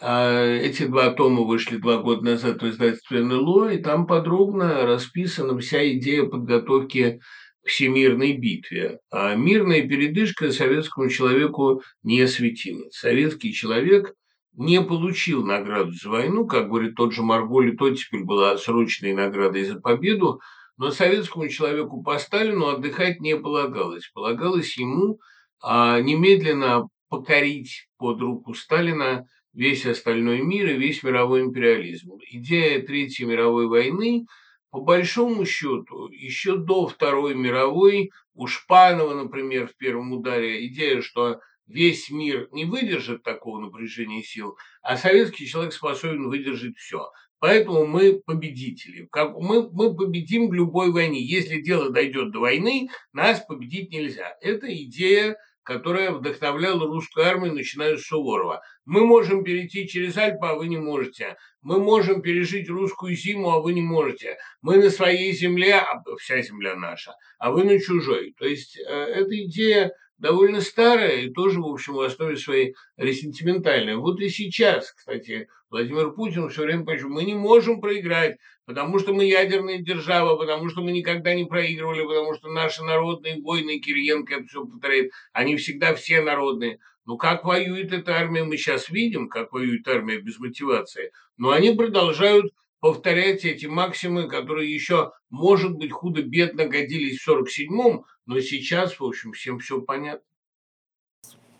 эти 0.00 0.86
два 0.86 1.10
тома 1.10 1.42
вышли 1.42 1.76
два 1.76 1.98
года 1.98 2.24
назад 2.24 2.62
в 2.62 2.68
издательстве 2.68 3.22
НЛО, 3.22 3.72
и 3.72 3.82
там 3.82 4.06
подробно 4.06 4.86
расписана 4.86 5.58
вся 5.58 5.92
идея 5.92 6.24
подготовки 6.24 7.20
всемирной 7.64 8.36
битве. 8.36 9.00
А 9.10 9.34
мирная 9.34 9.82
передышка 9.82 10.52
советскому 10.52 11.08
человеку 11.08 11.82
не 12.02 12.26
светила. 12.26 12.88
Советский 12.90 13.52
человек 13.52 14.14
не 14.54 14.80
получил 14.82 15.44
награду 15.44 15.92
за 15.92 16.10
войну, 16.10 16.46
как 16.46 16.68
говорит 16.68 16.94
тот 16.96 17.12
же 17.12 17.22
Марголи, 17.22 17.76
то 17.76 17.90
теперь 17.90 18.24
была 18.24 18.56
срочной 18.56 19.14
наградой 19.14 19.64
за 19.64 19.78
победу, 19.80 20.40
но 20.76 20.90
советскому 20.90 21.48
человеку 21.48 22.02
по 22.02 22.18
Сталину 22.18 22.68
отдыхать 22.68 23.20
не 23.20 23.36
полагалось. 23.36 24.10
Полагалось 24.14 24.76
ему 24.76 25.18
а, 25.60 26.00
немедленно 26.00 26.88
покорить 27.08 27.88
под 27.98 28.20
руку 28.20 28.54
Сталина 28.54 29.26
весь 29.52 29.86
остальной 29.86 30.40
мир 30.40 30.68
и 30.68 30.78
весь 30.78 31.02
мировой 31.02 31.42
империализм. 31.42 32.12
Идея 32.30 32.80
Третьей 32.82 33.26
мировой 33.26 33.66
войны, 33.66 34.26
по 34.70 34.80
большому 34.80 35.44
счету, 35.46 36.08
еще 36.08 36.56
до 36.56 36.86
Второй 36.86 37.34
мировой, 37.34 38.10
у 38.34 38.46
Шпанова, 38.46 39.14
например, 39.14 39.66
в 39.66 39.76
первом 39.76 40.12
ударе, 40.12 40.66
идея, 40.66 41.00
что 41.00 41.40
весь 41.66 42.10
мир 42.10 42.48
не 42.52 42.64
выдержит 42.64 43.22
такого 43.22 43.60
напряжения 43.60 44.22
сил, 44.22 44.56
а 44.82 44.96
советский 44.96 45.46
человек 45.46 45.72
способен 45.72 46.28
выдержать 46.28 46.76
все. 46.76 47.10
Поэтому 47.40 47.86
мы 47.86 48.20
победители. 48.24 49.06
Как 49.12 49.36
мы, 49.36 49.70
мы 49.70 49.94
победим 49.94 50.48
в 50.48 50.52
любой 50.52 50.90
войне. 50.90 51.22
Если 51.22 51.60
дело 51.60 51.90
дойдет 51.90 52.32
до 52.32 52.40
войны, 52.40 52.88
нас 53.12 53.40
победить 53.46 53.90
нельзя. 53.90 54.36
Это 54.40 54.66
идея 54.84 55.36
которая 55.68 56.12
вдохновляла 56.12 56.86
русскую 56.86 57.26
армию, 57.26 57.52
начиная 57.52 57.98
с 57.98 58.06
Суворова. 58.06 58.62
Мы 58.86 59.04
можем 59.04 59.44
перейти 59.44 59.86
через 59.86 60.16
Альпы, 60.16 60.46
а 60.46 60.54
вы 60.54 60.66
не 60.66 60.78
можете. 60.78 61.36
Мы 61.60 61.78
можем 61.78 62.22
пережить 62.22 62.70
русскую 62.70 63.14
зиму, 63.14 63.50
а 63.50 63.60
вы 63.60 63.74
не 63.74 63.82
можете. 63.82 64.38
Мы 64.62 64.78
на 64.78 64.88
своей 64.88 65.30
земле, 65.32 65.74
а 65.74 66.02
вся 66.18 66.40
земля 66.40 66.74
наша, 66.74 67.12
а 67.38 67.50
вы 67.50 67.64
на 67.64 67.78
чужой. 67.78 68.34
То 68.38 68.46
есть 68.46 68.78
э, 68.78 68.82
эта 68.82 69.44
идея 69.44 69.92
довольно 70.18 70.60
старая 70.60 71.22
и 71.22 71.30
тоже, 71.30 71.60
в 71.60 71.66
общем, 71.66 71.94
в 71.94 72.00
основе 72.00 72.36
своей 72.36 72.74
ресентиментальная. 72.96 73.96
Вот 73.96 74.20
и 74.20 74.28
сейчас, 74.28 74.92
кстати, 74.92 75.48
Владимир 75.70 76.12
Путин 76.12 76.48
все 76.48 76.62
время 76.62 76.84
почему 76.84 77.14
мы 77.14 77.24
не 77.24 77.34
можем 77.34 77.80
проиграть, 77.80 78.38
потому 78.66 78.98
что 78.98 79.12
мы 79.12 79.24
ядерная 79.24 79.78
держава, 79.78 80.36
потому 80.36 80.68
что 80.68 80.82
мы 80.82 80.92
никогда 80.92 81.34
не 81.34 81.44
проигрывали, 81.44 82.04
потому 82.04 82.34
что 82.34 82.48
наши 82.48 82.82
народные 82.82 83.40
войны, 83.40 83.78
Кириенко 83.78 84.34
это 84.34 84.46
все 84.46 84.64
повторяет, 84.64 85.12
они 85.32 85.56
всегда 85.56 85.94
все 85.94 86.20
народные. 86.20 86.78
Ну, 87.06 87.16
как 87.16 87.44
воюет 87.44 87.92
эта 87.92 88.16
армия, 88.16 88.44
мы 88.44 88.58
сейчас 88.58 88.90
видим, 88.90 89.28
как 89.28 89.52
воюет 89.52 89.88
армия 89.88 90.18
без 90.18 90.38
мотивации. 90.38 91.10
Но 91.38 91.52
они 91.52 91.74
продолжают 91.74 92.52
повторять 92.80 93.44
эти 93.44 93.66
максимы, 93.66 94.28
которые 94.28 94.72
еще, 94.72 95.12
может 95.30 95.72
быть, 95.72 95.92
худо-бедно 95.92 96.66
годились 96.66 97.20
в 97.20 97.28
47-м, 97.28 98.04
но 98.26 98.40
сейчас, 98.40 98.98
в 99.00 99.04
общем, 99.04 99.32
всем 99.32 99.58
все 99.58 99.80
понятно. 99.80 100.24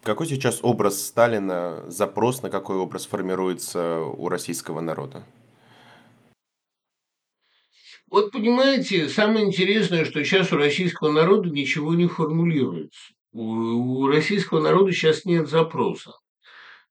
Какой 0.03 0.27
сейчас 0.27 0.61
образ 0.63 1.03
Сталина, 1.03 1.85
запрос 1.89 2.43
на 2.43 2.51
какой 2.51 2.77
образ 2.77 3.07
формируется 3.07 4.01
у 4.01 4.29
российского 4.29 4.81
народа? 4.81 5.25
Вот 8.11 8.33
понимаете, 8.33 9.09
самое 9.09 9.45
интересное, 9.45 10.07
что 10.07 10.25
сейчас 10.25 10.51
у 10.53 10.57
российского 10.57 11.13
народа 11.13 11.51
ничего 11.51 11.95
не 11.95 12.07
формулируется. 12.07 13.13
У, 13.33 13.43
у 13.43 14.07
российского 14.07 14.61
народа 14.61 14.93
сейчас 14.93 15.27
нет 15.27 15.47
запроса. 15.49 16.13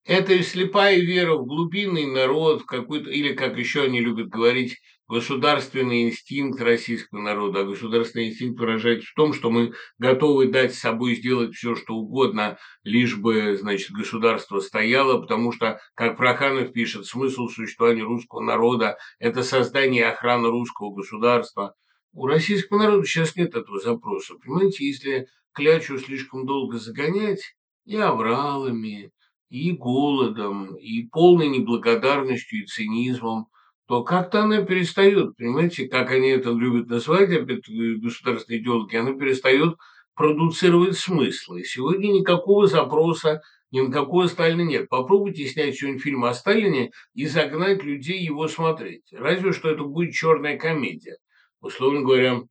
Это 0.07 0.41
слепая 0.41 1.01
вера 1.01 1.35
в 1.35 1.45
глубинный 1.45 2.05
народ, 2.05 2.61
в 2.61 2.65
какой-то, 2.65 3.09
или, 3.09 3.33
как 3.33 3.57
еще 3.57 3.83
они 3.83 3.99
любят 3.99 4.29
говорить, 4.29 4.77
государственный 5.09 6.03
инстинкт 6.03 6.61
российского 6.61 7.19
народа. 7.19 7.59
А 7.59 7.63
государственный 7.65 8.29
инстинкт 8.29 8.57
выражается 8.57 9.09
в 9.11 9.15
том, 9.15 9.33
что 9.33 9.49
мы 9.49 9.73
готовы 9.97 10.47
дать 10.47 10.73
с 10.73 10.79
собой 10.79 11.15
сделать 11.15 11.53
все, 11.53 11.75
что 11.75 11.95
угодно, 11.95 12.57
лишь 12.83 13.17
бы, 13.17 13.57
значит, 13.57 13.91
государство 13.91 14.61
стояло, 14.61 15.19
потому 15.19 15.51
что, 15.51 15.81
как 15.93 16.15
Проханов 16.15 16.71
пишет, 16.71 17.05
смысл 17.05 17.49
существования 17.49 18.03
русского 18.03 18.39
народа– 18.39 18.97
это 19.19 19.43
создание 19.43 20.03
и 20.03 20.05
охрана 20.05 20.47
русского 20.47 20.95
государства. 20.95 21.73
У 22.13 22.27
российского 22.27 22.77
народа 22.77 23.05
сейчас 23.05 23.35
нет 23.35 23.55
этого 23.55 23.77
запроса. 23.77 24.35
Понимаете, 24.35 24.87
если 24.87 25.27
клячу 25.53 25.99
слишком 25.99 26.45
долго 26.45 26.77
загонять, 26.77 27.41
и 27.87 27.95
авралами, 27.95 29.11
и 29.49 29.71
голодом, 29.71 30.75
и 30.75 31.07
полной 31.07 31.47
неблагодарностью 31.47 32.63
и 32.63 32.65
цинизмом, 32.65 33.47
то 33.87 34.03
как-то 34.03 34.43
она 34.43 34.63
перестает, 34.63 35.37
понимаете, 35.37 35.87
как 35.87 36.11
они 36.11 36.29
это 36.29 36.51
любят 36.51 36.89
называть, 36.89 37.31
опять 37.31 37.67
государственные 37.67 38.61
идеологи, 38.61 38.95
она 38.97 39.13
перестает 39.13 39.77
продуцировать 40.13 40.97
смыслы. 40.97 41.63
Сегодня 41.63 42.07
никакого 42.07 42.67
запроса 42.67 43.41
ни 43.71 43.81
на 43.81 43.91
какого 43.91 44.27
Сталина 44.27 44.61
нет. 44.61 44.89
Попробуйте 44.89 45.45
снять 45.45 45.75
сегодня 45.75 45.99
фильм 45.99 46.25
о 46.25 46.33
Сталине 46.33 46.91
и 47.13 47.25
загнать 47.27 47.83
людей 47.83 48.19
его 48.19 48.47
смотреть. 48.47 49.03
Разве 49.11 49.51
что 49.51 49.69
это 49.69 49.83
будет 49.83 50.13
черная 50.13 50.57
комедия. 50.57 51.17
Условно 51.59 52.01
говоря, 52.01 52.41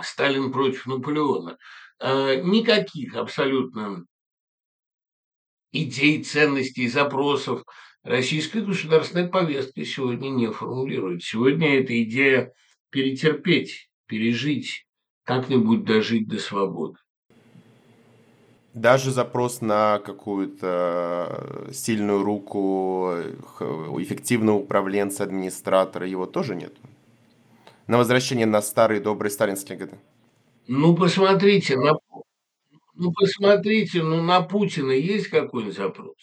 Сталин 0.00 0.52
против 0.52 0.86
Наполеона. 0.86 1.58
А, 1.98 2.36
никаких 2.36 3.14
абсолютно 3.16 4.04
идей, 5.72 6.22
ценностей, 6.22 6.88
запросов 6.88 7.64
российская 8.04 8.60
государственная 8.60 9.28
повестка 9.28 9.84
сегодня 9.84 10.28
не 10.28 10.50
формулирует. 10.50 11.22
Сегодня 11.22 11.80
эта 11.80 12.02
идея 12.02 12.52
перетерпеть, 12.90 13.90
пережить, 14.06 14.86
как-нибудь 15.24 15.84
дожить 15.84 16.28
до 16.28 16.38
свободы. 16.38 16.98
Даже 18.74 19.10
запрос 19.10 19.60
на 19.60 19.98
какую-то 19.98 21.68
сильную 21.72 22.22
руку 22.22 23.12
эффективного 23.98 24.56
управленца, 24.56 25.24
администратора, 25.24 26.06
его 26.06 26.24
тоже 26.24 26.54
нет. 26.54 26.74
На 27.86 27.98
возвращение 27.98 28.46
на 28.46 28.62
старые 28.62 29.00
добрые 29.00 29.30
сталинские 29.30 29.76
годы. 29.76 29.98
Ну, 30.68 30.94
посмотрите, 30.94 31.76
на, 31.76 31.98
ну, 32.94 33.12
посмотрите, 33.12 34.02
ну, 34.02 34.22
на 34.22 34.42
Путина 34.42 34.92
есть 34.92 35.28
какой-нибудь 35.28 35.76
запрос? 35.76 36.16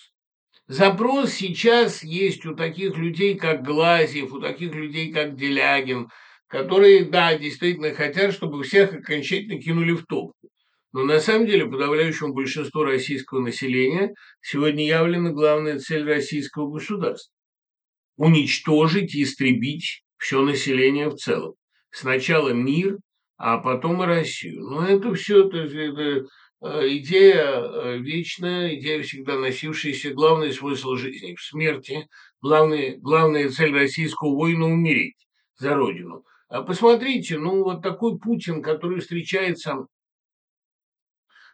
Запрос 0.67 1.31
сейчас 1.33 2.03
есть 2.03 2.45
у 2.45 2.55
таких 2.55 2.95
людей, 2.95 3.35
как 3.35 3.63
Глазьев, 3.63 4.31
у 4.31 4.39
таких 4.39 4.73
людей, 4.75 5.11
как 5.11 5.35
Делягин, 5.35 6.09
которые, 6.47 7.05
да, 7.05 7.35
действительно 7.37 7.93
хотят, 7.93 8.33
чтобы 8.33 8.63
всех 8.63 8.93
окончательно 8.93 9.59
кинули 9.59 9.93
в 9.93 10.05
топку. 10.05 10.49
Но 10.91 11.03
на 11.03 11.19
самом 11.19 11.47
деле 11.47 11.65
подавляющему 11.65 12.33
большинству 12.33 12.83
российского 12.83 13.39
населения 13.39 14.13
сегодня 14.41 14.85
явлена 14.85 15.31
главная 15.31 15.79
цель 15.79 16.03
российского 16.03 16.71
государства– 16.71 17.33
уничтожить 18.17 19.15
и 19.15 19.23
истребить 19.23 20.03
все 20.17 20.43
население 20.43 21.09
в 21.09 21.15
целом. 21.15 21.53
Сначала 21.91 22.49
мир, 22.49 22.97
а 23.37 23.57
потом 23.57 24.03
и 24.03 24.05
Россию. 24.05 24.69
Но 24.69 24.87
это 24.87 25.13
все, 25.13 25.47
это, 25.47 25.57
это 25.57 26.27
идея 26.61 27.61
э, 27.61 27.97
вечная, 27.99 28.75
идея 28.75 29.01
всегда 29.01 29.37
носившаяся, 29.37 30.13
главный 30.13 30.51
смысл 30.51 30.95
жизни 30.95 31.35
в 31.35 31.41
смерти, 31.41 32.07
главный, 32.41 32.97
главная 32.97 33.49
цель 33.49 33.73
российского 33.73 34.35
воина– 34.35 34.65
умереть 34.67 35.15
за 35.57 35.75
Родину. 35.75 36.23
А 36.49 36.63
посмотрите, 36.63 37.37
ну 37.37 37.63
вот 37.63 37.81
такой 37.81 38.17
Путин, 38.19 38.61
который 38.61 38.99
встречается 38.99 39.85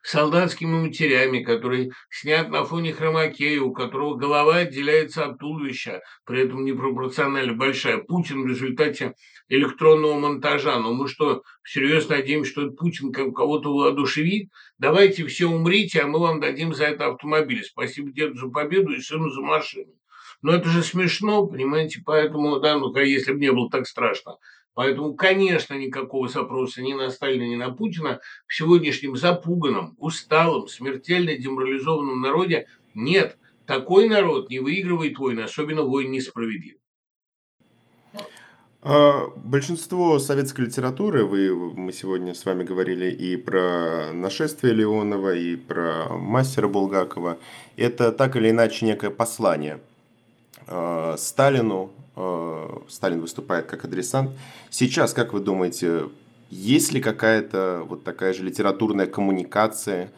солдатскими 0.06 0.86
матерями, 0.86 1.44
который 1.44 1.92
снят 2.12 2.50
на 2.50 2.64
фоне 2.64 2.94
хромакея, 2.94 3.60
у 3.62 3.74
которого 3.74 4.16
голова 4.16 4.58
отделяется 4.58 5.26
от 5.26 5.40
туловища, 5.40 6.02
при 6.26 6.42
этом 6.42 6.64
непропорционально 6.64 7.54
большая. 7.54 7.98
Путин 7.98 8.44
в 8.44 8.48
результате 8.48 9.16
электронного 9.50 10.20
монтажа. 10.20 10.80
Но 10.80 10.94
мы 10.94 11.08
что, 11.08 11.42
всерьез 11.64 12.08
надеемся, 12.08 12.52
что 12.52 12.62
этот 12.68 12.78
Путин 12.78 13.12
кого-то 13.12 13.74
воодушевит? 13.74 14.52
Давайте 14.78 15.26
все 15.26 15.48
умрите, 15.48 16.02
а 16.02 16.08
мы 16.08 16.20
вам 16.20 16.40
дадим 16.40 16.74
за 16.74 16.86
это 16.86 17.08
автомобиль. 17.08 17.64
Спасибо 17.64 18.12
деду 18.12 18.36
за 18.36 18.48
победу 18.48 18.94
и 18.94 19.02
сыну 19.02 19.30
за 19.32 19.42
машину. 19.42 19.92
Но 20.46 20.54
это 20.54 20.70
же 20.70 20.84
смешно, 20.84 21.48
понимаете, 21.48 22.04
поэтому, 22.06 22.60
да, 22.60 22.78
ну, 22.78 22.96
если 22.98 23.34
бы 23.34 23.40
не 23.40 23.52
было 23.52 23.68
так 23.68 23.88
страшно. 23.88 24.38
Поэтому, 24.76 25.16
конечно, 25.16 25.74
никакого 25.74 26.28
запроса 26.28 26.84
ни 26.84 26.94
на 26.94 27.10
Сталина, 27.10 27.42
ни 27.42 27.56
на 27.56 27.72
Путина 27.72 28.20
в 28.46 28.54
сегодняшнем 28.56 29.16
запуганном, 29.16 29.96
усталом, 29.98 30.68
смертельно 30.68 31.36
деморализованном 31.36 32.22
народе 32.22 32.68
нет. 32.94 33.40
Такой 33.66 34.08
народ 34.08 34.52
не 34.52 34.60
выигрывает 34.60 35.18
войны, 35.18 35.40
особенно 35.40 35.82
войн 35.82 36.12
несправедлив. 36.12 36.76
А, 38.84 39.30
большинство 39.38 40.20
советской 40.20 40.66
литературы, 40.66 41.26
вы, 41.26 41.74
мы 41.74 41.92
сегодня 41.92 42.36
с 42.36 42.46
вами 42.46 42.64
говорили 42.64 43.10
и 43.10 43.36
про 43.36 44.12
нашествие 44.14 44.76
Леонова, 44.76 45.34
и 45.34 45.56
про 45.56 46.10
мастера 46.10 46.68
Булгакова, 46.68 47.40
это 47.78 48.12
так 48.12 48.36
или 48.36 48.52
иначе 48.52 48.86
некое 48.86 49.10
послание 49.10 49.82
э, 50.68 51.16
Сталину. 51.18 51.92
Э, 52.16 52.80
Сталин 52.88 53.22
выступает 53.22 53.66
как 53.66 53.86
адресант. 53.86 54.32
Сейчас, 54.70 55.14
как 55.14 55.34
вы 55.34 55.40
думаете, 55.40 56.10
есть 56.50 56.92
ли 56.94 57.02
какая-то 57.02 57.84
вот 57.88 58.04
такая 58.04 58.34
же 58.34 58.44
литературная 58.44 59.08
коммуникация 59.08 60.12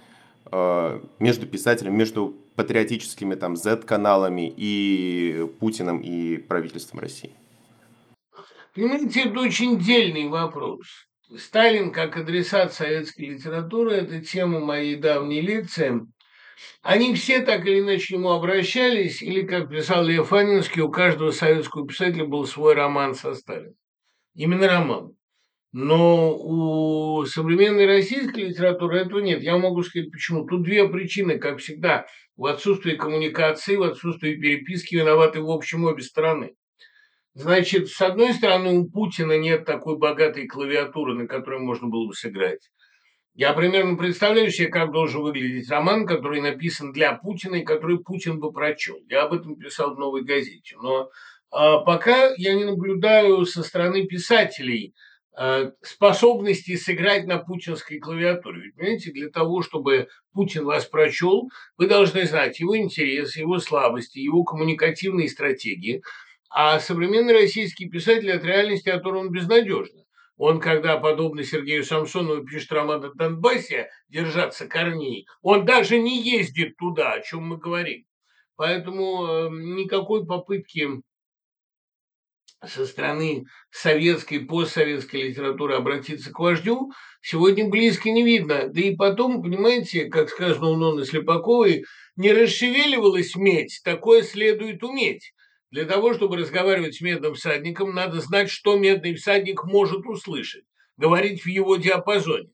э, 0.51 1.01
между 1.19 1.47
писателем, 1.47 1.95
между 1.97 2.35
патриотическими 2.55 3.35
там 3.35 3.55
Z-каналами 3.55 4.53
и 4.55 5.47
Путиным 5.59 5.99
и 5.99 6.37
правительством 6.37 6.99
России? 6.99 7.31
Понимаете, 8.73 9.23
это 9.23 9.39
очень 9.39 9.79
дельный 9.79 10.27
вопрос. 10.27 10.85
Сталин 11.35 11.91
как 11.91 12.15
адресат 12.15 12.73
советской 12.73 13.29
литературы– 13.29 13.91
это 13.93 14.21
тема 14.21 14.59
моей 14.59 14.95
давней 14.95 15.41
лекции. 15.41 16.01
Они 16.81 17.13
все 17.15 17.41
так 17.41 17.65
или 17.65 17.79
иначе 17.79 18.07
к 18.07 18.17
нему 18.17 18.31
обращались, 18.31 19.21
или, 19.21 19.41
как 19.41 19.69
писал 19.69 20.03
Лев 20.03 20.33
Анинский, 20.33 20.81
у 20.81 20.89
каждого 20.89 21.31
советского 21.31 21.87
писателя 21.87 22.25
был 22.25 22.45
свой 22.45 22.73
роман 22.73 23.13
со 23.15 23.33
Сталином. 23.33 23.75
Именно 24.35 24.67
роман. 24.67 25.17
Но 25.73 26.35
у 26.35 27.25
современной 27.25 27.85
российской 27.85 28.45
литературы 28.45 28.99
этого 28.99 29.19
нет. 29.19 29.43
Я 29.43 29.57
могу 29.57 29.83
сказать, 29.83 30.11
почему. 30.11 30.45
Тут 30.45 30.63
две 30.63 30.87
причины, 30.87 31.37
как 31.37 31.59
всегда. 31.59 32.05
В 32.35 32.45
отсутствии 32.45 32.95
коммуникации, 32.95 33.75
в 33.75 33.83
отсутствии 33.83 34.35
переписки 34.35 34.95
виноваты 34.95 35.41
в 35.41 35.51
общем 35.51 35.85
обе 35.85 36.01
стороны. 36.01 36.55
Значит, 37.33 37.89
с 37.89 38.01
одной 38.01 38.33
стороны, 38.33 38.79
у 38.79 38.89
Путина 38.89 39.37
нет 39.37 39.65
такой 39.65 39.97
богатой 39.97 40.47
клавиатуры, 40.47 41.13
на 41.13 41.27
которой 41.27 41.59
можно 41.59 41.87
было 41.87 42.07
бы 42.07 42.13
сыграть. 42.13 42.69
Я 43.37 43.53
примерно 43.53 43.95
представляю 43.95 44.49
себе, 44.49 44.69
как 44.69 44.91
должен 44.91 45.21
выглядеть 45.21 45.69
роман, 45.69 46.07
который 46.07 46.41
написан 46.41 46.91
для 46.91 47.13
Путина 47.13 47.57
и 47.57 47.63
который 47.63 47.99
Путин 47.99 48.39
бы 48.39 48.51
прочел. 48.51 48.97
Я 49.07 49.25
об 49.25 49.33
этом 49.33 49.55
писал 49.55 49.93
в 49.93 49.99
«Новой 49.99 50.23
газете». 50.23 50.75
Но 50.81 51.11
а, 51.51 51.77
пока 51.81 52.33
я 52.37 52.55
не 52.55 52.65
наблюдаю 52.65 53.45
со 53.45 53.61
стороны 53.61 54.07
писателей 54.07 54.95
а, 55.35 55.71
способности 55.83 56.75
сыграть 56.75 57.27
на 57.27 57.37
путинской 57.37 57.99
клавиатуре. 57.99 58.59
Ведь, 58.59 58.75
понимаете, 58.75 59.11
для 59.11 59.29
того, 59.29 59.61
чтобы 59.61 60.07
Путин 60.33 60.65
вас 60.65 60.85
прочел, 60.85 61.47
вы 61.77 61.85
должны 61.85 62.25
знать 62.25 62.59
его 62.59 62.75
интересы, 62.75 63.41
его 63.41 63.59
слабости, 63.59 64.17
его 64.17 64.43
коммуникативные 64.43 65.29
стратегии– 65.29 66.01
а 66.49 66.79
современный 66.79 67.33
российский 67.33 67.89
писатель 67.89 68.31
от 68.31 68.43
реальности, 68.43 68.89
от 68.89 68.99
которой 68.99 69.21
он 69.21 69.31
безнадежно. 69.31 70.06
Он, 70.37 70.59
когда, 70.59 70.97
подобно 70.97 71.43
Сергею 71.43 71.83
Самсонову, 71.83 72.45
пишет 72.45 72.71
роман 72.71 73.03
о 73.03 73.13
Донбассе 73.13 73.89
«Держаться 74.07 74.67
корней», 74.67 75.27
он 75.41 75.65
даже 75.65 75.99
не 75.99 76.21
ездит 76.21 76.77
туда, 76.77 77.13
о 77.13 77.21
чем 77.21 77.47
мы 77.47 77.57
говорим. 77.57 78.05
Поэтому 78.55 79.25
э, 79.25 79.49
никакой 79.51 80.25
попытки 80.25 80.87
со 82.65 82.85
стороны 82.85 83.45
советской, 83.69 84.39
постсоветской 84.39 85.29
литературы 85.29 85.75
обратиться 85.75 86.31
к 86.31 86.39
вождю 86.39 86.91
сегодня 87.21 87.69
близко 87.69 88.09
не 88.09 88.23
видно. 88.23 88.67
Да 88.67 88.81
и 88.81 88.95
потом, 88.95 89.43
понимаете, 89.43 90.05
как 90.05 90.29
сказано 90.29 90.69
у 90.69 90.75
Ноны 90.75 91.05
Слепаковой, 91.05 91.85
не 92.15 92.31
расшевеливалась 92.31 93.35
медь, 93.35 93.81
такое 93.83 94.23
следует 94.23 94.83
уметь. 94.83 95.33
Для 95.69 95.85
того, 95.85 96.13
чтобы 96.13 96.37
разговаривать 96.37 96.95
с 96.95 97.01
медным 97.01 97.33
всадником, 97.33 97.93
надо 97.93 98.21
знать, 98.21 98.49
что 98.49 98.77
медный 98.77 99.15
всадник 99.15 99.65
может 99.65 100.05
услышать, 100.05 100.63
говорить 100.95 101.43
в 101.43 101.47
его 101.47 101.75
диапазоне. 101.75 102.49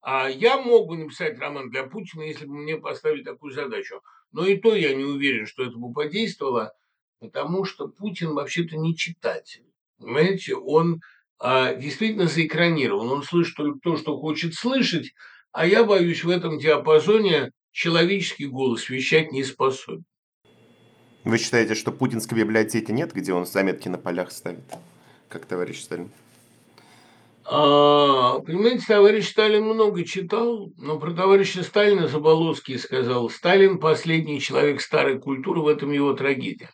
А 0.00 0.28
я 0.28 0.60
мог 0.60 0.88
бы 0.88 0.96
написать 0.96 1.38
роман 1.38 1.70
для 1.70 1.84
Путина, 1.84 2.22
если 2.22 2.46
бы 2.46 2.54
мне 2.54 2.76
поставили 2.76 3.22
такую 3.22 3.52
задачу. 3.52 4.00
Но 4.32 4.46
и 4.46 4.56
то 4.56 4.74
я 4.74 4.94
не 4.94 5.04
уверен, 5.04 5.46
что 5.46 5.62
это 5.62 5.76
бы 5.76 5.92
подействовало, 5.92 6.74
потому 7.20 7.64
что 7.64 7.88
Путин 7.88 8.34
вообще-то 8.34 8.76
не 8.76 8.96
читатель. 8.96 9.64
Понимаете, 9.98 10.56
он 10.56 11.00
а, 11.38 11.74
действительно 11.74 12.26
заэкранирован, 12.26 13.08
он 13.08 13.22
слышит 13.22 13.56
только 13.56 13.78
то, 13.80 13.96
что 13.96 14.18
хочет 14.18 14.54
слышать, 14.54 15.14
а 15.52 15.66
я 15.66 15.84
боюсь, 15.84 16.24
в 16.24 16.30
этом 16.30 16.58
диапазоне 16.58 17.52
человеческий 17.70 18.46
голос 18.46 18.88
вещать 18.88 19.32
не 19.32 19.44
способен. 19.44 20.04
Вы 21.24 21.38
считаете, 21.38 21.74
что 21.74 21.90
путинской 21.90 22.38
библиотеки 22.38 22.92
нет, 22.92 23.14
где 23.14 23.32
он 23.32 23.46
заметки 23.46 23.88
на 23.88 23.96
полях 23.96 24.30
ставит, 24.30 24.64
как 25.30 25.46
товарищ 25.46 25.80
Сталин? 25.80 26.10
А, 27.46 28.40
понимаете, 28.40 28.84
товарищ 28.86 29.30
Сталин 29.30 29.64
много 29.64 30.04
читал, 30.04 30.70
но 30.76 30.98
про 30.98 31.12
товарища 31.12 31.62
Сталина 31.62 32.08
Заболоцкий 32.08 32.78
сказал, 32.78 33.30
Сталин– 33.30 33.78
последний 33.80 34.38
человек 34.38 34.82
старой 34.82 35.18
культуры, 35.18 35.62
в 35.62 35.68
этом 35.68 35.92
его 35.92 36.12
трагедия. 36.12 36.70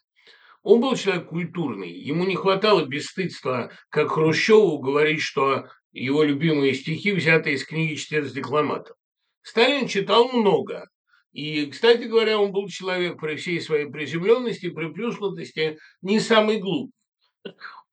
Он 0.62 0.80
был 0.80 0.96
человек 0.96 1.28
культурный, 1.28 1.92
ему 1.92 2.24
не 2.24 2.34
хватало 2.34 2.84
бесстыдства, 2.84 3.70
как 3.88 4.10
Хрущеву, 4.10 4.78
говорить, 4.78 5.22
что 5.22 5.66
его 5.92 6.24
любимые 6.24 6.74
стихи 6.74 7.12
взяты 7.12 7.52
из 7.52 7.64
книги 7.64 7.94
«Чтец 7.94 8.32
декламатов». 8.32 8.96
Сталин 9.42 9.86
читал 9.86 10.28
много, 10.32 10.88
и, 11.32 11.66
кстати 11.66 12.04
говоря, 12.04 12.38
он 12.38 12.52
был 12.52 12.68
человек 12.68 13.20
при 13.20 13.36
всей 13.36 13.60
своей 13.60 13.86
приземленности, 13.86 14.68
приплюснутости, 14.68 15.78
не 16.02 16.18
самый 16.18 16.58
глупый. 16.58 16.92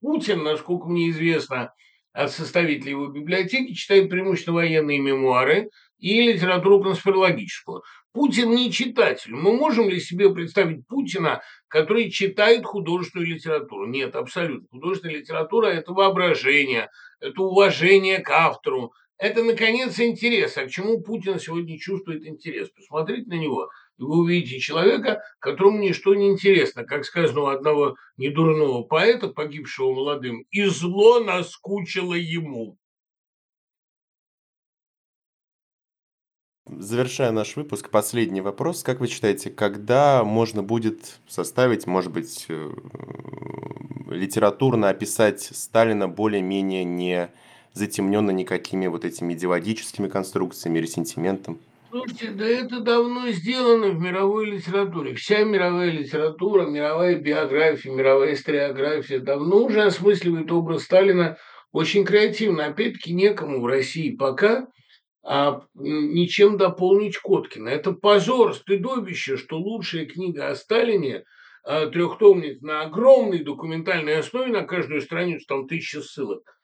Путин, 0.01 0.43
насколько 0.43 0.87
мне 0.87 1.09
известно 1.09 1.73
от 2.13 2.31
составителей 2.31 2.91
его 2.91 3.07
библиотеки, 3.07 3.73
читает 3.73 4.09
преимущественно 4.09 4.55
военные 4.55 4.99
мемуары 4.99 5.69
и 5.99 6.21
литературу 6.21 6.81
конспирологическую. 6.81 7.83
Путин 8.11 8.49
не 8.51 8.71
читатель. 8.71 9.33
Мы 9.33 9.55
можем 9.55 9.89
ли 9.89 9.99
себе 9.99 10.33
представить 10.33 10.87
Путина, 10.87 11.41
который 11.67 12.09
читает 12.09 12.65
художественную 12.65 13.35
литературу? 13.35 13.85
Нет, 13.85 14.15
абсолютно. 14.15 14.67
Художественная 14.71 15.17
литература– 15.17 15.67
это 15.67 15.93
воображение, 15.93 16.89
это 17.19 17.41
уважение 17.43 18.19
к 18.19 18.29
автору, 18.31 18.93
это, 19.17 19.43
наконец, 19.43 19.99
интерес. 19.99 20.57
А 20.57 20.65
к 20.65 20.69
чему 20.69 21.01
Путин 21.01 21.39
сегодня 21.39 21.79
чувствует 21.79 22.25
интерес? 22.25 22.69
Посмотрите 22.69 23.27
на 23.29 23.39
него, 23.39 23.69
и 23.97 24.03
вы 24.03 24.19
увидите 24.19 24.59
человека, 24.59 25.21
которому 25.39 25.79
ничто 25.79 26.13
не 26.13 26.29
интересно. 26.29 26.83
Как 26.83 27.03
сказано 27.03 27.41
у 27.41 27.45
одного 27.47 27.95
недурного 28.17 28.83
поэта, 28.83 29.29
погибшего 29.29 29.93
молодым, 29.93 30.45
«И 30.51 30.65
зло 30.65 31.19
наскучило 31.19 32.13
ему». 32.13 32.77
Завершая 36.69 37.31
наш 37.31 37.55
выпуск, 37.55 37.89
последний 37.89 38.41
вопрос. 38.41 38.83
Как 38.83 38.99
вы 38.99 39.07
считаете, 39.07 39.49
когда 39.49 40.25
можно 40.25 40.61
будет 40.61 41.21
составить, 41.25 41.87
может 41.87 42.11
быть, 42.11 42.45
э, 42.49 42.71
литературно 44.09 44.89
описать 44.89 45.41
Сталина 45.41 46.09
более-менее 46.09 46.83
не 46.83 47.31
затемнено 47.77 48.31
никакими 48.31 48.87
вот 48.87 49.05
этими 49.05 49.33
идеологическими 49.33 50.07
конструкциями, 50.07 50.79
ресентиментом. 50.79 51.59
Слушайте, 51.89 52.31
да 52.31 52.45
это 52.45 52.81
давно 52.81 53.29
сделано 53.29 53.91
в 53.91 53.99
мировой 53.99 54.45
литературе. 54.45 55.15
Вся 55.15 55.43
мировая 55.43 55.89
литература, 55.89 56.65
мировая 56.65 57.15
биография, 57.15 57.93
мировая 57.93 58.33
историография 58.33 59.19
давно 59.19 59.63
уже 59.63 59.83
осмысливает 59.83 60.51
образ 60.51 60.83
Сталина 60.83 61.37
очень 61.71 62.03
креативно. 62.03 62.65
Опять-таки 62.65 63.13
некому 63.13 63.61
в 63.61 63.65
России 63.65 64.15
пока 64.15 64.67
а 65.29 65.63
ничем 65.75 66.57
дополнить 66.57 67.17
Коткина. 67.17 67.67
Это 67.67 67.91
позор, 67.91 68.55
стыдобище, 68.55 69.35
что 69.35 69.57
лучшая 69.57 70.05
книга 70.05 70.47
о 70.47 70.55
Сталине 70.55 71.25
а, 71.65 71.87
трехтомник 71.87 72.61
на 72.61 72.83
огромной 72.83 73.43
документальной 73.43 74.19
основе, 74.19 74.53
на 74.53 74.63
каждую 74.63 75.01
страницу 75.01 75.45
там 75.45 75.67
тысяча 75.67 76.01
ссылок, 76.01 76.56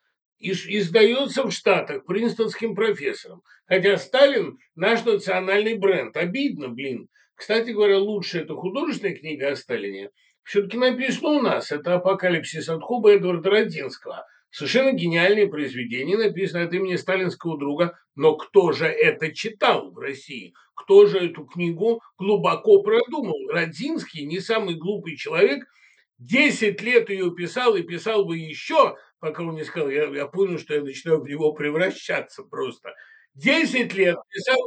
издается 0.52 1.44
в 1.44 1.52
Штатах 1.52 2.06
принстонским 2.06 2.76
профессором. 2.76 3.42
Хотя 3.66 3.98
Сталин– 3.98 4.58
наш 4.76 5.04
национальный 5.06 5.76
бренд. 5.76 6.16
Обидно, 6.18 6.70
блин. 6.70 7.08
Кстати 7.36 7.72
говоря, 7.72 7.98
лучшая 7.98 8.44
это 8.44 8.56
художественная 8.56 9.16
книга 9.16 9.50
о 9.50 9.56
Сталине 9.56 10.10
все-таки 10.44 10.78
написана 10.78 11.30
у 11.30 11.42
нас. 11.42 11.72
Это 11.72 11.96
«Апокалипсис 11.96 12.70
от 12.70 12.84
Хуба» 12.84 13.14
Эдварда 13.14 13.50
Родинского. 13.50 14.26
Совершенно 14.52 14.92
гениальное 14.92 15.48
произведение, 15.48 16.16
написано 16.16 16.64
от 16.64 16.74
имени 16.74 16.96
сталинского 16.96 17.58
друга. 17.58 17.98
Но 18.16 18.36
кто 18.36 18.72
же 18.72 18.86
это 18.86 19.34
читал 19.34 19.92
в 19.92 19.98
России? 19.98 20.54
Кто 20.76 21.08
же 21.08 21.20
эту 21.20 21.46
книгу 21.46 22.02
глубоко 22.20 22.84
продумал? 22.84 23.50
Родинский, 23.50 24.26
не 24.26 24.40
самый 24.40 24.76
глупый 24.76 25.16
человек, 25.16 25.66
10 26.20 26.82
лет 26.82 27.10
ее 27.10 27.34
писал 27.34 27.76
и 27.76 27.82
писал 27.82 28.26
бы 28.26 28.38
еще, 28.38 28.96
пока 29.24 29.42
он 29.42 29.56
не 29.56 29.64
сказал, 29.64 29.90
я, 29.90 30.04
я 30.10 30.28
понял, 30.28 30.60
что 30.60 30.74
я 30.74 30.82
начинаю 30.82 31.22
в 31.22 31.30
него 31.30 31.54
превращаться 31.54 32.44
просто. 32.44 32.94
Десять 33.34 33.94
лет 33.94 34.18
писал, 34.30 34.58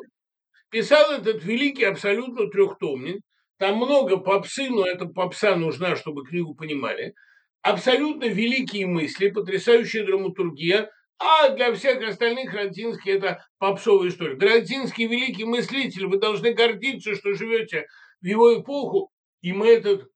писал 0.71 1.13
этот 1.13 1.45
великий 1.45 1.85
абсолютно 1.85 2.49
трехтомник. 2.49 3.21
Там 3.59 3.77
много 3.77 4.17
попсы, 4.17 4.71
но 4.71 4.87
эта 4.87 5.05
попса 5.05 5.57
нужна, 5.57 5.95
чтобы 5.95 6.25
книгу 6.25 6.55
понимали. 6.55 7.13
Абсолютно 7.61 8.25
великие 8.25 8.87
мысли, 8.87 9.29
потрясающая 9.29 10.07
драматургия, 10.07 10.91
а 11.19 11.51
для 11.51 11.75
всех 11.75 12.03
остальных 12.09 12.55
Родзинский– 12.55 13.13
это 13.13 13.45
попсовая 13.59 14.09
история. 14.09 14.39
Родзинский– 14.39 15.07
великий 15.07 15.45
мыслитель, 15.45 16.07
вы 16.07 16.17
должны 16.17 16.55
гордиться, 16.55 17.15
что 17.15 17.35
живете 17.35 17.89
в 18.23 18.25
его 18.25 18.59
эпоху, 18.59 19.13
и 19.43 19.53
мы 19.53 19.69
этот 19.69 20.09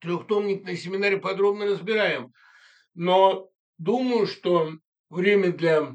трехтомник 0.00 0.64
на 0.64 0.74
семинаре 0.74 1.18
подробно 1.18 1.66
разбираем. 1.66 2.32
Но 2.96 3.50
думаю, 3.78 4.26
что 4.26 4.72
время 5.10 5.52
для 5.52 5.92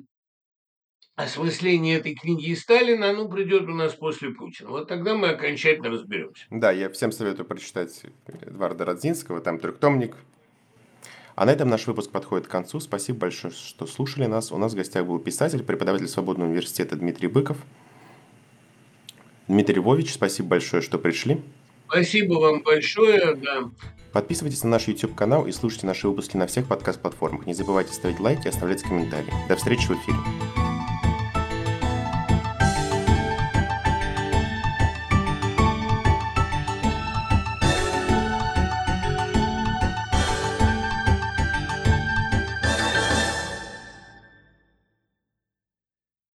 осмысления 1.15 1.97
этой 1.97 2.15
книги 2.15 2.49
и 2.49 2.55
Сталина, 2.55 3.09
оно 3.09 3.27
придет 3.27 3.63
у 3.63 3.73
нас 3.73 3.93
после 3.95 4.29
Путина. 4.29 4.69
Вот 4.69 4.87
тогда 4.87 5.15
мы 5.15 5.29
окончательно 5.29 5.89
разберемся. 5.89 6.45
Да, 6.51 6.71
я 6.71 6.89
всем 6.89 7.11
советую 7.11 7.45
прочитать 7.47 8.03
Эдварда 8.27 8.85
Родзинского, 8.85 9.41
там 9.41 9.59
трехтомник, 9.59 10.15
а 11.35 11.45
на 11.45 11.51
этом 11.51 11.69
наш 11.69 11.87
выпуск 11.87 12.11
подходит 12.11 12.47
к 12.47 12.51
концу. 12.51 12.79
Спасибо 12.79 13.19
большое, 13.19 13.51
что 13.51 13.87
слушали 13.87 14.27
нас. 14.27 14.51
У 14.51 14.57
нас 14.57 14.73
в 14.73 14.75
гостях 14.75 15.05
был 15.05 15.19
писатель, 15.19 15.63
преподаватель 15.63 16.07
Свободного 16.07 16.49
университета 16.49 16.95
Дмитрий 16.95 17.27
Быков. 17.27 17.57
Дмитрий 19.47 19.75
Львович, 19.75 20.13
спасибо 20.13 20.49
большое, 20.49 20.83
что 20.83 20.99
пришли. 20.99 21.41
Спасибо 21.91 22.35
вам 22.35 22.63
большое, 22.63 23.35
да. 23.35 23.69
Подписывайтесь 24.13 24.63
на 24.63 24.69
наш 24.69 24.87
YouTube-канал 24.87 25.45
и 25.45 25.51
слушайте 25.51 25.87
наши 25.87 26.07
выпуски 26.07 26.37
на 26.37 26.47
всех 26.47 26.67
подкаст-платформах. 26.67 27.45
Не 27.45 27.53
забывайте 27.53 27.93
ставить 27.93 28.19
лайки 28.19 28.45
и 28.45 28.49
оставлять 28.49 28.81
комментарии. 28.81 29.33
До 29.49 29.57
встречи 29.57 29.87
в 29.87 29.91
эфире. 29.91 30.17